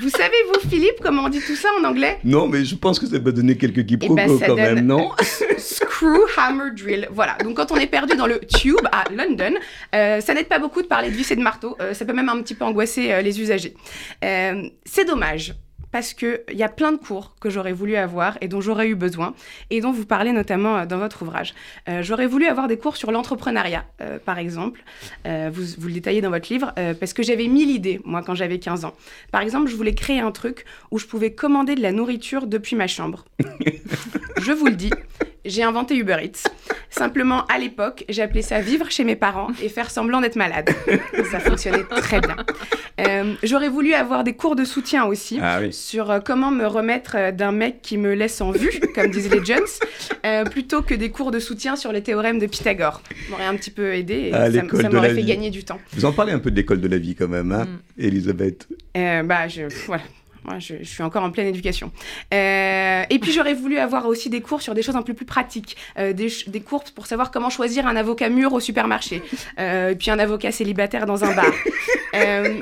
vous 0.00 0.08
savez, 0.08 0.36
vous, 0.52 0.68
Philippe, 0.68 0.96
comment 1.00 1.24
on 1.24 1.28
dit 1.28 1.40
tout 1.40 1.54
ça 1.54 1.68
en 1.80 1.84
anglais? 1.84 2.18
Non, 2.24 2.48
mais 2.48 2.64
je 2.64 2.74
pense 2.74 2.98
que 2.98 3.06
ça 3.06 3.18
va 3.18 3.30
donner 3.30 3.56
quelques 3.56 3.86
quiproquos 3.86 4.20
eh 4.24 4.28
ben, 4.28 4.46
quand 4.46 4.56
même, 4.56 4.86
non? 4.86 5.10
Screw 5.64 6.26
Hammer 6.36 6.70
Drill. 6.72 7.08
Voilà. 7.10 7.36
Donc 7.42 7.56
quand 7.56 7.72
on 7.72 7.76
est 7.76 7.86
perdu 7.86 8.16
dans 8.16 8.26
le 8.26 8.38
tube 8.40 8.86
à 8.92 9.04
London, 9.10 9.54
euh, 9.94 10.20
ça 10.20 10.34
n'aide 10.34 10.48
pas 10.48 10.58
beaucoup 10.58 10.82
de 10.82 10.86
parler 10.86 11.10
de 11.10 11.14
vis 11.16 11.30
et 11.30 11.36
de 11.36 11.42
marteau. 11.42 11.76
Euh, 11.80 11.94
ça 11.94 12.04
peut 12.04 12.12
même 12.12 12.28
un 12.28 12.42
petit 12.42 12.54
peu 12.54 12.64
angoisser 12.64 13.12
euh, 13.12 13.22
les 13.22 13.40
usagers. 13.40 13.74
c'est 14.20 15.04
dommage 15.06 15.54
parce 15.90 16.12
qu'il 16.12 16.42
y 16.52 16.64
a 16.64 16.68
plein 16.68 16.90
de 16.90 16.96
cours 16.96 17.36
que 17.40 17.48
j'aurais 17.48 17.72
voulu 17.72 17.94
avoir 17.94 18.36
et 18.40 18.48
dont 18.48 18.60
j'aurais 18.60 18.88
eu 18.88 18.96
besoin, 18.96 19.32
et 19.70 19.80
dont 19.80 19.92
vous 19.92 20.04
parlez 20.04 20.32
notamment 20.32 20.86
dans 20.86 20.98
votre 20.98 21.22
ouvrage. 21.22 21.54
j'aurais 22.00 22.26
voulu 22.26 22.46
avoir 22.46 22.66
des 22.66 22.76
cours 22.76 22.96
sur 22.96 23.12
l'entrepreneuriat, 23.12 23.84
par 24.24 24.40
exemple. 24.40 24.82
vous, 25.24 25.62
vous, 25.78 25.86
le 25.86 25.92
détaillez 25.92 26.20
dans 26.20 26.30
votre 26.30 26.52
livre, 26.52 26.72
parce 26.98 27.12
que 27.12 27.22
j'avais 27.22 27.46
mille 27.46 27.70
idées, 27.70 28.00
moi, 28.04 28.24
quand 28.26 28.34
j'avais 28.34 28.58
15 28.58 28.84
ans. 28.86 28.94
Par 29.30 29.40
exemple, 29.40 29.70
je 29.70 29.76
voulais 29.76 29.94
créer 29.94 30.18
un 30.18 30.32
truc 30.32 30.64
où 30.90 30.98
je 30.98 31.06
pouvais 31.06 31.32
commander 31.32 31.76
de 31.76 31.82
la 31.82 31.92
nourriture 31.92 32.48
depuis 32.48 32.74
ma 32.74 32.88
chambre. 32.88 33.24
je 34.40 34.50
vous 34.50 34.66
le 34.66 34.74
dis, 34.74 34.90
j'ai 35.44 35.62
inventé 35.62 35.96
Uber 35.96 36.16
Eats. 36.22 36.48
Simplement, 36.90 37.44
à 37.46 37.58
l'époque, 37.58 38.04
j'appelais 38.08 38.42
ça 38.42 38.60
vivre 38.60 38.90
chez 38.90 39.04
mes 39.04 39.16
parents 39.16 39.48
et 39.62 39.68
faire 39.68 39.90
semblant 39.90 40.20
d'être 40.20 40.36
malade. 40.36 40.70
ça 41.30 41.40
fonctionnait 41.40 41.84
très 41.84 42.20
bien. 42.20 42.36
Euh, 43.00 43.34
j'aurais 43.42 43.68
voulu 43.68 43.94
avoir 43.94 44.22
des 44.22 44.34
cours 44.34 44.54
de 44.54 44.64
soutien 44.64 45.04
aussi 45.04 45.38
ah 45.42 45.60
sur 45.72 46.10
euh, 46.10 46.20
comment 46.20 46.52
me 46.52 46.64
remettre 46.64 47.16
euh, 47.16 47.32
d'un 47.32 47.50
mec 47.50 47.82
qui 47.82 47.98
me 47.98 48.14
laisse 48.14 48.40
en 48.40 48.52
vue, 48.52 48.80
comme 48.94 49.10
disent 49.10 49.30
les 49.30 49.44
Jones, 49.44 50.44
plutôt 50.50 50.82
que 50.82 50.94
des 50.94 51.10
cours 51.10 51.32
de 51.32 51.40
soutien 51.40 51.74
sur 51.74 51.92
les 51.92 52.02
théorèmes 52.02 52.38
de 52.38 52.46
Pythagore. 52.46 53.02
Ça 53.08 53.30
m'aurait 53.30 53.46
un 53.46 53.56
petit 53.56 53.72
peu 53.72 53.94
aidé 53.94 54.30
et 54.30 54.34
ah, 54.34 54.50
ça, 54.50 54.88
m'aurait 54.88 55.14
fait 55.14 55.24
gagner 55.24 55.50
du 55.50 55.64
temps. 55.64 55.80
Vous 55.92 56.04
en 56.04 56.12
parlez 56.12 56.32
un 56.32 56.38
peu 56.38 56.50
de 56.50 56.56
l'école 56.56 56.80
de 56.80 56.88
la 56.88 56.98
vie 56.98 57.14
quand 57.14 57.28
même, 57.28 57.50
hein, 57.52 57.64
mm. 57.64 58.04
Elisabeth? 58.04 58.68
Bah, 58.94 59.48
je, 59.48 59.62
voilà. 59.86 60.04
Moi, 60.44 60.58
je, 60.58 60.82
suis 60.82 61.02
encore 61.02 61.24
en 61.24 61.30
pleine 61.30 61.46
éducation. 61.46 61.90
Euh, 62.32 63.04
et 63.08 63.18
puis, 63.18 63.32
j'aurais 63.32 63.54
voulu 63.54 63.78
avoir 63.78 64.06
aussi 64.06 64.28
des 64.28 64.42
cours 64.42 64.60
sur 64.60 64.74
des 64.74 64.82
choses 64.82 64.96
un 64.96 65.02
peu 65.02 65.14
plus 65.14 65.24
pratiques. 65.24 65.76
Euh, 65.98 66.12
des, 66.12 66.28
des, 66.46 66.60
cours 66.60 66.84
pour 66.94 67.06
savoir 67.06 67.30
comment 67.30 67.48
choisir 67.48 67.86
un 67.86 67.96
avocat 67.96 68.28
mûr 68.28 68.52
au 68.52 68.60
supermarché. 68.60 69.22
Euh, 69.58 69.90
et 69.90 69.96
puis, 69.96 70.10
un 70.10 70.18
avocat 70.18 70.52
célibataire 70.52 71.06
dans 71.06 71.24
un 71.24 71.34
bar. 71.34 71.52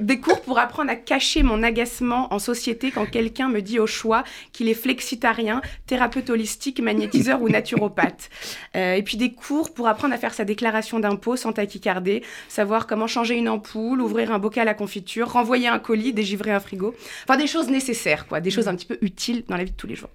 des 0.00 0.18
cours 0.18 0.40
pour 0.40 0.58
apprendre 0.58 0.90
à 0.90 0.96
cacher 0.96 1.42
mon 1.42 1.62
agacement 1.62 2.32
en 2.32 2.38
société 2.38 2.90
quand 2.90 3.04
quelqu'un 3.06 3.48
me 3.48 3.60
dit 3.60 3.78
au 3.78 3.86
choix 3.86 4.24
qu'il 4.52 4.68
est 4.68 4.74
flexitarien, 4.74 5.60
thérapeute 5.86 6.30
holistique, 6.30 6.80
magnétiseur 6.80 7.42
ou 7.42 7.48
naturopathe. 7.48 8.30
Et 8.74 9.02
puis 9.04 9.18
des 9.18 9.32
cours 9.32 9.74
pour 9.74 9.88
apprendre 9.88 10.14
à 10.14 10.16
faire 10.16 10.32
sa 10.32 10.44
déclaration 10.44 11.00
d'impôt 11.00 11.36
sans 11.36 11.52
taquicarder, 11.52 12.22
savoir 12.48 12.86
comment 12.86 13.06
changer 13.06 13.36
une 13.36 13.48
ampoule, 13.48 14.00
ouvrir 14.00 14.32
un 14.32 14.38
bocal 14.38 14.68
à 14.68 14.74
confiture, 14.74 15.32
renvoyer 15.32 15.68
un 15.68 15.78
colis, 15.78 16.14
dégivrer 16.14 16.52
un 16.52 16.60
frigo. 16.60 16.91
Enfin, 17.24 17.36
des 17.36 17.46
choses 17.46 17.68
nécessaires, 17.68 18.26
quoi, 18.26 18.40
des 18.40 18.50
choses 18.50 18.68
un 18.68 18.76
petit 18.76 18.86
peu 18.86 18.98
utiles 19.00 19.44
dans 19.48 19.56
la 19.56 19.64
vie 19.64 19.70
de 19.70 19.76
tous 19.76 19.86
les 19.86 19.96
jours. 19.96 20.10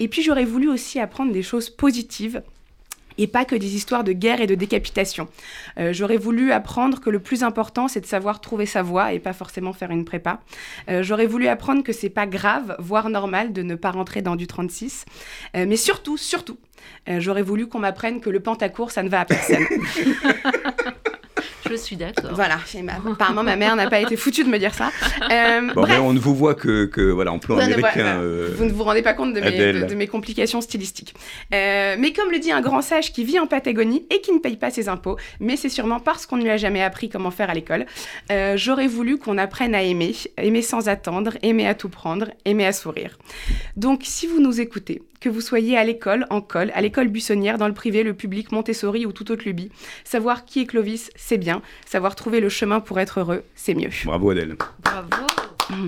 Et 0.00 0.08
puis 0.08 0.22
j'aurais 0.22 0.44
voulu 0.44 0.68
aussi 0.68 1.00
apprendre 1.00 1.32
des 1.32 1.42
choses 1.42 1.70
positives 1.70 2.42
et 3.18 3.26
pas 3.26 3.44
que 3.44 3.56
des 3.56 3.74
histoires 3.74 4.04
de 4.04 4.12
guerre 4.12 4.40
et 4.40 4.46
de 4.46 4.54
décapitation. 4.54 5.28
Euh, 5.78 5.92
J'aurais 5.92 6.16
voulu 6.16 6.52
apprendre 6.52 7.00
que 7.00 7.10
le 7.10 7.18
plus 7.18 7.42
important, 7.42 7.88
c'est 7.88 8.00
de 8.00 8.06
savoir 8.06 8.40
trouver 8.40 8.64
sa 8.64 8.82
voie 8.82 9.12
et 9.12 9.18
pas 9.18 9.32
forcément 9.32 9.72
faire 9.72 9.90
une 9.90 10.04
prépa. 10.04 10.40
Euh, 10.88 11.02
J'aurais 11.02 11.26
voulu 11.26 11.48
apprendre 11.48 11.82
que 11.82 11.92
c'est 11.92 12.08
pas 12.08 12.26
grave, 12.26 12.76
voire 12.78 13.10
normal, 13.10 13.52
de 13.52 13.62
ne 13.62 13.74
pas 13.74 13.90
rentrer 13.90 14.22
dans 14.22 14.36
du 14.36 14.46
36. 14.46 15.04
Euh, 15.56 15.66
mais 15.68 15.76
surtout, 15.76 16.16
surtout, 16.16 16.58
j'aurais 17.08 17.42
voulu 17.42 17.66
qu'on 17.66 17.80
m'apprenne 17.80 18.20
que 18.20 18.30
le 18.30 18.40
pentacourt, 18.40 18.92
ça 18.92 19.02
ne 19.02 19.08
va 19.08 19.20
à 19.20 19.24
personne. 19.24 19.64
Je 21.70 21.76
suis 21.76 21.96
d'accord. 21.96 22.30
Voilà, 22.34 22.58
ma- 22.82 22.94
apparemment 23.12 23.42
ma 23.42 23.56
mère 23.56 23.76
n'a 23.76 23.88
pas 23.90 24.00
été 24.00 24.16
foutue 24.16 24.44
de 24.44 24.48
me 24.48 24.58
dire 24.58 24.74
ça. 24.74 24.90
Euh, 25.30 25.60
Bon, 25.74 25.82
bref. 25.82 26.00
on 26.02 26.12
ne 26.12 26.18
vous 26.18 26.34
voit 26.34 26.54
que, 26.54 26.86
que 26.86 27.00
voilà, 27.10 27.32
en 27.32 27.38
plan 27.38 27.58
américain. 27.58 28.18
euh, 28.20 28.54
Vous 28.56 28.64
ne 28.64 28.70
vous 28.72 28.84
rendez 28.84 29.02
pas 29.02 29.12
compte 29.14 29.34
de 29.34 29.40
mes, 29.40 29.46
Adèle. 29.48 29.80
de, 29.82 29.86
de 29.86 29.94
mes 29.94 30.06
complications 30.06 30.60
stylistiques. 30.60 31.14
Euh, 31.54 31.96
mais 31.98 32.12
comme 32.12 32.30
le 32.30 32.38
dit 32.38 32.52
un 32.52 32.60
grand 32.60 32.82
sage 32.82 33.12
qui 33.12 33.24
vit 33.24 33.38
en 33.38 33.46
Patagonie 33.46 34.04
et 34.14 34.20
qui 34.20 34.32
ne 34.32 34.38
paye 34.38 34.56
pas 34.56 34.70
ses 34.70 34.88
impôts, 34.88 35.16
mais 35.40 35.56
c'est 35.56 35.68
sûrement 35.68 36.00
parce 36.00 36.26
qu'on 36.26 36.36
ne 36.36 36.42
lui 36.42 36.50
a 36.50 36.56
jamais 36.56 36.82
appris 36.82 37.08
comment 37.08 37.30
faire 37.30 37.50
à 37.50 37.54
l'école, 37.54 37.86
euh, 38.32 38.56
j'aurais 38.56 38.86
voulu 38.86 39.18
qu'on 39.18 39.38
apprenne 39.38 39.74
à 39.74 39.82
aimer, 39.82 40.14
aimer 40.36 40.62
sans 40.62 40.88
attendre, 40.88 41.32
aimer 41.42 41.66
à 41.66 41.74
tout 41.74 41.88
prendre, 41.88 42.28
aimer 42.44 42.66
à 42.66 42.72
sourire. 42.72 43.18
Donc 43.76 44.00
si 44.04 44.26
vous 44.26 44.40
nous 44.40 44.60
écoutez, 44.60 45.02
que 45.20 45.28
vous 45.28 45.40
soyez 45.40 45.76
à 45.76 45.82
l'école, 45.82 46.26
en 46.30 46.40
col, 46.40 46.70
à 46.74 46.80
l'école 46.80 47.08
buissonnière, 47.08 47.58
dans 47.58 47.66
le 47.66 47.74
privé, 47.74 48.04
le 48.04 48.14
public, 48.14 48.52
Montessori 48.52 49.04
ou 49.04 49.10
toute 49.10 49.30
autre 49.30 49.42
lubie, 49.44 49.68
savoir 50.04 50.44
qui 50.44 50.60
est 50.60 50.66
Clovis, 50.66 51.10
c'est 51.16 51.38
bien. 51.38 51.57
Savoir 51.86 52.14
trouver 52.14 52.40
le 52.40 52.48
chemin 52.48 52.80
pour 52.80 52.98
être 53.00 53.20
heureux, 53.20 53.42
c'est 53.54 53.74
mieux. 53.74 53.90
Bravo 54.04 54.30
Adèle. 54.30 54.56
Bravo. 54.82 55.08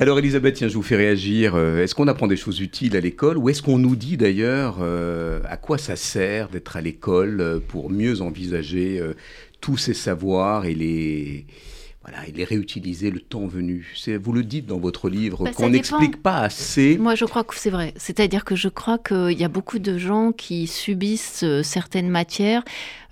Alors 0.00 0.18
Elisabeth, 0.18 0.56
tiens, 0.56 0.68
je 0.68 0.74
vous 0.74 0.82
fais 0.82 0.96
réagir. 0.96 1.54
Euh, 1.54 1.82
Est-ce 1.82 1.94
qu'on 1.94 2.08
apprend 2.08 2.26
des 2.26 2.36
choses 2.36 2.60
utiles 2.60 2.96
à 2.96 3.00
l'école 3.00 3.38
ou 3.38 3.48
est-ce 3.48 3.62
qu'on 3.62 3.78
nous 3.78 3.94
dit 3.94 4.16
d'ailleurs 4.16 4.78
euh, 4.80 5.40
à 5.48 5.56
quoi 5.56 5.78
ça 5.78 5.94
sert 5.94 6.48
d'être 6.48 6.76
à 6.76 6.80
l'école 6.80 7.40
euh, 7.40 7.60
pour 7.60 7.90
mieux 7.90 8.20
envisager 8.20 8.98
euh, 9.00 9.14
tous 9.60 9.76
ces 9.76 9.94
savoirs 9.94 10.66
et 10.66 10.74
les, 10.74 11.46
voilà, 12.02 12.26
et 12.26 12.32
les 12.32 12.42
réutiliser 12.42 13.12
le 13.12 13.20
temps 13.20 13.46
venu? 13.46 13.86
C'est- 13.94 14.16
Vous 14.16 14.32
le 14.32 14.42
dites 14.42 14.66
dans 14.66 14.80
votre 14.80 15.08
livre 15.08 15.44
Bah, 15.44 15.52
qu'on 15.54 15.70
n'explique 15.70 16.20
pas 16.20 16.40
assez. 16.40 16.98
Moi, 16.98 17.14
je 17.14 17.24
crois 17.24 17.44
que 17.44 17.54
c'est 17.54 17.70
vrai. 17.70 17.94
C'est-à-dire 17.96 18.44
que 18.44 18.56
je 18.56 18.68
crois 18.68 18.98
qu'il 18.98 19.38
y 19.38 19.44
a 19.44 19.48
beaucoup 19.48 19.78
de 19.78 19.96
gens 19.96 20.32
qui 20.32 20.66
subissent 20.66 21.44
certaines 21.62 22.08
matières 22.10 22.64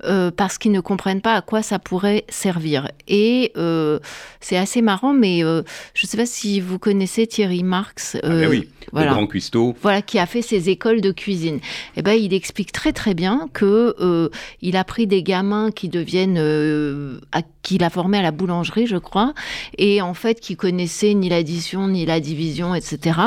euh, 0.05 0.31
parce 0.31 0.59
qu'ils 0.59 0.73
ne 0.73 0.81
comprennent 0.81 1.21
pas 1.21 1.35
à 1.35 1.43
quoi 1.43 1.63
ça 1.63 1.79
pourrait 1.79 2.25
servir. 2.29 2.91
Et 3.09 3.53
euh, 3.57 3.99
c'est 4.41 4.57
assez 4.57 4.83
marrant, 4.83 5.13
mais 5.13 5.45
euh, 5.45 5.63
je 5.95 6.07
ne 6.07 6.09
sais 6.09 6.17
pas 6.17 6.27
si 6.27 6.61
vous 6.61 6.79
connaissez 6.79 7.27
Thierry 7.27 7.63
Marx. 7.63 8.17
Ah 8.23 8.29
ben 8.29 8.49
oui, 8.49 8.69
voilà. 8.93 9.11
le 9.11 9.15
grand 9.15 9.27
cuistot. 9.27 9.75
Voilà, 9.81 10.03
qui 10.03 10.19
a 10.19 10.27
fait 10.27 10.43
ses 10.43 10.71
écoles 10.71 11.01
de 11.01 11.13
cuisine. 11.13 11.61
Eh 11.97 12.03
ben, 12.03 12.13
il 12.13 12.35
explique 12.35 12.73
très 12.73 12.93
très 12.93 13.15
bien 13.15 13.49
que 13.53 14.31
il 14.61 14.77
a 14.77 14.85
pris 14.85 15.07
des 15.07 15.23
gamins 15.23 15.71
qui 15.71 15.89
deviennent, 15.89 17.21
qu'il 17.63 17.85
a 17.85 17.91
formés 17.91 18.19
à 18.19 18.23
la 18.23 18.33
boulangerie, 18.33 18.87
je 18.87 18.97
crois, 18.97 19.35
et 19.79 20.03
en 20.03 20.15
fait 20.15 20.41
qui 20.41 20.57
connaissaient 20.57 21.15
ni 21.15 21.29
l'addition 21.29 21.89
ni 21.89 22.05
la 22.07 22.21
division, 22.21 22.75
etc. 22.75 23.21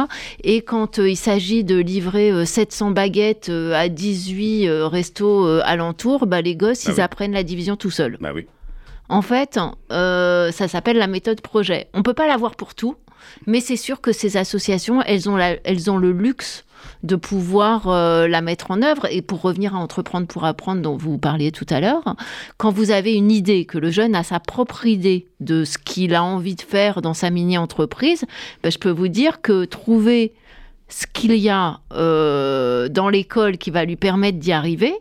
Et 0.43 0.61
quand 0.61 0.97
il 0.97 1.17
s'agit 1.17 1.63
de 1.63 1.77
livrer 1.77 2.31
euh, 2.31 2.45
700 2.45 2.91
baguettes 2.91 3.49
à 3.49 3.89
18 3.89 4.67
euh, 4.67 4.87
restos 4.87 5.45
alentours, 5.63 6.27
bah, 6.27 6.41
les 6.41 6.55
gosses 6.67 6.83
Ah 6.87 6.91
ils 6.91 6.95
oui. 6.95 7.01
apprennent 7.01 7.33
la 7.33 7.43
division 7.43 7.75
tout 7.75 7.91
seuls. 7.91 8.17
Bah 8.19 8.31
oui. 8.33 8.45
En 9.09 9.21
fait, 9.21 9.59
euh, 9.91 10.51
ça 10.51 10.67
s'appelle 10.67 10.97
la 10.97 11.07
méthode 11.07 11.41
projet. 11.41 11.87
On 11.93 12.01
peut 12.03 12.13
pas 12.15 12.27
l'avoir 12.27 12.55
pour 12.55 12.73
tout, 12.73 12.95
mais 13.45 13.59
c'est 13.59 13.75
sûr 13.77 14.01
que 14.01 14.11
ces 14.11 14.35
associations, 14.37 15.01
elles 15.03 15.29
ont, 15.29 15.35
la- 15.35 15.57
elles 15.63 15.89
ont 15.91 15.97
le 15.97 16.11
luxe 16.11 16.63
de 17.03 17.15
pouvoir 17.15 17.87
euh, 17.87 18.27
la 18.27 18.41
mettre 18.41 18.71
en 18.71 18.81
œuvre. 18.81 19.05
Et 19.11 19.21
pour 19.21 19.41
revenir 19.41 19.75
à 19.75 19.79
Entreprendre 19.79 20.25
pour 20.27 20.43
apprendre, 20.45 20.81
dont 20.81 20.97
vous 20.97 21.17
parliez 21.19 21.51
tout 21.51 21.65
à 21.69 21.79
l'heure, 21.79 22.15
quand 22.57 22.71
vous 22.71 22.89
avez 22.89 23.13
une 23.13 23.31
idée, 23.31 23.65
que 23.65 23.77
le 23.77 23.91
jeune 23.91 24.15
a 24.15 24.23
sa 24.23 24.39
propre 24.39 24.85
idée 24.87 25.27
de 25.39 25.65
ce 25.65 25.77
qu'il 25.77 26.15
a 26.15 26.23
envie 26.23 26.55
de 26.55 26.61
faire 26.61 27.01
dans 27.03 27.13
sa 27.13 27.29
mini-entreprise, 27.29 28.25
ben, 28.63 28.71
je 28.71 28.77
peux 28.79 28.89
vous 28.89 29.07
dire 29.07 29.41
que 29.41 29.65
trouver 29.65 30.33
ce 30.89 31.05
qu'il 31.11 31.35
y 31.35 31.49
a 31.49 31.79
euh, 31.93 32.87
dans 32.89 33.09
l'école 33.09 33.57
qui 33.59 33.69
va 33.71 33.85
lui 33.85 33.95
permettre 33.97 34.39
d'y 34.39 34.51
arriver, 34.51 34.93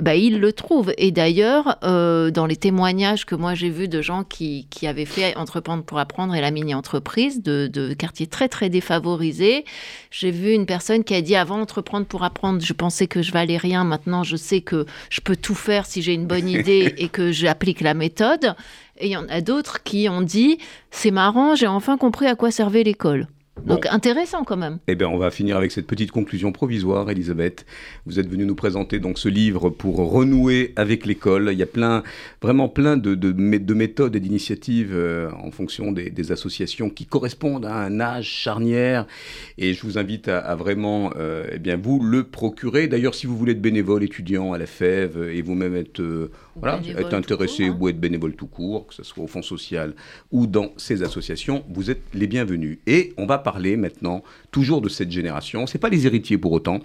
bah, 0.00 0.16
il 0.16 0.40
le 0.40 0.52
trouve. 0.52 0.92
Et 0.98 1.10
d'ailleurs, 1.10 1.78
euh, 1.84 2.30
dans 2.30 2.46
les 2.46 2.56
témoignages 2.56 3.24
que 3.24 3.34
moi 3.34 3.54
j'ai 3.54 3.70
vus 3.70 3.88
de 3.88 4.02
gens 4.02 4.24
qui, 4.24 4.66
qui 4.70 4.86
avaient 4.86 5.04
fait 5.04 5.36
Entreprendre 5.36 5.84
pour 5.84 5.98
apprendre 5.98 6.34
et 6.34 6.40
la 6.40 6.50
mini-entreprise 6.50 7.42
de, 7.42 7.68
de 7.72 7.94
quartiers 7.94 8.26
très 8.26 8.48
très 8.48 8.68
défavorisés, 8.68 9.64
j'ai 10.10 10.30
vu 10.30 10.52
une 10.52 10.66
personne 10.66 11.04
qui 11.04 11.14
a 11.14 11.20
dit 11.20 11.36
avant 11.36 11.60
Entreprendre 11.60 12.06
pour 12.06 12.24
apprendre, 12.24 12.60
je 12.60 12.72
pensais 12.72 13.06
que 13.06 13.22
je 13.22 13.32
valais 13.32 13.56
rien, 13.56 13.84
maintenant 13.84 14.22
je 14.22 14.36
sais 14.36 14.60
que 14.60 14.86
je 15.10 15.20
peux 15.20 15.36
tout 15.36 15.54
faire 15.54 15.86
si 15.86 16.02
j'ai 16.02 16.14
une 16.14 16.26
bonne 16.26 16.48
idée 16.48 16.94
et 16.98 17.08
que 17.08 17.30
j'applique 17.30 17.80
la 17.80 17.94
méthode. 17.94 18.54
Et 18.98 19.06
il 19.06 19.12
y 19.12 19.16
en 19.16 19.28
a 19.28 19.40
d'autres 19.40 19.82
qui 19.82 20.08
ont 20.08 20.22
dit 20.22 20.58
c'est 20.90 21.10
marrant, 21.10 21.54
j'ai 21.54 21.66
enfin 21.66 21.96
compris 21.96 22.26
à 22.26 22.34
quoi 22.34 22.50
servait 22.50 22.82
l'école. 22.82 23.28
Donc 23.62 23.86
intéressant 23.86 24.42
quand 24.44 24.56
même. 24.56 24.78
Eh 24.88 24.94
bien, 24.96 25.08
on 25.08 25.16
va 25.16 25.30
finir 25.30 25.56
avec 25.56 25.70
cette 25.70 25.86
petite 25.86 26.10
conclusion 26.10 26.50
provisoire, 26.50 27.08
Elisabeth. 27.08 27.64
Vous 28.04 28.18
êtes 28.18 28.28
venue 28.28 28.44
nous 28.46 28.56
présenter 28.56 28.98
donc 28.98 29.16
ce 29.16 29.28
livre 29.28 29.70
pour 29.70 29.96
renouer 29.96 30.72
avec 30.76 31.06
l'école. 31.06 31.48
Il 31.52 31.58
y 31.58 31.62
a 31.62 31.66
plein, 31.66 32.02
vraiment 32.42 32.68
plein 32.68 32.96
de, 32.96 33.14
de, 33.14 33.32
mé- 33.32 33.64
de 33.64 33.74
méthodes 33.74 34.16
et 34.16 34.20
d'initiatives 34.20 34.90
euh, 34.92 35.30
en 35.42 35.50
fonction 35.52 35.92
des, 35.92 36.10
des 36.10 36.32
associations 36.32 36.90
qui 36.90 37.06
correspondent 37.06 37.64
à 37.64 37.76
un 37.76 38.00
âge 38.00 38.26
charnière. 38.26 39.06
Et 39.56 39.72
je 39.72 39.82
vous 39.82 39.98
invite 39.98 40.28
à, 40.28 40.40
à 40.40 40.56
vraiment, 40.56 41.12
euh, 41.16 41.46
eh 41.52 41.58
bien, 41.58 41.76
vous 41.76 42.00
le 42.02 42.24
procurer. 42.24 42.88
D'ailleurs, 42.88 43.14
si 43.14 43.26
vous 43.26 43.36
voulez 43.36 43.52
être 43.52 43.62
bénévole 43.62 44.02
étudiant 44.02 44.52
à 44.52 44.58
la 44.58 44.66
FEV 44.66 45.32
et 45.32 45.42
vous-même 45.42 45.76
être, 45.76 46.00
euh, 46.00 46.30
voilà, 46.56 46.80
être 46.96 47.14
intéressé 47.14 47.66
court, 47.66 47.74
hein. 47.74 47.78
ou 47.80 47.88
être 47.88 48.00
bénévole 48.00 48.34
tout 48.34 48.46
court, 48.46 48.86
que 48.86 48.94
ce 48.94 49.02
soit 49.02 49.24
au 49.24 49.26
Fonds 49.26 49.42
social 49.42 49.94
ou 50.30 50.46
dans 50.46 50.72
ces 50.76 51.02
associations, 51.02 51.64
vous 51.68 51.90
êtes 51.90 52.02
les 52.12 52.26
bienvenus. 52.26 52.78
Et 52.86 53.12
on 53.16 53.26
va 53.26 53.38
parler 53.38 53.76
maintenant 53.76 54.22
toujours 54.50 54.80
de 54.80 54.88
cette 54.88 55.10
génération. 55.10 55.66
C'est 55.66 55.78
pas 55.78 55.88
les 55.88 56.06
héritiers 56.06 56.38
pour 56.38 56.52
autant, 56.52 56.80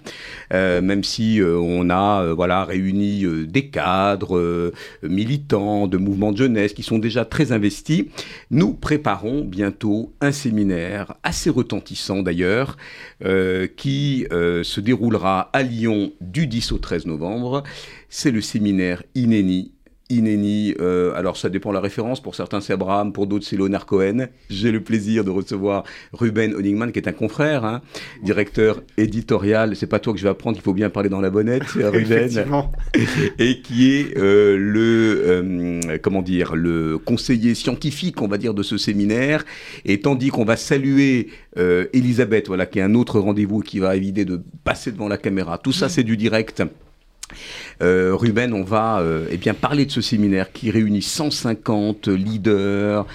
euh, 0.52 0.80
même 0.80 1.04
si 1.04 1.40
euh, 1.40 1.56
on 1.58 1.88
a 1.90 2.22
euh, 2.22 2.34
voilà 2.34 2.64
réuni 2.64 3.24
des 3.46 3.68
cadres 3.68 4.72
militants 5.02 5.86
de 5.86 5.96
mouvements 5.96 6.32
de 6.32 6.36
jeunesse 6.36 6.72
qui 6.72 6.82
sont 6.82 6.98
déjà 6.98 7.24
très 7.24 7.52
investis. 7.52 8.04
Nous 8.50 8.72
préparons 8.74 9.44
bientôt 9.44 10.12
un 10.20 10.32
séminaire 10.32 11.14
assez 11.22 11.50
retentissant 11.50 12.22
d'ailleurs, 12.22 12.76
qui 13.76 14.26
se 14.30 14.80
déroulera 14.80 15.50
à 15.52 15.62
Lyon 15.62 16.12
du 16.20 16.46
10 16.46 16.72
au 16.72 16.78
13 16.78 17.06
novembre. 17.06 17.62
C'est 18.12 18.32
le 18.32 18.40
séminaire 18.40 19.04
INENI. 19.14 19.72
INENI, 20.10 20.74
euh, 20.80 21.14
alors 21.14 21.36
ça 21.36 21.48
dépend 21.48 21.70
de 21.70 21.74
la 21.74 21.80
référence, 21.80 22.20
pour 22.20 22.34
certains 22.34 22.60
c'est 22.60 22.72
Abraham, 22.72 23.12
pour 23.12 23.28
d'autres 23.28 23.46
c'est 23.46 23.54
Leonard 23.56 23.86
Cohen. 23.86 24.26
J'ai 24.50 24.72
le 24.72 24.82
plaisir 24.82 25.22
de 25.22 25.30
recevoir 25.30 25.84
Ruben 26.12 26.52
Honigman, 26.56 26.90
qui 26.90 26.98
est 26.98 27.06
un 27.06 27.12
confrère, 27.12 27.64
hein, 27.64 27.82
directeur 28.24 28.82
éditorial. 28.98 29.76
C'est 29.76 29.86
pas 29.86 30.00
toi 30.00 30.12
que 30.12 30.18
je 30.18 30.24
vais 30.24 30.30
apprendre, 30.30 30.58
il 30.58 30.62
faut 30.62 30.74
bien 30.74 30.90
parler 30.90 31.08
dans 31.08 31.20
la 31.20 31.30
bonnette, 31.30 31.62
c'est 31.72 31.86
Ruben. 31.88 32.44
Et 33.38 33.62
qui 33.62 33.92
est 33.94 34.18
euh, 34.18 34.56
le, 34.58 35.22
euh, 35.24 35.98
comment 36.02 36.22
dire, 36.22 36.56
le 36.56 36.98
conseiller 36.98 37.54
scientifique, 37.54 38.20
on 38.20 38.26
va 38.26 38.38
dire, 38.38 38.54
de 38.54 38.64
ce 38.64 38.76
séminaire. 38.76 39.44
Et 39.84 40.00
tandis 40.00 40.30
qu'on 40.30 40.44
va 40.44 40.56
saluer 40.56 41.28
euh, 41.56 41.86
Elisabeth, 41.92 42.48
voilà, 42.48 42.66
qui 42.66 42.80
est 42.80 42.82
un 42.82 42.96
autre 42.96 43.20
rendez-vous 43.20 43.60
qui 43.60 43.78
va 43.78 43.94
éviter 43.94 44.24
de 44.24 44.42
passer 44.64 44.90
devant 44.90 45.06
la 45.06 45.18
caméra. 45.18 45.56
Tout 45.58 45.72
ça, 45.72 45.88
c'est 45.88 46.02
du 46.02 46.16
direct. 46.16 46.64
Euh, 47.82 48.14
Ruben, 48.14 48.52
on 48.52 48.62
va 48.62 49.00
euh, 49.00 49.26
eh 49.30 49.36
bien 49.36 49.54
parler 49.54 49.86
de 49.86 49.90
ce 49.90 50.00
séminaire 50.00 50.52
qui 50.52 50.70
réunit 50.70 51.02
150 51.02 52.08
leaders, 52.08 53.06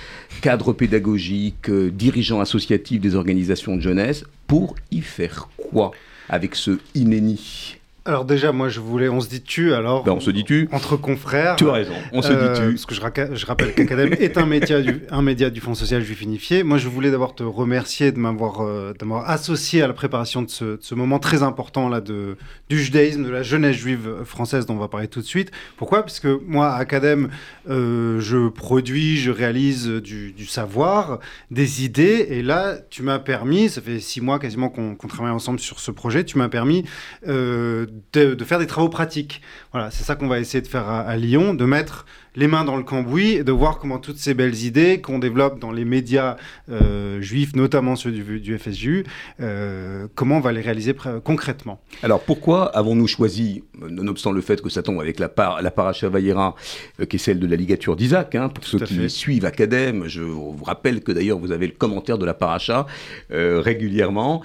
cadres 0.41 0.73
pédagogiques, 0.73 1.69
euh, 1.69 1.91
dirigeants 1.91 2.39
associatifs 2.39 3.01
des 3.01 3.15
organisations 3.15 3.75
de 3.75 3.81
jeunesse. 3.81 4.23
Pour 4.47 4.75
y 4.91 5.01
faire 5.01 5.49
quoi 5.57 5.91
avec 6.29 6.55
ce 6.55 6.79
INENI 6.95 7.77
Alors 8.07 8.23
déjà, 8.23 8.51
moi, 8.51 8.69
je 8.69 8.79
voulais, 8.79 9.09
on 9.09 9.19
se 9.19 9.27
dit 9.27 9.41
tu 9.41 9.73
alors. 9.73 10.03
Ben, 10.03 10.11
on 10.11 10.19
se 10.19 10.29
dit 10.29 10.43
tu. 10.43 10.69
Entre 10.71 10.95
confrères. 10.95 11.55
Tu 11.55 11.67
as 11.67 11.71
raison. 11.71 11.93
On 12.13 12.21
se 12.21 12.27
dit 12.27 12.35
tu. 12.55 12.61
Euh, 12.61 12.69
parce 12.69 12.85
que 12.85 12.93
je, 12.93 13.35
je 13.35 13.45
rappelle 13.47 13.73
qu'Academ 13.73 14.13
est 14.19 14.37
un 14.37 14.45
média 14.45 14.79
du, 14.79 15.01
un 15.09 15.23
média 15.23 15.49
du 15.49 15.59
Fonds 15.59 15.73
social 15.73 16.03
juif 16.03 16.21
unifié. 16.21 16.61
Moi, 16.61 16.77
je 16.77 16.87
voulais 16.87 17.09
d'abord 17.09 17.33
te 17.33 17.41
remercier 17.41 18.11
de 18.11 18.19
m'avoir, 18.19 18.61
euh, 18.61 18.93
associé 19.25 19.81
à 19.81 19.87
la 19.87 19.93
préparation 19.93 20.43
de 20.43 20.51
ce, 20.51 20.65
de 20.65 20.77
ce, 20.81 20.93
moment 20.93 21.17
très 21.17 21.41
important 21.41 21.89
là 21.89 21.99
de 21.99 22.37
du 22.69 22.77
judaïsme, 22.77 23.23
de 23.23 23.29
la 23.29 23.41
jeunesse 23.41 23.75
juive 23.75 24.23
française 24.23 24.67
dont 24.67 24.75
on 24.75 24.79
va 24.79 24.87
parler 24.87 25.07
tout 25.07 25.21
de 25.21 25.25
suite. 25.25 25.49
Pourquoi? 25.75 26.03
Parce 26.03 26.19
que 26.19 26.39
moi, 26.45 26.73
à 26.73 26.77
Academ, 26.77 27.29
euh, 27.69 28.19
je 28.19 28.49
produis, 28.49 29.17
je 29.17 29.31
réalise 29.31 29.87
du, 29.87 30.31
du, 30.31 30.45
savoir, 30.45 31.19
des 31.49 31.83
idées, 31.83 32.27
et 32.29 32.43
là, 32.43 32.75
tu 32.91 33.01
m'as 33.01 33.17
permis. 33.17 33.69
Ça 33.69 33.81
fait 33.81 33.99
six 33.99 34.21
mois 34.21 34.37
quasiment 34.37 34.69
qu'on 34.69 35.07
travaille 35.07 35.31
ensemble 35.31 35.59
sur 35.59 35.79
ce 35.79 35.89
projet. 35.89 36.23
Tu 36.23 36.37
m'as 36.37 36.49
permis 36.49 36.85
euh, 37.27 37.87
de, 38.13 38.43
faire 38.43 38.59
des 38.59 38.67
travaux 38.67 38.89
pratiques. 38.89 39.41
Voilà, 39.71 39.91
c'est 39.91 40.03
ça 40.03 40.15
qu'on 40.15 40.27
va 40.27 40.39
essayer 40.39 40.61
de 40.61 40.67
faire 40.67 40.87
à 40.89 41.15
Lyon, 41.17 41.53
de 41.53 41.65
mettre 41.65 42.05
les 42.35 42.47
mains 42.47 42.63
dans 42.63 42.75
le 42.75 42.83
cambouis 42.83 43.31
et 43.31 43.43
de 43.43 43.51
voir 43.51 43.79
comment 43.79 43.97
toutes 43.97 44.17
ces 44.17 44.33
belles 44.33 44.63
idées 44.63 45.01
qu'on 45.01 45.19
développe 45.19 45.59
dans 45.59 45.71
les 45.71 45.85
médias 45.85 46.37
euh, 46.69 47.21
juifs, 47.21 47.55
notamment 47.55 47.95
ceux 47.95 48.11
du, 48.11 48.39
du 48.39 48.57
FSJU, 48.57 49.05
euh, 49.39 50.07
comment 50.15 50.37
on 50.37 50.41
va 50.41 50.51
les 50.51 50.61
réaliser 50.61 50.95
concrètement. 51.23 51.79
Alors 52.03 52.21
pourquoi 52.21 52.65
avons-nous 52.75 53.07
choisi, 53.07 53.63
nonobstant 53.79 54.31
le 54.31 54.41
fait 54.41 54.61
que 54.61 54.69
ça 54.69 54.83
tombe 54.83 54.99
avec 54.99 55.19
la, 55.19 55.29
par, 55.29 55.61
la 55.61 55.71
paracha 55.71 56.09
Vayera, 56.09 56.55
euh, 56.99 57.05
qui 57.05 57.15
est 57.15 57.19
celle 57.19 57.39
de 57.39 57.47
la 57.47 57.55
ligature 57.55 57.95
d'Isaac, 57.95 58.35
hein, 58.35 58.49
pour 58.49 58.65
ceux 58.65 58.79
qui 58.79 59.09
suivent 59.09 59.45
Academ, 59.45 60.07
je 60.07 60.21
vous 60.21 60.63
rappelle 60.63 61.01
que 61.01 61.11
d'ailleurs 61.11 61.39
vous 61.39 61.51
avez 61.51 61.67
le 61.67 61.73
commentaire 61.73 62.17
de 62.17 62.25
la 62.25 62.33
paracha 62.33 62.85
régulièrement. 63.29 64.41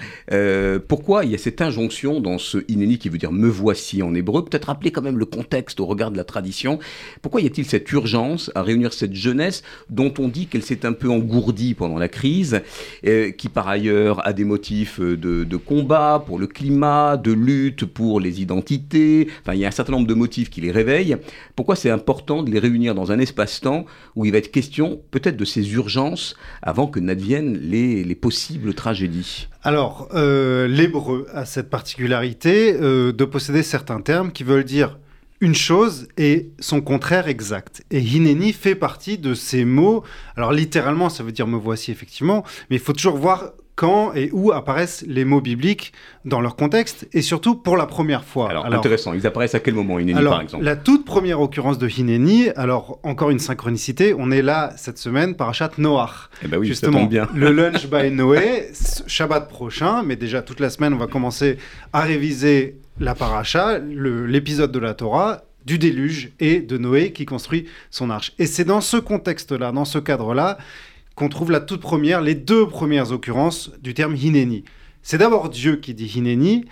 pourquoi 0.89 1.25
il 1.25 1.31
y 1.31 1.35
a 1.35 1.39
cette 1.39 1.61
injonction 1.61 2.21
dans 2.21 2.39
ce 2.39 2.59
inéni 2.69 2.99
qui 2.99 3.09
veut 3.09 3.19
dire 3.19 3.33
me 3.33 3.49
voici 3.49 4.03
en 4.03 4.15
hébreu 4.15 4.45
Peut-être 4.45 4.67
rappeler 4.67 4.91
quand 4.91 5.03
même 5.03 5.19
le 5.19 5.27
contexte 5.27 5.81
au 5.81 5.87
regard 5.87 6.11
de 6.11 6.17
la 6.17 6.25
tradition? 6.25 6.79
Pourquoi 7.23 7.41
y 7.41 7.47
a-t-il 7.47 7.65
cette 7.65 7.80
urgence 7.93 8.51
à 8.55 8.63
réunir 8.63 8.93
cette 8.93 9.15
jeunesse 9.15 9.63
dont 9.89 10.13
on 10.19 10.29
dit 10.29 10.47
qu'elle 10.47 10.63
s'est 10.63 10.87
un 10.87 10.93
peu 10.93 11.11
engourdie 11.11 11.75
pendant 11.75 11.99
la 11.99 12.09
crise, 12.09 12.63
euh, 13.07 13.31
qui 13.31 13.49
par 13.49 13.69
ailleurs 13.69 14.27
a 14.27 14.33
des 14.33 14.45
motifs 14.45 15.01
de, 15.01 15.57
combat 15.57 16.23
pour 16.25 16.39
le 16.39 16.47
climat, 16.47 17.17
de 17.17 17.33
lutte 17.33 17.85
pour 17.85 18.21
les 18.21 18.41
identités. 18.41 19.29
Enfin, 19.43 19.55
il 19.55 19.61
y 19.61 19.65
a 19.65 19.69
un 19.69 19.73
certain 19.73 19.93
nombre 19.93 20.07
de 20.07 20.15
motifs 20.15 20.51
qui 20.51 20.61
les 20.61 20.71
réveillent. 20.71 21.17
Pourquoi 21.55 21.77
c'est 21.77 21.91
important 21.91 22.43
de 22.43 22.51
les 22.51 22.59
réunir 22.59 22.95
dans 22.95 23.13
un 23.13 23.19
espace-temps 23.19 23.85
où 24.17 24.25
il 24.25 24.33
va 24.33 24.39
être 24.39 24.51
question 24.51 25.01
peut-être 25.11 25.37
de 25.37 25.45
ces 25.45 25.75
urgences 25.75 26.35
avant 26.63 26.87
que 26.87 27.01
n'adviennent 27.01 27.59
les, 27.59 28.05
les 28.05 28.15
possibles 28.15 28.75
tragédies? 28.75 29.49
Alors, 29.63 30.09
euh, 30.15 30.67
l'hébreu 30.67 31.27
a 31.35 31.45
cette 31.45 31.69
particularité 31.69 32.75
euh, 32.81 33.13
de 33.13 33.25
posséder 33.25 33.63
certains 33.63 34.01
termes 34.01 34.33
qui 34.33 34.43
veulent 34.43 34.65
dire 34.65 34.99
une 35.41 35.55
chose 35.55 36.09
et 36.19 36.51
son 36.59 36.81
contraire 36.81 37.29
exact. 37.29 37.83
Et 37.91 38.01
Hineni 38.01 38.53
fait 38.53 38.75
partie 38.75 39.19
de 39.19 39.35
ces 39.35 39.65
mots. 39.65 40.05
Alors 40.37 40.53
littéralement, 40.53 41.09
ça 41.09 41.23
veut 41.23 41.33
dire 41.33 41.47
me 41.47 41.57
voici 41.57 41.91
effectivement, 41.91 42.45
mais 42.69 42.77
il 42.77 42.83
faut 42.83 42.93
toujours 42.93 43.17
voir 43.17 43.53
quand 43.81 44.13
et 44.13 44.29
où 44.35 44.53
apparaissent 44.53 45.03
les 45.09 45.25
mots 45.25 45.41
bibliques 45.41 45.95
dans 46.27 46.43
leur 46.43 46.55
contexte 46.55 47.09
et 47.15 47.23
surtout 47.23 47.55
pour 47.55 47.79
la 47.79 47.87
première 47.87 48.25
fois. 48.25 48.51
Alors, 48.51 48.67
intéressant, 48.67 49.15
ils 49.15 49.27
apparaissent 49.27 49.55
à 49.55 49.61
quel 49.61 49.73
moment 49.73 49.99
Hineni 49.99 50.23
par 50.23 50.43
exemple? 50.43 50.63
La 50.63 50.77
toute 50.77 51.07
première 51.07 51.41
occurrence 51.41 51.79
de 51.79 51.89
Hineni, 51.89 52.51
alors 52.57 52.99
encore 53.03 53.31
une 53.31 53.39
synchronicité, 53.39 54.15
on 54.17 54.31
est 54.31 54.43
là 54.43 54.75
cette 54.77 54.99
semaine 54.99 55.35
par 55.35 55.49
Achat 55.49 55.71
Noach. 55.79 56.29
Eh 56.45 56.49
ben 56.49 56.59
oui, 56.59 56.67
justement, 56.67 57.07
bien. 57.07 57.27
le 57.35 57.53
lunch 57.53 57.87
by 57.87 58.11
Noé, 58.11 58.71
Shabbat 59.07 59.49
prochain, 59.49 60.03
mais 60.03 60.17
déjà 60.17 60.43
toute 60.43 60.61
la 60.61 60.69
semaine 60.69 60.93
on 60.93 60.99
va 60.99 61.07
commencer 61.07 61.57
à 61.95 62.03
réviser 62.03 62.77
la 63.01 63.15
paracha, 63.15 63.79
l'épisode 63.79 64.71
de 64.71 64.79
la 64.79 64.95
Torah, 64.95 65.43
du 65.65 65.79
déluge 65.79 66.33
et 66.39 66.61
de 66.61 66.79
Noé 66.79 67.13
qui 67.13 67.27
construit 67.27 67.67
son 67.91 68.11
arche. 68.11 68.33
Et 68.39 68.47
c'est 68.47 68.65
dans 68.65 68.81
ce 68.81 68.97
contexte-là, 68.99 69.73
dans 69.73 69.85
ce 69.85 69.99
cadre-là, 69.99 70.59
qu'on 71.15 71.29
trouve 71.29 71.51
la 71.51 71.61
toute 71.61 71.81
première, 71.81 72.21
les 72.21 72.35
deux 72.35 72.67
premières 72.69 73.13
occurrences 73.13 73.73
du 73.83 73.95
terme 73.95 74.17
Hineni. 74.17 74.65
C'est 75.03 75.19
d'abord 75.19 75.49
Dieu 75.49 75.77
qui 75.77 75.95
dit 75.95 76.07
Hineni. 76.07 76.67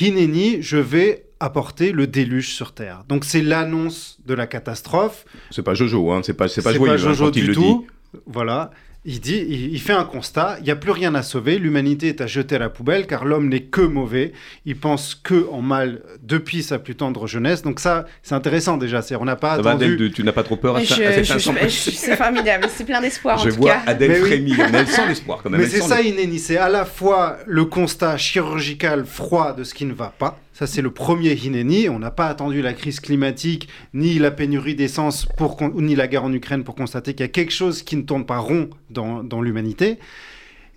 Hineni, 0.00 0.62
je 0.62 0.76
vais 0.76 1.24
apporter 1.40 1.92
le 1.92 2.06
déluge 2.06 2.54
sur 2.54 2.72
terre. 2.72 3.04
Donc 3.08 3.24
c'est 3.24 3.42
l'annonce 3.42 4.18
de 4.26 4.34
la 4.34 4.46
catastrophe. 4.46 5.24
C'est 5.50 5.62
pas 5.62 5.74
Jojo, 5.74 6.12
hein, 6.12 6.20
c'est 6.22 6.34
pas, 6.34 6.48
c'est 6.48 6.62
pas 6.62 6.74
joyeux. 6.74 6.94
Pas 6.94 7.00
hein, 7.00 7.14
Jojo 7.14 7.30
du 7.30 7.52
tout. 7.52 7.86
Voilà. 8.26 8.70
Il 9.06 9.18
dit, 9.20 9.46
il, 9.48 9.80
fait 9.80 9.94
un 9.94 10.04
constat, 10.04 10.56
il 10.58 10.64
n'y 10.64 10.70
a 10.70 10.76
plus 10.76 10.90
rien 10.90 11.14
à 11.14 11.22
sauver, 11.22 11.58
l'humanité 11.58 12.08
est 12.08 12.20
à 12.20 12.26
jeter 12.26 12.56
à 12.56 12.58
la 12.58 12.68
poubelle 12.68 13.06
car 13.06 13.24
l'homme 13.24 13.48
n'est 13.48 13.62
que 13.62 13.80
mauvais, 13.80 14.32
il 14.66 14.76
pense 14.76 15.14
que 15.14 15.48
en 15.50 15.62
mal 15.62 16.02
depuis 16.22 16.62
sa 16.62 16.78
plus 16.78 16.96
tendre 16.96 17.26
jeunesse. 17.26 17.62
Donc 17.62 17.80
ça, 17.80 18.04
c'est 18.22 18.34
intéressant 18.34 18.76
déjà. 18.76 19.00
C'est, 19.00 19.16
on 19.16 19.24
n'a 19.24 19.36
pas 19.36 19.52
attendu. 19.52 20.12
tu 20.14 20.22
n'as 20.22 20.32
pas 20.32 20.42
trop 20.42 20.56
peur 20.56 20.76
à, 20.76 20.84
C'est 20.84 22.16
formidable, 22.16 22.66
c'est 22.68 22.84
plein 22.84 23.00
d'espoir. 23.00 23.38
Je 23.38 23.48
en 23.48 23.54
vois 23.54 23.72
tout 23.72 23.84
cas. 23.86 23.90
Adèle 23.90 24.16
frémir, 24.16 24.58
mais 24.70 24.80
elle 24.80 24.86
sent 24.86 25.08
l'espoir 25.08 25.40
quand 25.42 25.48
même. 25.48 25.62
Mais 25.62 25.66
c'est 25.66 25.80
ça, 25.80 26.02
Inéni, 26.02 26.38
c'est 26.38 26.58
à 26.58 26.68
la 26.68 26.84
fois 26.84 27.38
le 27.46 27.64
constat 27.64 28.18
chirurgical 28.18 29.06
froid 29.06 29.54
de 29.54 29.64
ce 29.64 29.72
qui 29.72 29.86
ne 29.86 29.94
va 29.94 30.12
pas 30.18 30.38
ça, 30.60 30.66
c'est 30.66 30.82
le 30.82 30.90
premier 30.90 31.32
Hineni. 31.32 31.88
On 31.88 31.98
n'a 31.98 32.10
pas 32.10 32.26
attendu 32.26 32.60
la 32.60 32.74
crise 32.74 33.00
climatique, 33.00 33.66
ni 33.94 34.18
la 34.18 34.30
pénurie 34.30 34.74
d'essence, 34.74 35.26
ni 35.74 35.94
la 35.94 36.06
guerre 36.06 36.24
en 36.24 36.32
Ukraine 36.34 36.64
pour 36.64 36.74
constater 36.74 37.14
qu'il 37.14 37.24
y 37.24 37.24
a 37.24 37.28
quelque 37.28 37.50
chose 37.50 37.82
qui 37.82 37.96
ne 37.96 38.02
tourne 38.02 38.26
pas 38.26 38.36
rond 38.36 38.68
dans, 38.90 39.40
l'humanité. 39.40 39.96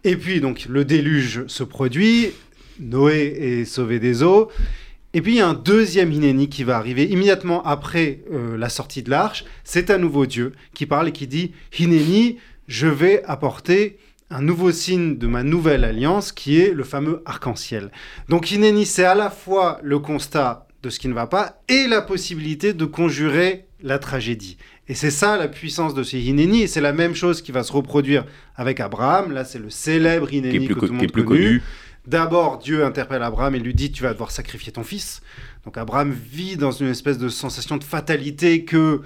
Et 0.05 0.15
puis, 0.15 0.39
donc, 0.39 0.67
le 0.69 0.85
déluge 0.85 1.45
se 1.47 1.65
produit. 1.65 2.29
Noé 2.79 3.35
est 3.37 3.65
sauvé 3.65 3.99
des 3.99 4.23
eaux. 4.23 4.49
Et 5.13 5.21
puis 5.21 5.33
il 5.33 5.37
y 5.39 5.41
a 5.41 5.49
un 5.49 5.53
deuxième 5.53 6.13
Hineni 6.13 6.47
qui 6.47 6.63
va 6.63 6.77
arriver 6.77 7.03
immédiatement 7.03 7.61
après 7.63 8.21
euh, 8.31 8.57
la 8.57 8.69
sortie 8.69 9.03
de 9.03 9.09
l'arche. 9.09 9.43
C'est 9.65 9.91
un 9.91 9.97
nouveau 9.97 10.25
Dieu 10.25 10.53
qui 10.73 10.85
parle 10.85 11.09
et 11.09 11.11
qui 11.11 11.27
dit 11.27 11.51
Hineni, 11.77 12.37
je 12.69 12.87
vais 12.87 13.21
apporter 13.25 13.97
un 14.29 14.41
nouveau 14.41 14.71
signe 14.71 15.17
de 15.17 15.27
ma 15.27 15.43
nouvelle 15.43 15.83
alliance 15.83 16.31
qui 16.31 16.59
est 16.59 16.73
le 16.73 16.83
fameux 16.83 17.21
arc-en-ciel. 17.25 17.91
Donc 18.29 18.51
Hineni, 18.51 18.85
c'est 18.85 19.05
à 19.05 19.15
la 19.15 19.29
fois 19.29 19.79
le 19.83 19.99
constat 19.99 20.67
de 20.81 20.89
ce 20.89 20.99
qui 20.99 21.07
ne 21.07 21.13
va 21.13 21.27
pas 21.27 21.61
et 21.67 21.87
la 21.87 22.01
possibilité 22.01 22.73
de 22.73 22.85
conjurer 22.85 23.65
la 23.81 23.99
tragédie. 23.99 24.57
Et 24.87 24.95
c'est 24.95 25.11
ça 25.11 25.37
la 25.37 25.47
puissance 25.47 25.93
de 25.93 26.03
ce 26.03 26.17
Hineni, 26.17 26.63
et 26.63 26.67
c'est 26.67 26.81
la 26.81 26.93
même 26.93 27.15
chose 27.15 27.41
qui 27.41 27.51
va 27.51 27.63
se 27.63 27.71
reproduire 27.71 28.25
avec 28.55 28.79
Abraham. 28.79 29.31
Là, 29.31 29.45
c'est 29.45 29.59
le 29.59 29.69
célèbre 29.69 30.31
Hineni 30.31 30.67
que 30.67 30.73
tout 30.73 30.85
le 30.85 30.91
monde 30.91 31.11
plus 31.11 31.23
connu. 31.23 31.61
D'abord, 32.05 32.57
Dieu 32.57 32.83
interpelle 32.83 33.23
Abraham 33.23 33.55
et 33.55 33.59
lui 33.59 33.73
dit 33.73 33.89
Tu 33.91 34.03
vas 34.03 34.11
devoir 34.11 34.31
sacrifier 34.31 34.73
ton 34.73 34.83
fils. 34.83 35.21
Donc, 35.63 35.77
Abraham 35.77 36.11
vit 36.11 36.57
dans 36.57 36.71
une 36.71 36.89
espèce 36.89 37.17
de 37.17 37.29
sensation 37.29 37.77
de 37.77 37.83
fatalité 37.85 38.65
que 38.65 39.01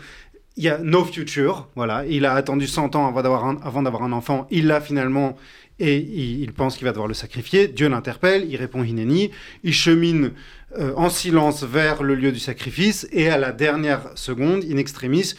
il 0.57 0.63
y 0.63 0.69
a 0.69 0.79
no 0.79 1.05
future, 1.05 1.69
voilà. 1.75 2.05
Il 2.07 2.25
a 2.25 2.33
attendu 2.33 2.67
100 2.67 2.95
ans 2.95 3.07
avant 3.07 3.21
d'avoir 3.21 3.45
un, 3.45 4.05
un 4.05 4.11
enfant. 4.11 4.47
Il 4.49 4.67
l'a 4.67 4.81
finalement 4.81 5.37
et 5.79 5.97
il, 5.97 6.53
pense 6.53 6.75
qu'il 6.75 6.85
va 6.85 6.91
devoir 6.91 7.07
le 7.07 7.13
sacrifier. 7.13 7.67
Dieu 7.67 7.87
l'interpelle, 7.87 8.47
il 8.49 8.55
répond 8.55 8.83
Hineni. 8.83 9.29
Il 9.63 9.73
chemine 9.73 10.31
euh, 10.77 10.93
en 10.95 11.09
silence 11.09 11.63
vers 11.63 12.01
le 12.01 12.15
lieu 12.15 12.31
du 12.31 12.39
sacrifice 12.39 13.07
et 13.11 13.29
à 13.29 13.37
la 13.37 13.51
dernière 13.51 14.09
seconde, 14.15 14.63
in 14.63 14.77
extremis, 14.77 15.35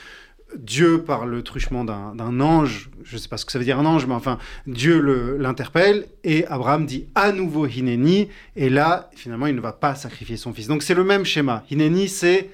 Dieu, 0.57 1.03
par 1.03 1.27
le 1.27 1.43
truchement 1.43 1.85
d'un 1.85 2.41
ange, 2.41 2.89
je 3.05 3.17
ne 3.17 3.21
sais 3.21 3.29
pas 3.29 3.37
ce 3.37 3.45
que 3.45 3.53
ça 3.53 3.59
veut 3.59 3.67
dire 3.67 3.79
un 3.79 3.85
ange, 3.85 4.07
mais 4.07 4.15
enfin, 4.15 4.39
Dieu 4.67 5.37
l'interpelle 5.37 6.07
et 6.25 6.47
Abraham 6.47 6.87
dit 6.87 7.07
à 7.15 7.33
nouveau 7.33 7.67
Hineni. 7.67 8.29
Et 8.57 8.71
là, 8.71 9.11
finalement, 9.15 9.47
il 9.47 9.57
ne 9.57 9.61
va 9.61 9.73
pas 9.73 9.95
sacrifier 9.95 10.39
son 10.39 10.55
fils. 10.55 10.69
Donc 10.69 10.83
c'est 10.83 10.95
le 10.95 11.05
même 11.05 11.27
schéma. 11.27 11.65
Hineni, 11.71 12.09
c'est 12.09 12.49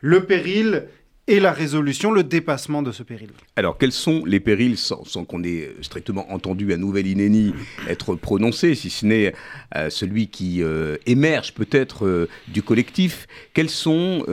le 0.00 0.24
péril 0.24 0.86
et 1.30 1.38
la 1.38 1.52
résolution, 1.52 2.10
le 2.10 2.24
dépassement 2.24 2.82
de 2.82 2.90
ce 2.90 3.04
péril. 3.04 3.30
Alors, 3.54 3.78
quels 3.78 3.92
sont 3.92 4.24
les 4.26 4.40
périls, 4.40 4.76
sans, 4.76 5.24
qu'on 5.24 5.44
ait 5.44 5.70
strictement 5.80 6.32
entendu 6.32 6.72
à 6.72 6.76
Nouvelle 6.76 7.06
Inénie 7.06 7.54
être 7.88 8.16
prononcé, 8.16 8.74
si 8.74 8.90
ce 8.90 9.06
n'est 9.06 9.32
euh, 9.76 9.90
celui 9.90 10.26
qui 10.26 10.60
euh, 10.60 10.96
émerge 11.06 11.54
peut-être 11.54 12.04
euh, 12.04 12.28
du 12.48 12.64
collectif? 12.64 13.28
Quels 13.54 13.70
sont, 13.70 14.26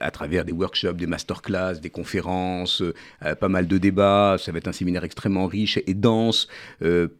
à 0.00 0.10
travers 0.10 0.44
des 0.44 0.52
workshops, 0.52 0.96
des 0.96 1.06
masterclass, 1.06 1.80
des 1.80 1.88
conférences, 1.88 2.82
pas 3.40 3.48
mal 3.48 3.66
de 3.66 3.78
débats, 3.78 4.36
ça 4.38 4.52
va 4.52 4.58
être 4.58 4.68
un 4.68 4.72
séminaire 4.72 5.04
extrêmement 5.04 5.46
riche 5.46 5.78
et 5.86 5.94
dense 5.94 6.48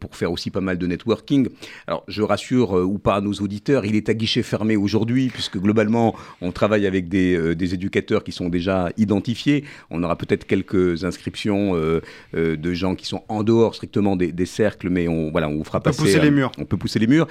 pour 0.01 0.17
faire 0.17 0.33
aussi 0.33 0.51
pas 0.51 0.61
mal 0.61 0.79
de 0.79 0.87
networking. 0.87 1.49
Alors, 1.87 2.05
je 2.09 2.23
rassure 2.23 2.73
ou 2.73 2.99
pas 2.99 3.21
nos 3.21 3.33
auditeurs, 3.35 3.85
il 3.85 3.95
est 3.95 4.09
à 4.09 4.15
guichet 4.15 4.43
fermé 4.43 4.77
aujourd'hui, 4.77 5.29
puisque 5.29 5.59
globalement, 5.59 6.15
on 6.41 6.53
travaille 6.53 6.87
avec 6.87 7.09
des 7.09 7.75
éducateurs 7.75 8.25
qui 8.25 8.33
sont 8.33 8.49
déjà 8.49 8.66
identifiés. 8.97 9.65
On 9.91 10.03
aura 10.03 10.17
peut-être 10.17 10.47
quelques 10.47 11.05
inscriptions 11.05 11.75
euh, 11.75 12.01
euh, 12.35 12.57
de 12.57 12.73
gens 12.73 12.95
qui 12.95 13.07
sont 13.07 13.23
en 13.29 13.43
dehors 13.43 13.75
strictement 13.75 14.17
des, 14.17 14.47
cercles, 14.47 14.91
mais 14.91 15.09
on, 15.09 15.31
voilà, 15.31 15.49
on 15.49 15.57
vous 15.57 15.65
fera 15.65 15.81
passer. 15.81 16.01
On 16.01 16.05
peut 16.05 16.11
pousser 16.11 16.25
les 16.25 16.31
murs. 16.31 16.53
On 16.59 16.65
peut 16.65 16.77
pousser 16.77 16.99
les 16.99 17.07
murs. 17.07 17.27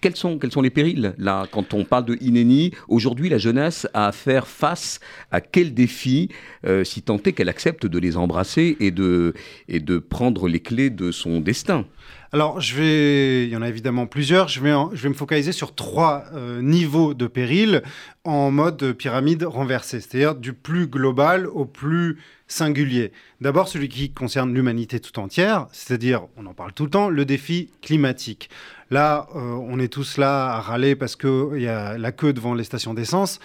Quels 0.00 0.16
sont, 0.16 0.38
quels 0.38 0.52
sont 0.52 0.60
les 0.60 0.70
périls 0.70 1.14
là 1.18 1.46
quand 1.50 1.74
on 1.74 1.84
parle 1.84 2.04
de 2.04 2.16
Inéni 2.20 2.72
Aujourd'hui, 2.88 3.28
la 3.28 3.38
jeunesse 3.38 3.88
a 3.94 4.08
à 4.08 4.12
faire 4.12 4.46
face 4.46 5.00
à 5.30 5.40
quel 5.40 5.74
défi, 5.74 6.28
euh, 6.66 6.84
si 6.84 7.02
tant 7.02 7.16
est 7.16 7.32
qu'elle 7.32 7.48
accepte 7.48 7.86
de 7.86 7.98
les 7.98 8.16
embrasser 8.16 8.76
et 8.78 8.90
de, 8.90 9.34
et 9.68 9.80
de 9.80 9.98
prendre 9.98 10.48
les 10.48 10.60
clés 10.60 10.90
de 10.90 11.10
son 11.10 11.40
destin? 11.40 11.86
Alors, 12.32 12.60
je 12.60 12.76
vais, 12.76 13.44
il 13.46 13.50
y 13.50 13.56
en 13.56 13.62
a 13.62 13.68
évidemment 13.68 14.06
plusieurs. 14.06 14.46
Je 14.46 14.60
vais, 14.60 14.72
je 14.92 15.02
vais 15.02 15.08
me 15.08 15.14
focaliser 15.14 15.50
sur 15.50 15.74
trois 15.74 16.26
euh, 16.32 16.62
niveaux 16.62 17.12
de 17.12 17.26
péril 17.26 17.82
en 18.22 18.52
mode 18.52 18.92
pyramide 18.92 19.42
renversée, 19.42 20.00
c'est-à-dire 20.00 20.36
du 20.36 20.52
plus 20.52 20.86
global 20.86 21.48
au 21.48 21.64
plus 21.64 22.18
singulier. 22.46 23.10
D'abord, 23.40 23.66
celui 23.66 23.88
qui 23.88 24.12
concerne 24.12 24.54
l'humanité 24.54 25.00
tout 25.00 25.18
entière, 25.18 25.66
c'est-à-dire, 25.72 26.22
on 26.36 26.46
en 26.46 26.54
parle 26.54 26.72
tout 26.72 26.84
le 26.84 26.90
temps, 26.90 27.08
le 27.08 27.24
défi 27.24 27.68
climatique. 27.82 28.48
Là, 28.90 29.26
euh, 29.34 29.40
on 29.40 29.80
est 29.80 29.92
tous 29.92 30.16
là 30.16 30.52
à 30.52 30.60
râler 30.60 30.94
parce 30.94 31.16
qu'il 31.16 31.60
y 31.60 31.66
a 31.66 31.98
la 31.98 32.12
queue 32.12 32.32
devant 32.32 32.54
les 32.54 32.64
stations 32.64 32.94
d'essence. 32.94 33.40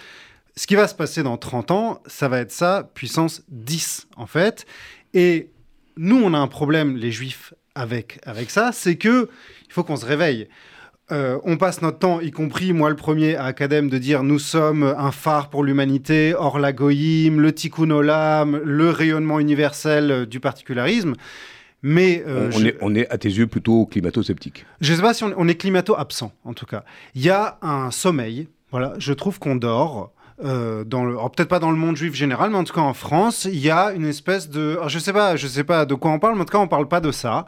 Ce 0.54 0.68
qui 0.68 0.76
va 0.76 0.86
se 0.86 0.94
passer 0.94 1.24
dans 1.24 1.36
30 1.36 1.72
ans, 1.72 2.02
ça 2.06 2.28
va 2.28 2.38
être 2.38 2.52
ça, 2.52 2.88
puissance 2.94 3.42
10 3.48 4.06
en 4.16 4.26
fait. 4.26 4.64
Et 5.12 5.50
nous, 5.96 6.20
on 6.22 6.34
a 6.34 6.38
un 6.38 6.46
problème, 6.46 6.96
les 6.96 7.10
juifs, 7.10 7.52
avec, 7.76 8.18
avec 8.26 8.50
ça, 8.50 8.70
c'est 8.72 8.96
que 8.96 9.28
il 9.68 9.72
faut 9.72 9.84
qu'on 9.84 9.96
se 9.96 10.06
réveille. 10.06 10.48
Euh, 11.12 11.38
on 11.44 11.56
passe 11.56 11.82
notre 11.82 12.00
temps, 12.00 12.20
y 12.20 12.32
compris 12.32 12.72
moi 12.72 12.90
le 12.90 12.96
premier 12.96 13.36
à 13.36 13.44
Academ, 13.44 13.88
de 13.88 13.98
dire 13.98 14.24
nous 14.24 14.40
sommes 14.40 14.82
un 14.82 15.12
phare 15.12 15.50
pour 15.50 15.62
l'humanité, 15.62 16.34
hors 16.36 16.58
la 16.58 16.72
goïm, 16.72 17.40
le 17.40 17.52
tikkun 17.52 17.90
olam, 17.90 18.60
le 18.64 18.90
rayonnement 18.90 19.38
universel 19.38 20.10
euh, 20.10 20.26
du 20.26 20.40
particularisme. 20.40 21.12
Mais 21.82 22.24
euh, 22.26 22.48
on, 22.52 22.58
je- 22.58 22.66
est, 22.66 22.76
on 22.80 22.94
est, 22.96 23.08
à 23.08 23.18
tes 23.18 23.28
yeux, 23.28 23.46
plutôt 23.46 23.86
climato-sceptique. 23.86 24.66
je 24.80 24.90
ne 24.92 24.96
sais 24.96 25.02
pas 25.02 25.14
si 25.14 25.22
on, 25.22 25.32
on 25.36 25.46
est 25.46 25.54
climato-absent, 25.54 26.32
en 26.44 26.54
tout 26.54 26.66
cas. 26.66 26.82
Il 27.14 27.22
y 27.22 27.30
a 27.30 27.58
un 27.62 27.92
sommeil. 27.92 28.48
Voilà, 28.72 28.94
je 28.98 29.12
trouve 29.12 29.38
qu'on 29.38 29.54
dort. 29.54 30.12
Euh, 30.44 30.84
peut-être 30.84 31.48
pas 31.48 31.58
dans 31.58 31.70
le 31.70 31.76
monde 31.76 31.96
juif 31.96 32.14
général, 32.14 32.50
mais 32.50 32.56
en 32.56 32.64
tout 32.64 32.74
cas 32.74 32.80
en 32.80 32.94
France, 32.94 33.44
il 33.44 33.58
y 33.58 33.70
a 33.70 33.92
une 33.92 34.04
espèce 34.04 34.50
de, 34.50 34.72
alors 34.72 34.88
je 34.88 34.98
sais 34.98 35.12
pas, 35.12 35.36
je 35.36 35.46
sais 35.46 35.64
pas 35.64 35.86
de 35.86 35.94
quoi 35.94 36.10
on 36.10 36.18
parle, 36.18 36.34
mais 36.34 36.42
en 36.42 36.44
tout 36.44 36.52
cas 36.52 36.58
on 36.58 36.68
parle 36.68 36.88
pas 36.88 37.00
de 37.00 37.10
ça. 37.10 37.46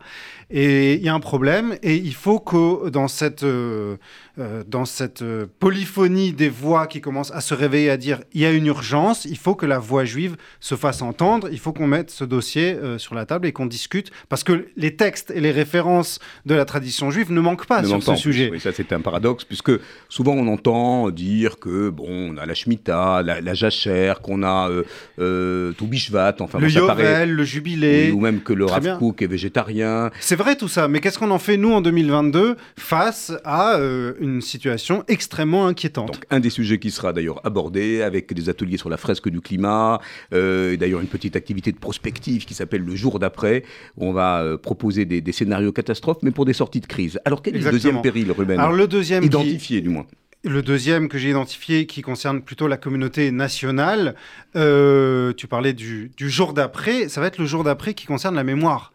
Et 0.50 0.94
il 0.94 1.02
y 1.02 1.10
a 1.10 1.14
un 1.14 1.20
problème, 1.20 1.76
et 1.82 1.96
il 1.96 2.14
faut 2.14 2.38
que 2.40 2.88
dans 2.88 3.06
cette, 3.06 3.42
euh, 3.42 3.96
euh, 4.38 4.64
dans 4.66 4.86
cette 4.86 5.20
euh, 5.20 5.44
polyphonie 5.58 6.32
des 6.32 6.48
voix 6.48 6.86
qui 6.86 7.02
commencent 7.02 7.32
à 7.32 7.42
se 7.42 7.52
réveiller, 7.52 7.90
à 7.90 7.98
dire 7.98 8.20
il 8.32 8.40
y 8.40 8.46
a 8.46 8.50
une 8.50 8.64
urgence, 8.64 9.26
il 9.26 9.36
faut 9.36 9.54
que 9.54 9.66
la 9.66 9.78
voix 9.78 10.06
juive 10.06 10.36
se 10.58 10.74
fasse 10.74 11.02
entendre, 11.02 11.48
il 11.52 11.58
faut 11.58 11.74
qu'on 11.74 11.86
mette 11.86 12.10
ce 12.10 12.24
dossier 12.24 12.72
euh, 12.72 12.96
sur 12.96 13.14
la 13.14 13.26
table 13.26 13.46
et 13.46 13.52
qu'on 13.52 13.66
discute, 13.66 14.10
parce 14.30 14.42
que 14.42 14.68
les 14.78 14.96
textes 14.96 15.30
et 15.34 15.40
les 15.42 15.50
références 15.50 16.18
de 16.46 16.54
la 16.54 16.64
tradition 16.64 17.10
juive 17.10 17.30
ne 17.30 17.40
manquent 17.42 17.66
pas 17.66 17.82
Ne 17.82 17.86
sur 17.88 18.02
ce 18.02 18.14
sujet. 18.16 18.48
Oui, 18.50 18.58
ça, 18.58 18.70
c'est 18.72 18.90
un 18.94 19.00
paradoxe, 19.02 19.44
puisque 19.44 19.72
souvent 20.08 20.32
on 20.32 20.48
entend 20.48 21.10
dire 21.10 21.58
que, 21.58 21.90
bon, 21.90 22.06
on 22.08 22.36
a 22.38 22.46
la 22.46 22.54
Shemitah, 22.54 23.22
la, 23.22 23.42
la 23.42 23.52
jachère, 23.52 24.22
qu'on 24.22 24.42
a 24.42 24.70
euh, 24.70 24.84
euh, 25.18 25.72
tout 25.72 25.86
Bishvat, 25.86 26.36
enfin, 26.40 26.58
le 26.58 26.68
bon, 26.68 26.72
ça 26.72 26.86
paraît- 26.86 27.02
Yovel, 27.04 27.32
le 27.32 27.44
jubilé. 27.44 28.06
Oui, 28.06 28.12
ou 28.16 28.20
même 28.20 28.40
que 28.40 28.54
le 28.54 28.64
Rav. 28.64 28.96
Kook 28.98 29.20
est 29.20 29.26
végétarien. 29.26 30.10
C'est 30.20 30.37
vrai 30.38 30.56
tout 30.56 30.68
ça, 30.68 30.88
mais 30.88 31.00
qu'est-ce 31.00 31.18
qu'on 31.18 31.30
en 31.30 31.38
fait 31.38 31.56
nous 31.56 31.72
en 31.72 31.80
2022 31.80 32.56
face 32.78 33.32
à 33.44 33.76
euh, 33.76 34.14
une 34.20 34.40
situation 34.40 35.04
extrêmement 35.08 35.66
inquiétante? 35.66 36.12
Donc, 36.14 36.24
un 36.30 36.40
des 36.40 36.50
sujets 36.50 36.78
qui 36.78 36.90
sera 36.90 37.12
d'ailleurs 37.12 37.40
abordé 37.44 38.00
avec 38.02 38.32
des 38.32 38.48
ateliers 38.48 38.78
sur 38.78 38.88
la 38.88 38.96
fresque 38.96 39.28
du 39.28 39.40
climat, 39.40 40.00
euh, 40.32 40.72
et 40.72 40.76
d'ailleurs 40.76 41.00
une 41.00 41.06
petite 41.08 41.36
activité 41.36 41.72
de 41.72 41.78
prospective 41.78 42.44
qui 42.46 42.54
s'appelle 42.54 42.82
le 42.82 42.96
jour 42.96 43.18
d'après, 43.18 43.64
où 43.96 44.06
on 44.06 44.12
va 44.12 44.42
euh, 44.42 44.56
proposer 44.56 45.04
des, 45.04 45.20
des 45.20 45.32
scénarios 45.32 45.72
catastrophes, 45.72 46.18
mais 46.22 46.30
pour 46.30 46.44
des 46.44 46.52
sorties 46.52 46.80
de 46.80 46.86
crise. 46.86 47.18
Alors, 47.24 47.42
quel 47.42 47.56
est 47.56 47.60
le 47.60 47.70
deuxième 47.70 48.00
péril, 48.00 48.32
Ruben? 48.32 48.58
Alors 48.58 48.72
le 48.72 48.86
deuxième 48.86 49.22
qui- 49.22 49.26
Identifié, 49.28 49.80
du 49.80 49.88
moins. 49.90 50.06
Le 50.44 50.62
deuxième 50.62 51.08
que 51.08 51.18
j'ai 51.18 51.30
identifié, 51.30 51.86
qui 51.86 52.00
concerne 52.00 52.42
plutôt 52.42 52.68
la 52.68 52.76
communauté 52.76 53.32
nationale, 53.32 54.14
euh, 54.54 55.32
tu 55.32 55.48
parlais 55.48 55.72
du, 55.72 56.12
du 56.16 56.30
jour 56.30 56.52
d'après, 56.52 57.08
ça 57.08 57.20
va 57.20 57.26
être 57.26 57.38
le 57.38 57.44
jour 57.44 57.64
d'après 57.64 57.92
qui 57.92 58.06
concerne 58.06 58.36
la 58.36 58.44
mémoire. 58.44 58.92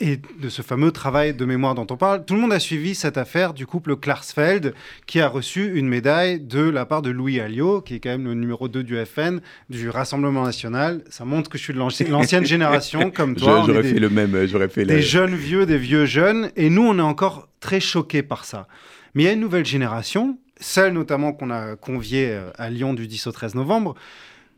Et 0.00 0.18
de 0.40 0.48
ce 0.48 0.62
fameux 0.62 0.90
travail 0.90 1.32
de 1.32 1.44
mémoire 1.44 1.76
dont 1.76 1.86
on 1.90 1.96
parle, 1.96 2.24
tout 2.24 2.34
le 2.34 2.40
monde 2.40 2.52
a 2.52 2.58
suivi 2.58 2.96
cette 2.96 3.18
affaire 3.18 3.54
du 3.54 3.66
couple 3.66 3.94
Klarsfeld, 3.96 4.74
qui 5.06 5.20
a 5.20 5.28
reçu 5.28 5.72
une 5.78 5.88
médaille 5.88 6.40
de 6.40 6.60
la 6.68 6.84
part 6.86 7.02
de 7.02 7.10
Louis 7.10 7.38
Alliot, 7.38 7.82
qui 7.82 7.94
est 7.94 8.00
quand 8.00 8.10
même 8.10 8.24
le 8.24 8.34
numéro 8.34 8.66
2 8.66 8.82
du 8.82 8.96
FN, 9.06 9.38
du 9.70 9.88
Rassemblement 9.90 10.42
National. 10.42 11.04
Ça 11.08 11.24
montre 11.24 11.50
que 11.50 11.56
je 11.56 11.62
suis 11.62 11.72
de 11.72 11.78
l'anci- 11.78 12.04
l'ancienne 12.04 12.44
génération, 12.46 13.12
comme 13.12 13.36
toi. 13.36 13.62
J'aurais 13.64 13.82
des- 13.82 13.92
fait 13.94 14.00
le 14.00 14.10
même, 14.10 14.44
j'aurais 14.48 14.68
fait 14.68 14.84
des 14.84 15.02
jeunes 15.02 15.36
vieux, 15.36 15.66
des 15.66 15.78
vieux 15.78 16.04
jeunes, 16.04 16.50
et 16.56 16.68
nous, 16.68 16.82
on 16.82 16.98
est 16.98 17.02
encore 17.02 17.48
très 17.60 17.78
choqués 17.78 18.24
par 18.24 18.44
ça. 18.44 18.66
Mais 19.14 19.22
il 19.22 19.26
y 19.26 19.28
a 19.28 19.32
une 19.32 19.40
nouvelle 19.40 19.66
génération, 19.66 20.36
celle 20.60 20.92
notamment 20.92 21.32
qu'on 21.32 21.50
a 21.50 21.76
conviée 21.76 22.28
euh, 22.30 22.50
à 22.56 22.70
Lyon 22.70 22.94
du 22.94 23.06
10 23.06 23.26
au 23.26 23.32
13 23.32 23.54
novembre. 23.54 23.94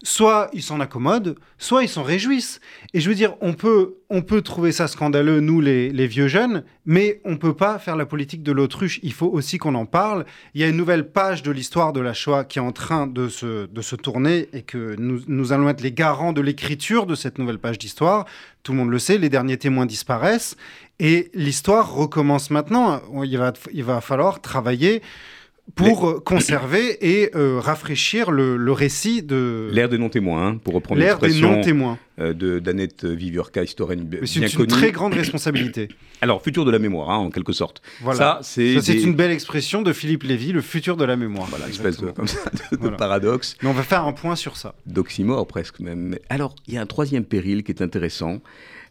Soit 0.04 0.50
ils 0.52 0.64
s'en 0.64 0.80
accommodent, 0.80 1.36
soit 1.58 1.84
ils 1.84 1.88
s'en 1.88 2.02
réjouissent. 2.02 2.60
Et 2.92 3.00
je 3.00 3.08
veux 3.08 3.14
dire, 3.14 3.36
on 3.40 3.52
peut, 3.52 3.98
on 4.10 4.22
peut 4.22 4.42
trouver 4.42 4.72
ça 4.72 4.88
scandaleux, 4.88 5.38
nous, 5.38 5.60
les, 5.60 5.90
les 5.90 6.08
vieux 6.08 6.26
jeunes, 6.26 6.64
mais 6.84 7.20
on 7.24 7.36
peut 7.36 7.54
pas 7.54 7.78
faire 7.78 7.94
la 7.94 8.04
politique 8.04 8.42
de 8.42 8.50
l'autruche. 8.50 8.98
Il 9.04 9.12
faut 9.12 9.28
aussi 9.28 9.58
qu'on 9.58 9.76
en 9.76 9.86
parle. 9.86 10.24
Il 10.54 10.60
y 10.60 10.64
a 10.64 10.68
une 10.68 10.76
nouvelle 10.76 11.12
page 11.12 11.44
de 11.44 11.52
l'histoire 11.52 11.92
de 11.92 12.00
la 12.00 12.14
Shoah 12.14 12.42
qui 12.42 12.58
est 12.58 12.62
en 12.62 12.72
train 12.72 13.06
de 13.06 13.28
se, 13.28 13.66
de 13.66 13.80
se 13.80 13.94
tourner 13.94 14.48
et 14.52 14.62
que 14.62 14.96
nous, 14.98 15.20
nous 15.28 15.52
allons 15.52 15.68
être 15.68 15.82
les 15.82 15.92
garants 15.92 16.32
de 16.32 16.40
l'écriture 16.40 17.06
de 17.06 17.14
cette 17.14 17.38
nouvelle 17.38 17.60
page 17.60 17.78
d'histoire. 17.78 18.24
Tout 18.64 18.72
le 18.72 18.78
monde 18.78 18.90
le 18.90 18.98
sait, 18.98 19.18
les 19.18 19.28
derniers 19.28 19.56
témoins 19.56 19.86
disparaissent 19.86 20.56
et 20.98 21.30
l'histoire 21.32 21.94
recommence 21.94 22.50
maintenant. 22.50 23.00
Il 23.24 23.38
va, 23.38 23.52
il 23.72 23.84
va 23.84 24.00
falloir 24.00 24.40
travailler 24.40 25.00
pour 25.76 26.08
euh, 26.08 26.20
conserver 26.20 26.98
et 27.00 27.30
euh, 27.34 27.58
rafraîchir 27.60 28.30
le, 28.30 28.56
le 28.56 28.72
récit 28.72 29.22
de 29.22 29.70
L'ère 29.72 29.88
des 29.88 29.96
non-témoins, 29.96 30.46
hein, 30.48 30.56
pour 30.58 30.74
reprendre 30.74 31.00
L'ère 31.00 31.18
des 31.18 31.40
non-témoins. 31.40 31.98
euh, 32.18 32.34
de 32.34 32.58
d'Annette 32.58 33.04
Viviorca, 33.06 33.62
historienne 33.62 34.00
bi- 34.02 34.18
Mais 34.20 34.26
c'est 34.26 34.40
bien 34.40 34.48
une 34.48 34.54
connue. 34.56 34.68
très 34.68 34.92
grande 34.92 35.14
responsabilité. 35.14 35.88
Alors, 36.20 36.42
futur 36.42 36.64
de 36.64 36.70
la 36.70 36.78
mémoire, 36.78 37.10
hein, 37.10 37.16
en 37.16 37.30
quelque 37.30 37.52
sorte. 37.52 37.80
Voilà. 38.02 38.18
Ça, 38.18 38.40
c'est 38.42 38.74
des- 38.80 39.02
une 39.02 39.14
belle 39.14 39.30
expression 39.30 39.82
de 39.82 39.92
Philippe 39.92 40.24
Lévy, 40.24 40.52
le 40.52 40.60
futur 40.60 40.96
de 40.96 41.04
la 41.04 41.16
mémoire. 41.16 41.46
Voilà, 41.48 41.68
espèce 41.68 41.96
de, 41.98 42.08
Exactement. 42.08 42.12
comme 42.14 42.26
ça, 42.26 42.40
de, 42.90 42.96
paradoxe. 42.96 43.56
Mais 43.62 43.68
on 43.68 43.72
va 43.72 43.82
faire 43.82 44.04
un 44.04 44.12
point 44.12 44.36
sur 44.36 44.56
ça. 44.56 44.74
d'oxymore 44.86 45.46
presque 45.46 45.80
même. 45.80 46.18
Alors, 46.28 46.54
il 46.68 46.74
y 46.74 46.76
a 46.76 46.80
un 46.82 46.86
troisième 46.86 47.24
péril 47.24 47.62
qui 47.62 47.72
est 47.72 47.82
intéressant, 47.82 48.40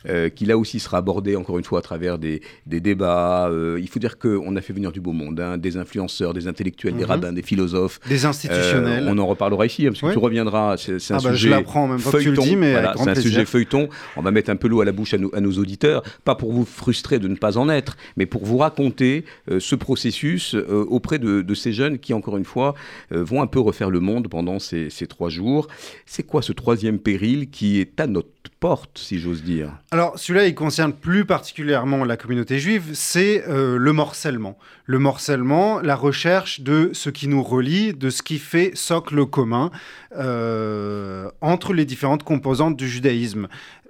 euh, 0.10 0.30
qui 0.30 0.46
là 0.46 0.58
aussi 0.58 0.80
sera 0.80 0.98
abordé 0.98 1.36
encore 1.36 1.58
une 1.58 1.64
fois 1.64 1.80
à 1.80 1.82
travers 1.82 2.18
des, 2.18 2.42
des 2.66 2.80
débats. 2.80 3.50
Euh, 3.50 3.78
il 3.82 3.88
faut 3.88 4.00
dire 4.00 4.18
qu'on 4.18 4.56
a 4.56 4.62
fait 4.62 4.74
venir 4.74 4.92
du 4.92 5.02
beau 5.02 5.12
monde, 5.12 5.40
hein, 5.40 5.58
des 5.58 5.78
influenceurs, 5.78 6.34
des 6.34 6.48
intellectuels, 6.48 6.94
des 6.96 7.04
Mhm. 7.04 7.10
rabbins, 7.10 7.34
des 7.34 7.42
philosophes. 7.42 8.00
Des 8.10 8.26
institutionnels. 8.26 9.08
Euh, 9.08 9.12
on 9.12 9.18
en 9.18 9.28
reparlera 9.28 9.66
ici, 9.66 9.86
hein, 9.86 9.90
parce 9.92 10.02
que 10.02 10.06
Oui. 10.08 10.14
tu 10.14 10.20
reviendras. 10.20 10.78
C'est 10.78 10.94
un 11.14 11.18
Ah 11.18 11.22
bah, 11.24 11.30
je 11.32 11.36
sujet 11.38 11.50
l'apprends 11.50 11.84
en 11.84 11.88
même 11.90 12.02
temps 12.02 12.12
que 12.12 12.18
tu 12.18 12.30
le 12.30 12.36
feuilleton. 12.36 12.44
dis, 12.44 12.56
mais 12.56 12.72
Voilà, 12.74 12.94
c'est 12.96 13.02
un 13.02 13.14
plaisir. 13.14 13.24
sujet 13.24 13.46
feuilleton. 13.46 13.90
On 14.18 14.22
va 14.22 14.32
mettre 14.32 14.50
un 14.50 14.56
peu 14.56 14.68
l'eau 14.68 14.82
à 14.82 14.86
la 14.86 14.92
bouche 14.92 15.14
à, 15.14 15.18
nos- 15.18 15.34
à 15.36 15.40
nos 15.42 15.52
auditeurs, 15.54 16.04
pas 16.24 16.36
pour 16.36 16.52
vous 16.52 16.66
frustrer 16.66 17.20
de 17.20 17.28
ne 17.28 17.36
pas 17.36 17.58
en 17.58 17.70
être, 17.70 17.98
mais 18.18 18.26
pour 18.26 18.46
vous 18.46 18.58
raconter 18.58 19.26
ce 19.60 19.76
processus 19.76 20.56
auprès 20.56 21.20
de, 21.20 21.42
de 21.42 21.54
ces 21.54 21.74
jeunes 21.74 22.00
qui, 22.00 22.14
encore 22.14 22.38
une 22.38 22.46
fois, 22.46 22.76
vont 23.12 23.42
un 23.42 23.48
peu 23.48 23.60
refaire 23.60 23.90
le 23.90 24.00
monde 24.00 24.28
pendant 24.30 24.60
ces, 24.60 24.90
ces 24.90 25.08
trois 25.08 25.30
jours. 25.30 25.68
C'est 26.06 26.24
quoi 26.24 26.42
ce 26.42 26.54
troisième 26.54 27.00
péril 27.00 27.50
qui 27.50 27.80
est 27.80 28.00
à 28.00 28.08
notre 28.08 28.30
porte, 28.60 28.98
si 28.98 29.18
j'ose 29.20 29.44
dire? 29.44 29.72
Alors, 29.94 30.18
celui-là, 30.18 30.48
il 30.48 30.56
concerne 30.56 30.94
plus 30.94 31.26
particulièrement 31.26 32.06
la 32.06 32.16
communauté 32.16 32.60
juive, 32.60 32.92
c'est 32.94 33.44
euh, 33.50 33.78
le 33.78 33.92
morcellement. 33.92 34.58
Le 34.86 35.00
morcellement, 35.00 35.82
la 35.82 35.98
recherche 35.98 36.62
de 36.62 36.92
ce 36.94 37.10
qui 37.10 37.28
nous 37.28 37.44
relie, 37.44 37.94
de 37.94 38.10
ce 38.10 38.24
qui 38.24 38.40
fait 38.40 38.72
socle 38.74 39.26
commun 39.26 39.70
euh, 40.16 41.30
entre 41.42 41.74
les 41.74 41.84
différentes 41.84 42.24
composantes 42.24 42.78
du 42.78 42.88
judaïsme. 42.88 43.50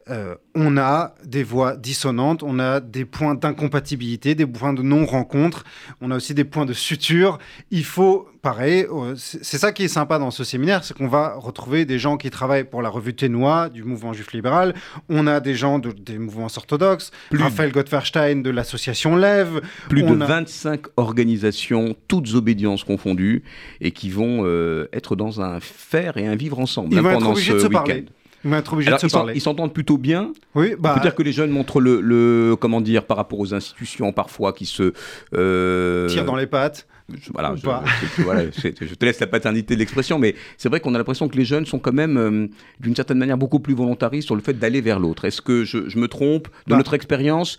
Euh, 0.09 0.35
on 0.55 0.77
a 0.77 1.13
des 1.25 1.43
voix 1.43 1.77
dissonantes, 1.77 2.41
on 2.43 2.57
a 2.59 2.79
des 2.79 3.05
points 3.05 3.35
d'incompatibilité, 3.35 4.33
des 4.35 4.47
points 4.47 4.73
de 4.73 4.81
non-rencontre, 4.81 5.63
on 6.01 6.09
a 6.11 6.15
aussi 6.15 6.33
des 6.33 6.43
points 6.43 6.65
de 6.65 6.73
suture. 6.73 7.37
Il 7.69 7.83
faut, 7.85 8.27
pareil, 8.41 8.85
euh, 8.91 9.13
c'est 9.15 9.57
ça 9.59 9.71
qui 9.71 9.83
est 9.83 9.87
sympa 9.87 10.17
dans 10.17 10.31
ce 10.31 10.43
séminaire, 10.43 10.83
c'est 10.83 10.97
qu'on 10.97 11.07
va 11.07 11.35
retrouver 11.37 11.85
des 11.85 11.99
gens 11.99 12.17
qui 12.17 12.29
travaillent 12.31 12.63
pour 12.63 12.81
la 12.81 12.89
revue 12.89 13.13
Ténois, 13.13 13.69
du 13.69 13.83
mouvement 13.83 14.11
juif 14.11 14.33
libéral, 14.33 14.73
on 15.07 15.27
a 15.27 15.39
des 15.39 15.53
gens 15.53 15.77
de- 15.77 15.91
des 15.91 16.17
mouvements 16.17 16.47
orthodoxes, 16.55 17.11
Plus- 17.29 17.41
Raphaël 17.43 17.71
Gottferstein 17.71 18.41
de 18.41 18.49
l'association 18.49 19.15
Lève. 19.15 19.61
Plus 19.87 20.01
de 20.03 20.19
a- 20.21 20.25
25 20.25 20.81
organisations, 20.97 21.95
toutes 22.07 22.33
obédiences 22.33 22.83
confondues, 22.83 23.43
et 23.79 23.91
qui 23.91 24.09
vont 24.09 24.41
euh, 24.45 24.87
être 24.93 25.15
dans 25.15 25.41
un 25.41 25.59
faire 25.59 26.17
et 26.17 26.25
un 26.27 26.35
vivre 26.35 26.59
ensemble 26.59 26.89
Ils 26.91 26.97
hein, 26.97 27.01
vont 27.03 27.09
être 27.11 27.19
pendant 27.19 27.31
obligés 27.31 27.51
ce 27.51 27.55
de 27.55 27.59
se 27.59 27.65
week-end. 27.67 27.77
parler. 27.83 28.05
Ils 28.43 28.49
vont 28.51 28.57
être 28.57 28.73
obligés 28.73 28.87
Alors, 28.89 28.97
de 28.97 29.01
se 29.01 29.07
ils 29.07 29.09
s'en- 29.09 29.17
parler. 29.19 29.33
ils 29.35 29.41
s'entendent 29.41 29.73
plutôt 29.73 29.97
bien. 29.97 30.31
Oui, 30.55 30.73
bah, 30.79 30.91
On 30.91 30.95
peut 30.95 31.01
dire 31.01 31.15
que 31.15 31.23
les 31.23 31.31
jeunes 31.31 31.51
montrent 31.51 31.79
le, 31.79 32.01
le- 32.01 32.55
comment 32.59 32.81
dire 32.81 33.05
par 33.05 33.17
rapport 33.17 33.39
aux 33.39 33.53
institutions 33.53 34.11
parfois 34.13 34.53
qui 34.53 34.65
se 34.65 34.93
euh, 35.33 36.07
tire 36.07 36.25
dans 36.25 36.35
les 36.35 36.47
pattes. 36.47 36.87
je- 37.13 37.29
voilà, 37.33 37.53
je, 37.55 37.61
pas. 37.61 37.83
je- 38.17 38.23
voilà, 38.23 38.43
je- 38.51 38.69
je 38.87 38.93
te 38.95 39.05
laisse 39.05 39.19
la 39.19 39.27
paternité 39.27 39.75
de 39.75 39.79
l'expression, 39.79 40.17
mais 40.17 40.33
c'est 40.57 40.69
vrai 40.69 40.79
qu'on 40.79 40.95
a 40.95 40.97
l'impression 40.97 41.27
que 41.27 41.37
les 41.37 41.45
jeunes 41.45 41.65
sont 41.65 41.77
quand 41.79 41.93
même, 41.93 42.17
euh, 42.17 42.47
d'une 42.79 42.95
certaine 42.95 43.17
manière, 43.19 43.37
beaucoup 43.37 43.59
plus 43.59 43.73
volontaristes 43.75 44.25
sur 44.27 44.35
le 44.35 44.41
fait 44.41 44.53
d'aller 44.53 44.81
vers 44.81 44.99
l'autre. 44.99 45.25
Est-ce 45.25 45.41
que 45.41 45.63
je, 45.63 45.87
je 45.89 45.99
me 45.99 46.07
trompe 46.07 46.47
De 46.67 46.71
Bah. 46.71 46.77
notre 46.77 46.93
expérience, 46.93 47.57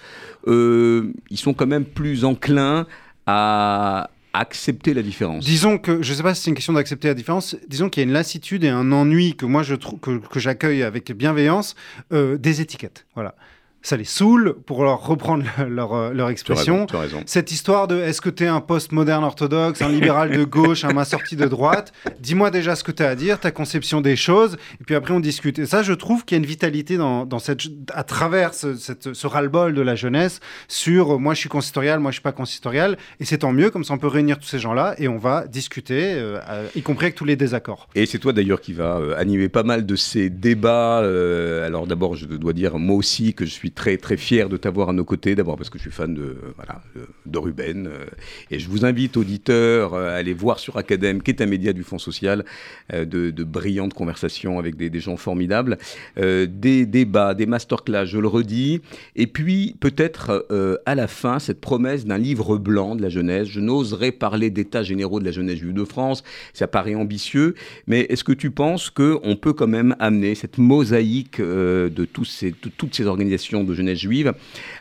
euh, 0.48 1.12
ils 1.30 1.38
sont 1.38 1.54
quand 1.54 1.66
même 1.66 1.84
plus 1.84 2.24
enclins 2.24 2.86
à 3.26 4.10
accepter 4.32 4.94
la 4.94 5.02
différence. 5.02 5.44
Disons 5.44 5.78
que, 5.78 6.02
je 6.02 6.12
ne 6.12 6.16
sais 6.16 6.22
pas 6.22 6.34
si 6.34 6.42
c'est 6.42 6.50
une 6.50 6.56
question 6.56 6.72
d'accepter 6.72 7.08
la 7.08 7.14
différence, 7.14 7.56
disons 7.68 7.88
qu'il 7.88 8.02
y 8.02 8.04
a 8.04 8.08
une 8.08 8.14
lassitude 8.14 8.64
et 8.64 8.68
un 8.68 8.90
ennui 8.92 9.36
que 9.36 9.46
moi 9.46 9.62
je 9.62 9.74
trouve 9.74 10.00
que, 10.00 10.40
j'accueille 10.40 10.82
avec 10.82 11.12
bienveillance 11.12 11.74
euh, 12.12 12.38
des 12.38 12.60
étiquettes. 12.60 13.06
Voilà. 13.14 13.34
Ça 13.82 13.96
les 13.96 14.04
saoule, 14.04 14.54
pour 14.66 14.84
leur 14.84 15.04
reprendre 15.06 15.44
leur, 15.68 15.92
euh, 15.94 16.12
leur 16.12 16.28
expression. 16.30 16.86
Tu 16.86 16.96
as 16.96 17.00
raison, 17.00 17.08
tu 17.08 17.14
as 17.14 17.18
raison. 17.18 17.22
Cette 17.26 17.50
histoire 17.52 17.88
de 17.88 17.96
est-ce 18.00 18.20
que 18.20 18.30
tu 18.30 18.44
es 18.44 18.48
un 18.48 18.60
post-moderne 18.60 19.24
orthodoxe, 19.24 19.82
un 19.82 19.88
libéral 19.88 20.30
de 20.30 20.44
gauche, 20.44 20.84
un 20.84 21.04
sorti 21.04 21.36
de 21.36 21.46
droite? 21.46 21.92
Dis-moi 22.20 22.50
déjà 22.50 22.76
ce 22.76 22.84
que 22.84 22.92
tu 22.92 23.02
as 23.02 23.08
à 23.08 23.14
dire, 23.14 23.40
ta 23.40 23.50
conception 23.50 24.00
des 24.00 24.16
choses, 24.16 24.56
et 24.80 24.84
puis 24.84 24.94
après 24.94 25.12
on 25.12 25.20
discute. 25.20 25.58
Et 25.58 25.66
ça, 25.66 25.82
je 25.82 25.92
trouve 25.92 26.24
qu'il 26.24 26.36
y 26.36 26.40
a 26.40 26.42
une 26.42 26.48
vitalité 26.48 26.96
dans, 26.96 27.26
dans 27.26 27.38
cette, 27.38 27.60
à 27.92 28.04
travers 28.04 28.54
ce, 28.54 28.74
cette- 28.76 29.12
ce 29.14 29.26
ras-le-bol 29.26 29.74
de 29.74 29.82
la 29.82 29.96
jeunesse 29.96 30.40
sur 30.68 31.14
euh, 31.14 31.18
moi 31.18 31.34
je 31.34 31.40
suis 31.40 31.48
consistorial, 31.48 31.98
moi 31.98 32.10
je 32.10 32.14
suis 32.14 32.22
pas 32.22 32.32
consistorial, 32.32 32.96
et 33.20 33.24
c'est 33.24 33.38
tant 33.38 33.52
mieux, 33.52 33.70
comme 33.70 33.84
ça 33.84 33.94
on 33.94 33.98
peut 33.98 34.06
réunir 34.06 34.38
tous 34.38 34.46
ces 34.46 34.58
gens-là 34.60 34.94
et 34.98 35.08
on 35.08 35.18
va 35.18 35.46
discuter, 35.48 36.14
euh, 36.14 36.38
euh, 36.48 36.68
y 36.76 36.82
compris 36.82 37.06
avec 37.06 37.16
tous 37.16 37.24
les 37.24 37.36
désaccords. 37.36 37.88
Et 37.94 38.06
c'est 38.06 38.18
toi 38.18 38.32
d'ailleurs 38.32 38.60
qui 38.60 38.72
va 38.74 39.00
animer 39.16 39.48
pas 39.48 39.64
mal 39.64 39.84
de 39.86 39.96
ces 39.96 40.30
débats. 40.30 40.98
alors 40.98 41.86
d'abord, 41.86 42.14
je 42.14 42.26
dois 42.26 42.52
dire 42.52 42.78
moi 42.78 42.96
aussi 42.96 43.34
que 43.34 43.44
je 43.44 43.50
suis 43.50 43.71
très 43.74 43.96
très 43.96 44.16
fier 44.16 44.48
de 44.48 44.56
t'avoir 44.56 44.90
à 44.90 44.92
nos 44.92 45.04
côtés. 45.04 45.34
D'abord 45.34 45.56
parce 45.56 45.70
que 45.70 45.78
je 45.78 45.82
suis 45.82 45.90
fan 45.90 46.14
de 46.14 46.36
voilà 46.56 46.82
de, 47.26 47.38
Ruben. 47.38 47.86
euh, 47.86 48.04
et 48.50 48.58
je 48.58 48.68
vous 48.68 48.84
invite 48.84 49.16
auditeurs 49.16 49.94
euh, 49.94 50.10
à 50.10 50.14
aller 50.14 50.34
voir 50.34 50.58
sur 50.58 50.76
Academ, 50.76 51.22
qui 51.22 51.30
est 51.30 51.40
un 51.40 51.46
média 51.46 51.72
du 51.72 51.82
Fonds 51.82 51.98
social, 51.98 52.44
euh, 52.92 53.04
de, 53.04 53.30
de 53.30 53.44
brillantes 53.44 53.94
conversations 53.94 54.58
avec 54.58 54.76
des, 54.76 54.90
des 54.90 55.00
gens 55.00 55.16
formidables, 55.16 55.78
euh, 56.18 56.46
des 56.48 56.86
débats, 56.86 57.34
des 57.34 57.46
masterclass. 57.46 58.06
Je 58.06 58.18
le 58.18 58.28
redis. 58.28 58.80
Et 59.16 59.26
puis 59.26 59.76
peut-être 59.80 60.46
euh, 60.50 60.76
à 60.86 60.94
la 60.94 61.08
fin 61.08 61.38
cette 61.38 61.60
promesse 61.60 62.04
d'un 62.04 62.18
livre 62.18 62.58
blanc 62.58 62.94
de 62.94 63.02
la 63.02 63.08
jeunesse. 63.08 63.48
Je 63.48 63.60
n'oserais 63.60 64.12
parler 64.12 64.50
d'états 64.50 64.82
généraux 64.82 65.20
de 65.20 65.24
la 65.24 65.30
jeunesse 65.32 65.58
juive 65.58 65.74
de 65.74 65.84
France. 65.84 66.22
Ça 66.52 66.66
paraît 66.66 66.94
ambitieux, 66.94 67.54
mais 67.86 68.00
est-ce 68.08 68.24
que 68.24 68.32
tu 68.32 68.50
penses 68.50 68.90
qu'on 68.90 69.36
peut 69.40 69.52
quand 69.52 69.66
même 69.66 69.96
amener 69.98 70.34
cette 70.34 70.58
mosaïque 70.58 71.40
euh, 71.40 71.88
de, 71.88 72.04
tous 72.04 72.24
ces, 72.24 72.50
de 72.50 72.70
toutes 72.76 72.94
ces 72.94 73.06
organisations 73.06 73.61
de 73.64 73.74
jeunesse 73.74 73.98
juive 73.98 74.34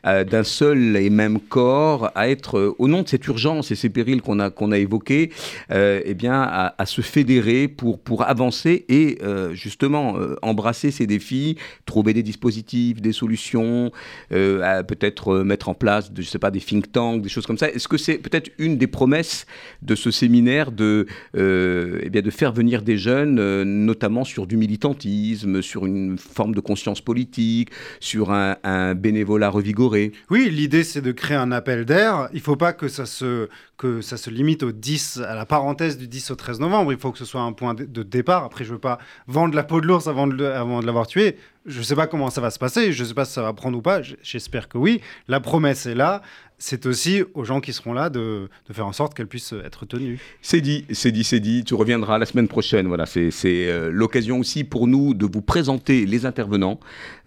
euh, 0.06 0.24
d'un 0.24 0.44
seul 0.44 0.96
et 0.98 1.10
même 1.10 1.40
corps 1.40 2.12
à 2.16 2.30
être, 2.30 2.58
euh, 2.58 2.76
au 2.80 2.88
nom 2.88 3.04
de 3.04 3.08
cette 3.08 3.28
urgence 3.28 3.72
et 3.72 3.76
ces 3.76 3.90
périls 3.90 4.22
qu'on 4.22 4.40
a, 4.40 4.50
a 4.50 4.78
évoqués, 4.78 5.32
euh, 5.72 6.02
eh 6.06 6.14
bien, 6.14 6.42
à, 6.42 6.86
se 6.86 7.02
fédérer 7.02 7.68
pour, 7.68 8.00
pour 8.00 8.24
avancer 8.24 8.86
et 8.90 9.20
justement 9.54 10.16
embrasser 10.42 10.92
ces 10.92 11.08
défis, 11.08 11.58
trouver 11.86 12.14
des 12.14 12.24
dispositifs, 12.24 13.02
des 13.02 13.14
solutions, 13.14 13.92
peut-être 14.30 15.40
mettre 15.40 15.70
en 15.70 15.74
place, 15.74 16.12
je 16.16 16.24
sais 16.24 16.40
pas, 16.40 16.52
des 16.52 16.60
think 16.60 16.92
tanks, 16.92 17.22
des 17.22 17.30
choses 17.30 17.46
comme 17.46 17.58
ça. 17.58 17.70
Est-ce 17.70 17.88
que 17.88 17.98
c'est 17.98 18.18
peut-être 18.18 18.52
une 18.58 18.78
des 18.78 18.88
promesses 18.88 19.46
de 19.82 19.96
ce 19.96 20.12
séminaire 20.12 20.72
de, 20.72 21.06
eh 21.36 22.10
bien, 22.10 22.22
de 22.22 22.30
faire 22.30 22.52
venir 22.52 22.82
des 22.82 22.98
jeunes, 22.98 23.64
notamment 23.64 24.24
sur 24.24 24.48
du 24.48 24.58
militantisme, 24.58 25.62
sur 25.62 25.86
une 25.86 26.18
forme 26.18 26.56
de 26.56 26.62
conscience 26.62 27.02
politique, 27.02 27.70
sur 28.00 28.32
un 28.32 28.58
bénévolat 28.96 29.50
revigoré 29.50 30.12
Oui, 30.30 30.50
l'idée 30.52 30.84
c'est 30.84 31.02
de 31.02 31.12
créer 31.12 31.38
un 31.38 31.52
appel 31.52 31.86
d'air. 31.86 32.30
Il 32.34 32.42
faut 32.42 32.56
pas 32.56 32.74
que 32.74 32.88
ça 32.88 33.06
se 33.06 33.50
que 33.78 34.02
ça 34.02 34.16
se 34.16 34.30
limite 34.30 34.62
au 34.62 34.72
10 34.72 35.22
à 35.28 35.34
la 35.34 35.46
parenthèse 35.46 35.98
du 35.98 36.08
10 36.08 36.32
au 36.32 36.36
13 36.36 36.60
novembre. 36.60 36.94
Il 36.94 37.00
faut 37.00 37.12
que 37.12 37.18
ce 37.18 37.26
soit 37.26 37.42
un 37.42 37.52
point 37.52 37.74
de, 37.74 38.04
départ. 38.04 38.44
Après, 38.44 38.64
je 38.64 38.74
veux 38.74 38.80
pas 38.80 39.00
vendre 39.28 39.56
la 39.56 39.64
peau 39.64 39.82
de 39.82 39.88
l'ours 39.88 40.08
avant 40.08 40.28
de, 40.28 40.46
avant 40.46 40.82
de 40.82 40.86
l'avoir 40.86 41.08
tué. 41.08 41.36
Je 41.66 41.82
sais 41.82 41.96
pas 41.96 42.08
comment 42.08 42.30
ça 42.30 42.42
va 42.42 42.50
se 42.50 42.60
passer. 42.60 42.92
Je 42.92 43.04
sais 43.04 43.14
pas 43.14 43.26
si 43.26 43.34
ça 43.34 43.42
va 43.44 43.54
prendre 43.54 43.78
ou 43.78 43.82
pas. 43.82 44.02
J'espère 44.24 44.68
que 44.68 44.78
oui. 44.78 45.00
La 45.28 45.40
promesse 45.40 45.86
est 45.86 45.96
là. 45.96 46.22
C'est 46.64 46.86
aussi 46.86 47.24
aux 47.34 47.44
gens 47.44 47.60
qui 47.60 47.74
seront 47.74 47.94
là 47.94 48.12
de, 48.12 48.48
de 48.70 48.74
faire 48.74 48.86
en 48.86 48.92
sorte 48.94 49.16
qu'elle 49.16 49.26
puisse 49.26 49.52
être 49.66 49.88
tenue. 49.88 50.20
C'est 50.44 50.62
dit, 50.62 50.86
c'est 50.92 51.12
dit, 51.12 51.24
c'est 51.24 51.40
dit. 51.40 51.64
Tu 51.64 51.74
reviendras 51.74 52.20
la 52.20 52.28
semaine 52.28 52.48
prochaine. 52.48 52.86
Voilà, 52.86 53.08
c'est 53.08 53.32
euh, 53.44 53.90
l'occasion 53.92 54.38
aussi 54.38 54.64
pour 54.64 54.86
nous 54.86 55.16
de 55.16 55.26
vous 55.26 55.42
présenter 55.42 56.06
les 56.06 56.28
intervenants. 56.28 56.80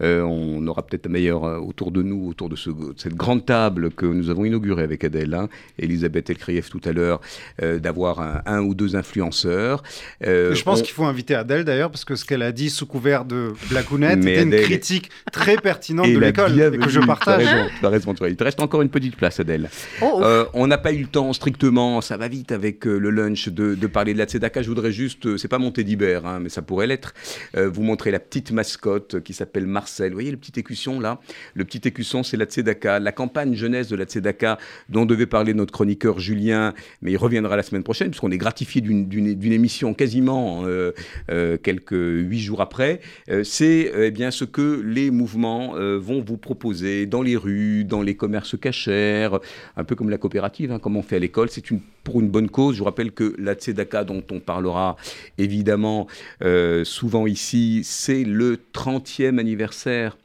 Euh, 0.03 0.23
on 0.23 0.65
aura 0.69 0.87
peut-être 0.87 1.09
meilleur 1.09 1.43
euh, 1.43 1.59
autour 1.59 1.91
de 1.91 2.03
nous, 2.03 2.29
autour 2.29 2.49
de, 2.49 2.55
ce- 2.55 2.71
de 2.71 2.95
cette 2.97 3.17
grande 3.17 3.45
table 3.45 3.91
que 3.91 4.07
nous 4.07 4.31
avons 4.31 4.45
inaugurée 4.45 4.85
avec 4.85 5.03
Adèle, 5.03 5.35
hein, 5.35 5.49
Elisabeth 5.81 6.31
Elkrieff 6.31 6.71
tout 6.71 6.81
à 6.85 6.93
l'heure, 6.93 7.21
euh, 7.61 7.81
d'avoir 7.81 8.21
un, 8.21 8.41
un 8.47 8.61
ou 8.63 8.73
deux 8.77 8.95
influenceurs. 8.95 9.83
Je 10.21 10.63
pense 10.63 10.79
on- 10.79 10.83
qu'il 10.85 10.95
faut 10.95 11.07
inviter 11.07 11.35
Adèle 11.35 11.65
d'ailleurs 11.65 11.91
parce 11.91 12.05
que 12.05 12.15
ce 12.15 12.25
qu'elle 12.25 12.43
a 12.43 12.53
dit 12.53 12.71
sous 12.71 12.87
couvert 12.87 13.25
de 13.25 13.53
blagounette 13.69 14.24
Mais 14.25 14.33
était 14.35 14.43
une 14.43 14.49
Adèle- 14.55 14.63
critique 14.65 15.11
très 15.33 15.57
pertinente 15.57 16.07
Et 16.07 16.15
de 16.15 16.19
l'école 16.19 16.59
et 16.61 16.79
que 16.79 16.89
je 16.89 17.01
partage. 17.01 17.43
Tu 17.43 17.47
as 17.49 17.55
raison, 17.55 17.71
tu 17.81 17.87
as 17.87 17.89
raison, 17.89 18.15
tu 18.15 18.25
as- 18.25 18.29
Il 18.29 18.37
te 18.37 18.45
reste 18.45 18.61
encore 18.61 18.83
une 18.83 18.89
petite 18.89 19.17
place, 19.17 19.41
Adèle. 19.41 19.69
Oh, 20.03 20.21
Euh, 20.23 20.45
on 20.55 20.67
n'a 20.67 20.79
pas 20.79 20.93
eu 20.93 21.01
le 21.03 21.07
temps 21.07 21.33
strictement, 21.33 22.01
ça 22.01 22.17
va 22.17 22.29
vite 22.29 22.53
avec 22.53 22.87
euh, 22.87 22.99
le 22.99 23.11
lunch, 23.11 23.49
de, 23.49 23.75
de 23.75 23.87
parler 23.87 24.15
de 24.15 24.19
la 24.19 24.25
Tzedaka. 24.25 24.63
Je 24.63 24.69
voudrais 24.69 24.93
juste, 24.93 25.27
euh, 25.27 25.37
c'est 25.37 25.49
pas 25.49 25.59
mon 25.59 25.71
teddy 25.71 25.97
bear, 25.97 26.25
hein, 26.27 26.39
mais 26.41 26.49
ça 26.49 26.63
pourrait 26.63 26.87
l'être, 26.87 27.15
euh, 27.57 27.69
vous 27.69 27.83
montrer 27.83 28.11
la 28.11 28.21
petite 28.21 28.51
mascotte 28.53 29.21
qui 29.23 29.33
s'appelle 29.33 29.67
Marcel. 29.67 30.09
Vous 30.11 30.15
voyez 30.17 30.31
le 30.31 30.37
petit 30.37 30.59
écusson 30.59 31.01
là? 31.01 31.21
Le 31.55 31.65
petit 31.65 31.87
écusson, 31.87 32.23
c'est 32.23 32.37
la 32.37 32.45
Tzedaka. 32.47 32.99
La 33.01 33.13
campagne 33.13 33.55
jeunesse 33.55 33.89
de 33.89 33.97
la 33.97 34.05
Tzedaka 34.05 34.59
dont 34.89 35.07
devait 35.07 35.27
parler 35.27 35.55
notre 35.55 35.73
chroniqueur 35.73 36.19
Julien, 36.19 36.75
mais 37.03 37.13
il 37.13 37.17
reviendra 37.17 37.57
la 37.57 37.63
semaine 37.63 37.83
prochaine, 37.83 38.09
puisqu'on 38.11 38.31
est 38.31 38.39
gratifié 38.39 38.81
d'une- 38.81 39.53
émission 39.53 39.95
quasiment 39.95 40.65
euh, 40.67 40.93
euh, 41.31 41.57
quelques 41.63 41.93
huit 41.93 42.41
jours 42.41 42.61
après. 42.61 43.01
Euh, 43.31 43.45
c'est 43.45 43.91
bien 44.15 44.31
ce 44.31 44.47
que 44.47 44.81
les 44.81 45.11
mouvements 45.11 45.77
euh, 45.77 45.99
vont 45.99 46.23
vous 46.27 46.39
proposer 46.39 47.05
dans 47.05 47.21
les 47.21 47.37
rues, 47.37 47.85
dans 47.85 48.01
les 48.01 48.17
commerces 48.17 48.59
cachers, 48.59 49.29
un 49.77 49.85
peu 49.85 49.95
comme 49.95 50.09
la 50.09 50.17
coopérative, 50.17 50.73
hein, 50.73 50.79
comme 50.79 50.97
on 50.97 51.03
fait 51.03 51.17
à 51.17 51.19
l'école. 51.19 51.51
C'est 51.51 51.71
une, 51.71 51.81
pour 52.03 52.21
une 52.21 52.31
bonne 52.31 52.49
cause. 52.49 52.77
Je 52.77 52.79
vous 52.79 52.87
rappelle 52.87 53.13
que 53.13 53.35
la 53.39 53.55
Tzedaka, 53.55 54.05
dont 54.05 54.25
on 54.31 54.41
parlera 54.41 54.97
évidemment 55.37 56.07
euh, 56.43 56.85
souvent 56.85 57.27
ici, 57.27 57.83
c'est 57.85 58.25
le 58.25 58.59
30e 58.73 59.39
anniversaire 59.39 60.17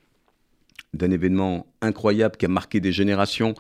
d'un 0.94 1.12
événement 1.12 1.66
incroyable 1.82 2.36
qui 2.38 2.46
a 2.46 2.50
marqué 2.50 2.80
des 2.80 2.92
générations, 2.92 3.54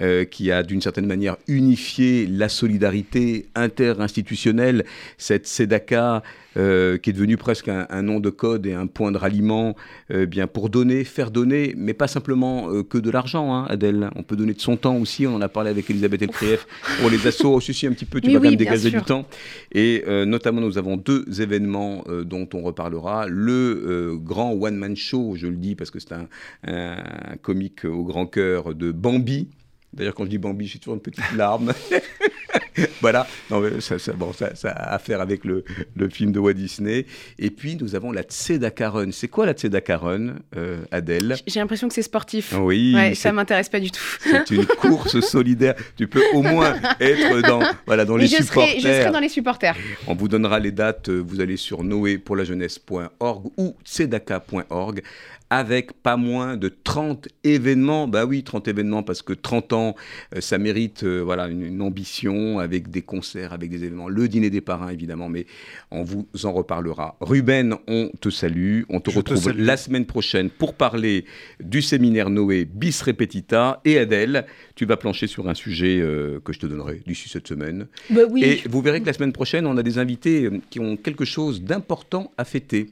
euh, 0.00 0.24
qui 0.24 0.50
a 0.50 0.62
d'une 0.62 0.80
certaine 0.82 1.06
manière 1.06 1.36
unifié 1.48 2.26
la 2.26 2.48
solidarité 2.48 3.46
interinstitutionnelle, 3.54 4.84
cette 5.18 5.46
SEDACA 5.46 6.22
euh, 6.56 6.98
qui 6.98 7.10
est 7.10 7.12
devenue 7.12 7.36
presque 7.36 7.68
un, 7.68 7.86
un 7.90 8.02
nom 8.02 8.18
de 8.18 8.28
code 8.28 8.66
et 8.66 8.74
un 8.74 8.88
point 8.88 9.12
de 9.12 9.16
ralliement 9.18 9.76
euh, 10.10 10.26
bien 10.26 10.48
pour 10.48 10.68
donner, 10.68 11.04
faire 11.04 11.30
donner, 11.30 11.74
mais 11.76 11.94
pas 11.94 12.08
simplement 12.08 12.82
que 12.82 12.98
de 12.98 13.10
l'argent, 13.10 13.54
hein, 13.54 13.66
Adèle. 13.68 14.10
On 14.16 14.24
peut 14.24 14.34
donner 14.36 14.54
de 14.54 14.60
son 14.60 14.76
temps 14.76 14.96
aussi, 14.96 15.26
on 15.28 15.34
en 15.36 15.40
a 15.40 15.48
parlé 15.48 15.70
avec 15.70 15.88
Elisabeth 15.90 16.22
Elkrieff 16.22 16.66
pour 17.00 17.08
les 17.10 17.24
assos, 17.26 17.54
aussi 17.54 17.72
si 17.72 17.86
un 17.86 17.92
petit 17.92 18.04
peu, 18.04 18.20
tu 18.20 18.28
Oui, 18.28 18.34
vas 18.34 18.40
quand 18.40 18.46
même 18.46 18.56
dégager 18.56 18.90
du 18.90 19.02
temps. 19.02 19.26
Et 19.72 20.02
notamment, 20.26 20.60
nous 20.60 20.76
avons 20.78 20.96
deux 20.96 21.24
événements 21.40 22.04
dont 22.24 22.48
on 22.54 22.62
reparlera. 22.62 23.26
Le 23.28 24.16
grand 24.16 24.52
one-man 24.52 24.96
show, 24.96 25.34
je 25.36 25.46
le 25.46 25.56
dis 25.56 25.74
parce 25.76 25.90
que 25.90 26.00
c'est 26.00 26.12
un, 26.12 26.26
un- 26.66 26.96
un 27.32 27.36
comique 27.60 27.84
au 27.84 28.04
grand 28.04 28.26
cœur 28.26 28.74
de 28.74 28.90
Bambi. 28.90 29.48
D'ailleurs, 29.92 30.14
quand 30.14 30.24
je 30.24 30.30
dis 30.30 30.38
Bambi, 30.38 30.66
j'ai 30.68 30.78
toujours 30.78 30.94
une 30.94 31.00
petite 31.00 31.32
larme. 31.36 31.72
voilà, 33.00 33.26
non, 33.50 33.58
mais 33.60 33.80
ça, 33.80 33.98
ça- 33.98 34.12
bon, 34.12 34.32
ça, 34.32 34.54
ça 34.54 34.70
a 34.70 34.94
à 34.94 34.98
faire 35.00 35.20
avec 35.20 35.44
le, 35.44 35.64
le 35.96 36.08
film 36.08 36.30
de 36.30 36.38
Walt 36.38 36.52
Disney. 36.54 37.06
Et 37.40 37.50
puis, 37.50 37.74
nous 37.76 37.96
avons 37.96 38.12
la 38.12 38.22
Tzedaka 38.22 38.88
Run. 38.88 39.10
C'est 39.10 39.26
quoi 39.26 39.46
la 39.46 39.52
Tzedaka 39.52 39.96
Run, 39.98 40.36
euh, 40.56 40.78
Adèle? 40.92 41.36
J'ai 41.46 41.58
l'impression 41.58 41.88
que 41.88 41.94
c'est 41.94 42.02
sportif. 42.02 42.54
Oui, 42.56 42.92
Ouais, 42.94 43.14
ça 43.16 43.32
m'intéresse 43.32 43.68
pas 43.68 43.80
du 43.80 43.90
tout. 43.90 44.00
c'est 44.20 44.48
une 44.54 44.64
course 44.80 45.18
solidaire. 45.20 45.74
Tu 45.96 46.06
peux 46.06 46.22
au 46.34 46.42
moins 46.42 46.76
être 47.00 47.40
dans, 47.48 47.60
voilà, 47.84 48.04
dans 48.04 48.14
Mais 48.14 48.22
les 48.22 48.28
je 48.28 48.36
supporters. 48.44 48.68
serai, 48.70 48.80
je 48.80 49.00
serai 49.02 49.10
dans 49.10 49.18
les 49.20 49.28
supporters. 49.28 49.74
On 50.06 50.14
vous 50.14 50.28
donnera 50.28 50.60
les 50.60 50.70
dates. 50.72 51.08
Vous 51.10 51.40
allez 51.40 51.56
sur 51.56 51.82
noépourlajeunesse.org 51.82 53.50
ou 53.56 53.74
tzedaka.org 53.84 55.02
avec 55.50 55.92
pas 55.92 56.16
moins 56.16 56.56
de 56.56 56.68
30 56.68 57.28
événements. 57.42 58.06
Bah 58.06 58.24
oui, 58.24 58.44
30 58.44 58.68
événements 58.68 59.02
parce 59.02 59.22
que 59.22 59.32
30 59.32 59.72
ans, 59.72 59.96
euh, 60.34 60.40
ça 60.40 60.58
mérite 60.58 61.02
euh, 61.02 61.20
voilà, 61.20 61.48
une, 61.48 61.62
une 61.62 61.82
ambition 61.82 62.60
avec 62.60 62.88
des 62.88 63.02
concerts, 63.02 63.52
avec 63.52 63.68
des 63.68 63.84
événements. 63.84 64.08
Le 64.08 64.28
dîner 64.28 64.48
des 64.50 64.60
parrains, 64.60 64.90
évidemment, 64.90 65.28
mais 65.28 65.46
on 65.90 66.04
vous 66.04 66.28
en 66.44 66.52
reparlera. 66.52 67.16
Ruben, 67.20 67.74
on 67.88 68.10
te 68.20 68.30
salue. 68.30 68.82
On 68.88 69.00
te 69.00 69.10
Je 69.10 69.16
retrouve 69.16 69.52
la 69.52 69.76
semaine 69.76 70.06
prochaine 70.06 70.50
pour 70.50 70.74
parler 70.74 71.24
du 71.58 71.82
séminaire 71.82 72.30
Noé 72.30 72.64
bis 72.64 73.02
repetita. 73.02 73.80
Et 73.84 73.98
Adèle, 73.98 74.46
tu 74.76 74.86
vas 74.86 74.96
plancher 74.96 75.26
sur 75.26 75.48
un 75.48 75.54
sujet 75.54 75.98
euh, 76.00 76.38
que 76.44 76.52
je 76.52 76.60
te 76.60 76.66
donnerai 76.66 77.02
d'ici 77.06 77.28
cette 77.28 77.48
semaine. 77.48 77.88
Bah 78.08 78.22
oui. 78.30 78.44
Et 78.44 78.62
vous 78.68 78.80
verrez 78.82 79.00
que 79.00 79.06
la 79.06 79.12
semaine 79.12 79.32
prochaine, 79.32 79.66
on 79.66 79.76
a 79.76 79.82
des 79.82 79.98
invités 79.98 80.48
qui 80.70 80.78
ont 80.78 80.96
quelque 80.96 81.24
chose 81.24 81.62
d'important 81.62 82.30
à 82.38 82.44
fêter. 82.44 82.90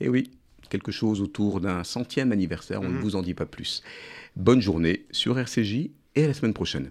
Et 0.00 0.08
oui, 0.08 0.30
quelque 0.74 0.90
chose 0.92 1.20
autour 1.20 1.60
d'un 1.60 1.84
centième 1.84 2.32
anniversaire, 2.32 2.80
on 2.82 2.88
ne 2.88 2.94
Mhm. 2.96 3.00
vous 3.00 3.14
en 3.16 3.22
dit 3.22 3.34
pas 3.34 3.46
plus. 3.46 3.80
Bonne 4.34 4.60
journée 4.60 5.06
sur 5.12 5.38
RCJ 5.38 5.90
et 6.16 6.24
à 6.24 6.26
la 6.26 6.34
semaine 6.34 6.52
prochaine. 6.52 6.90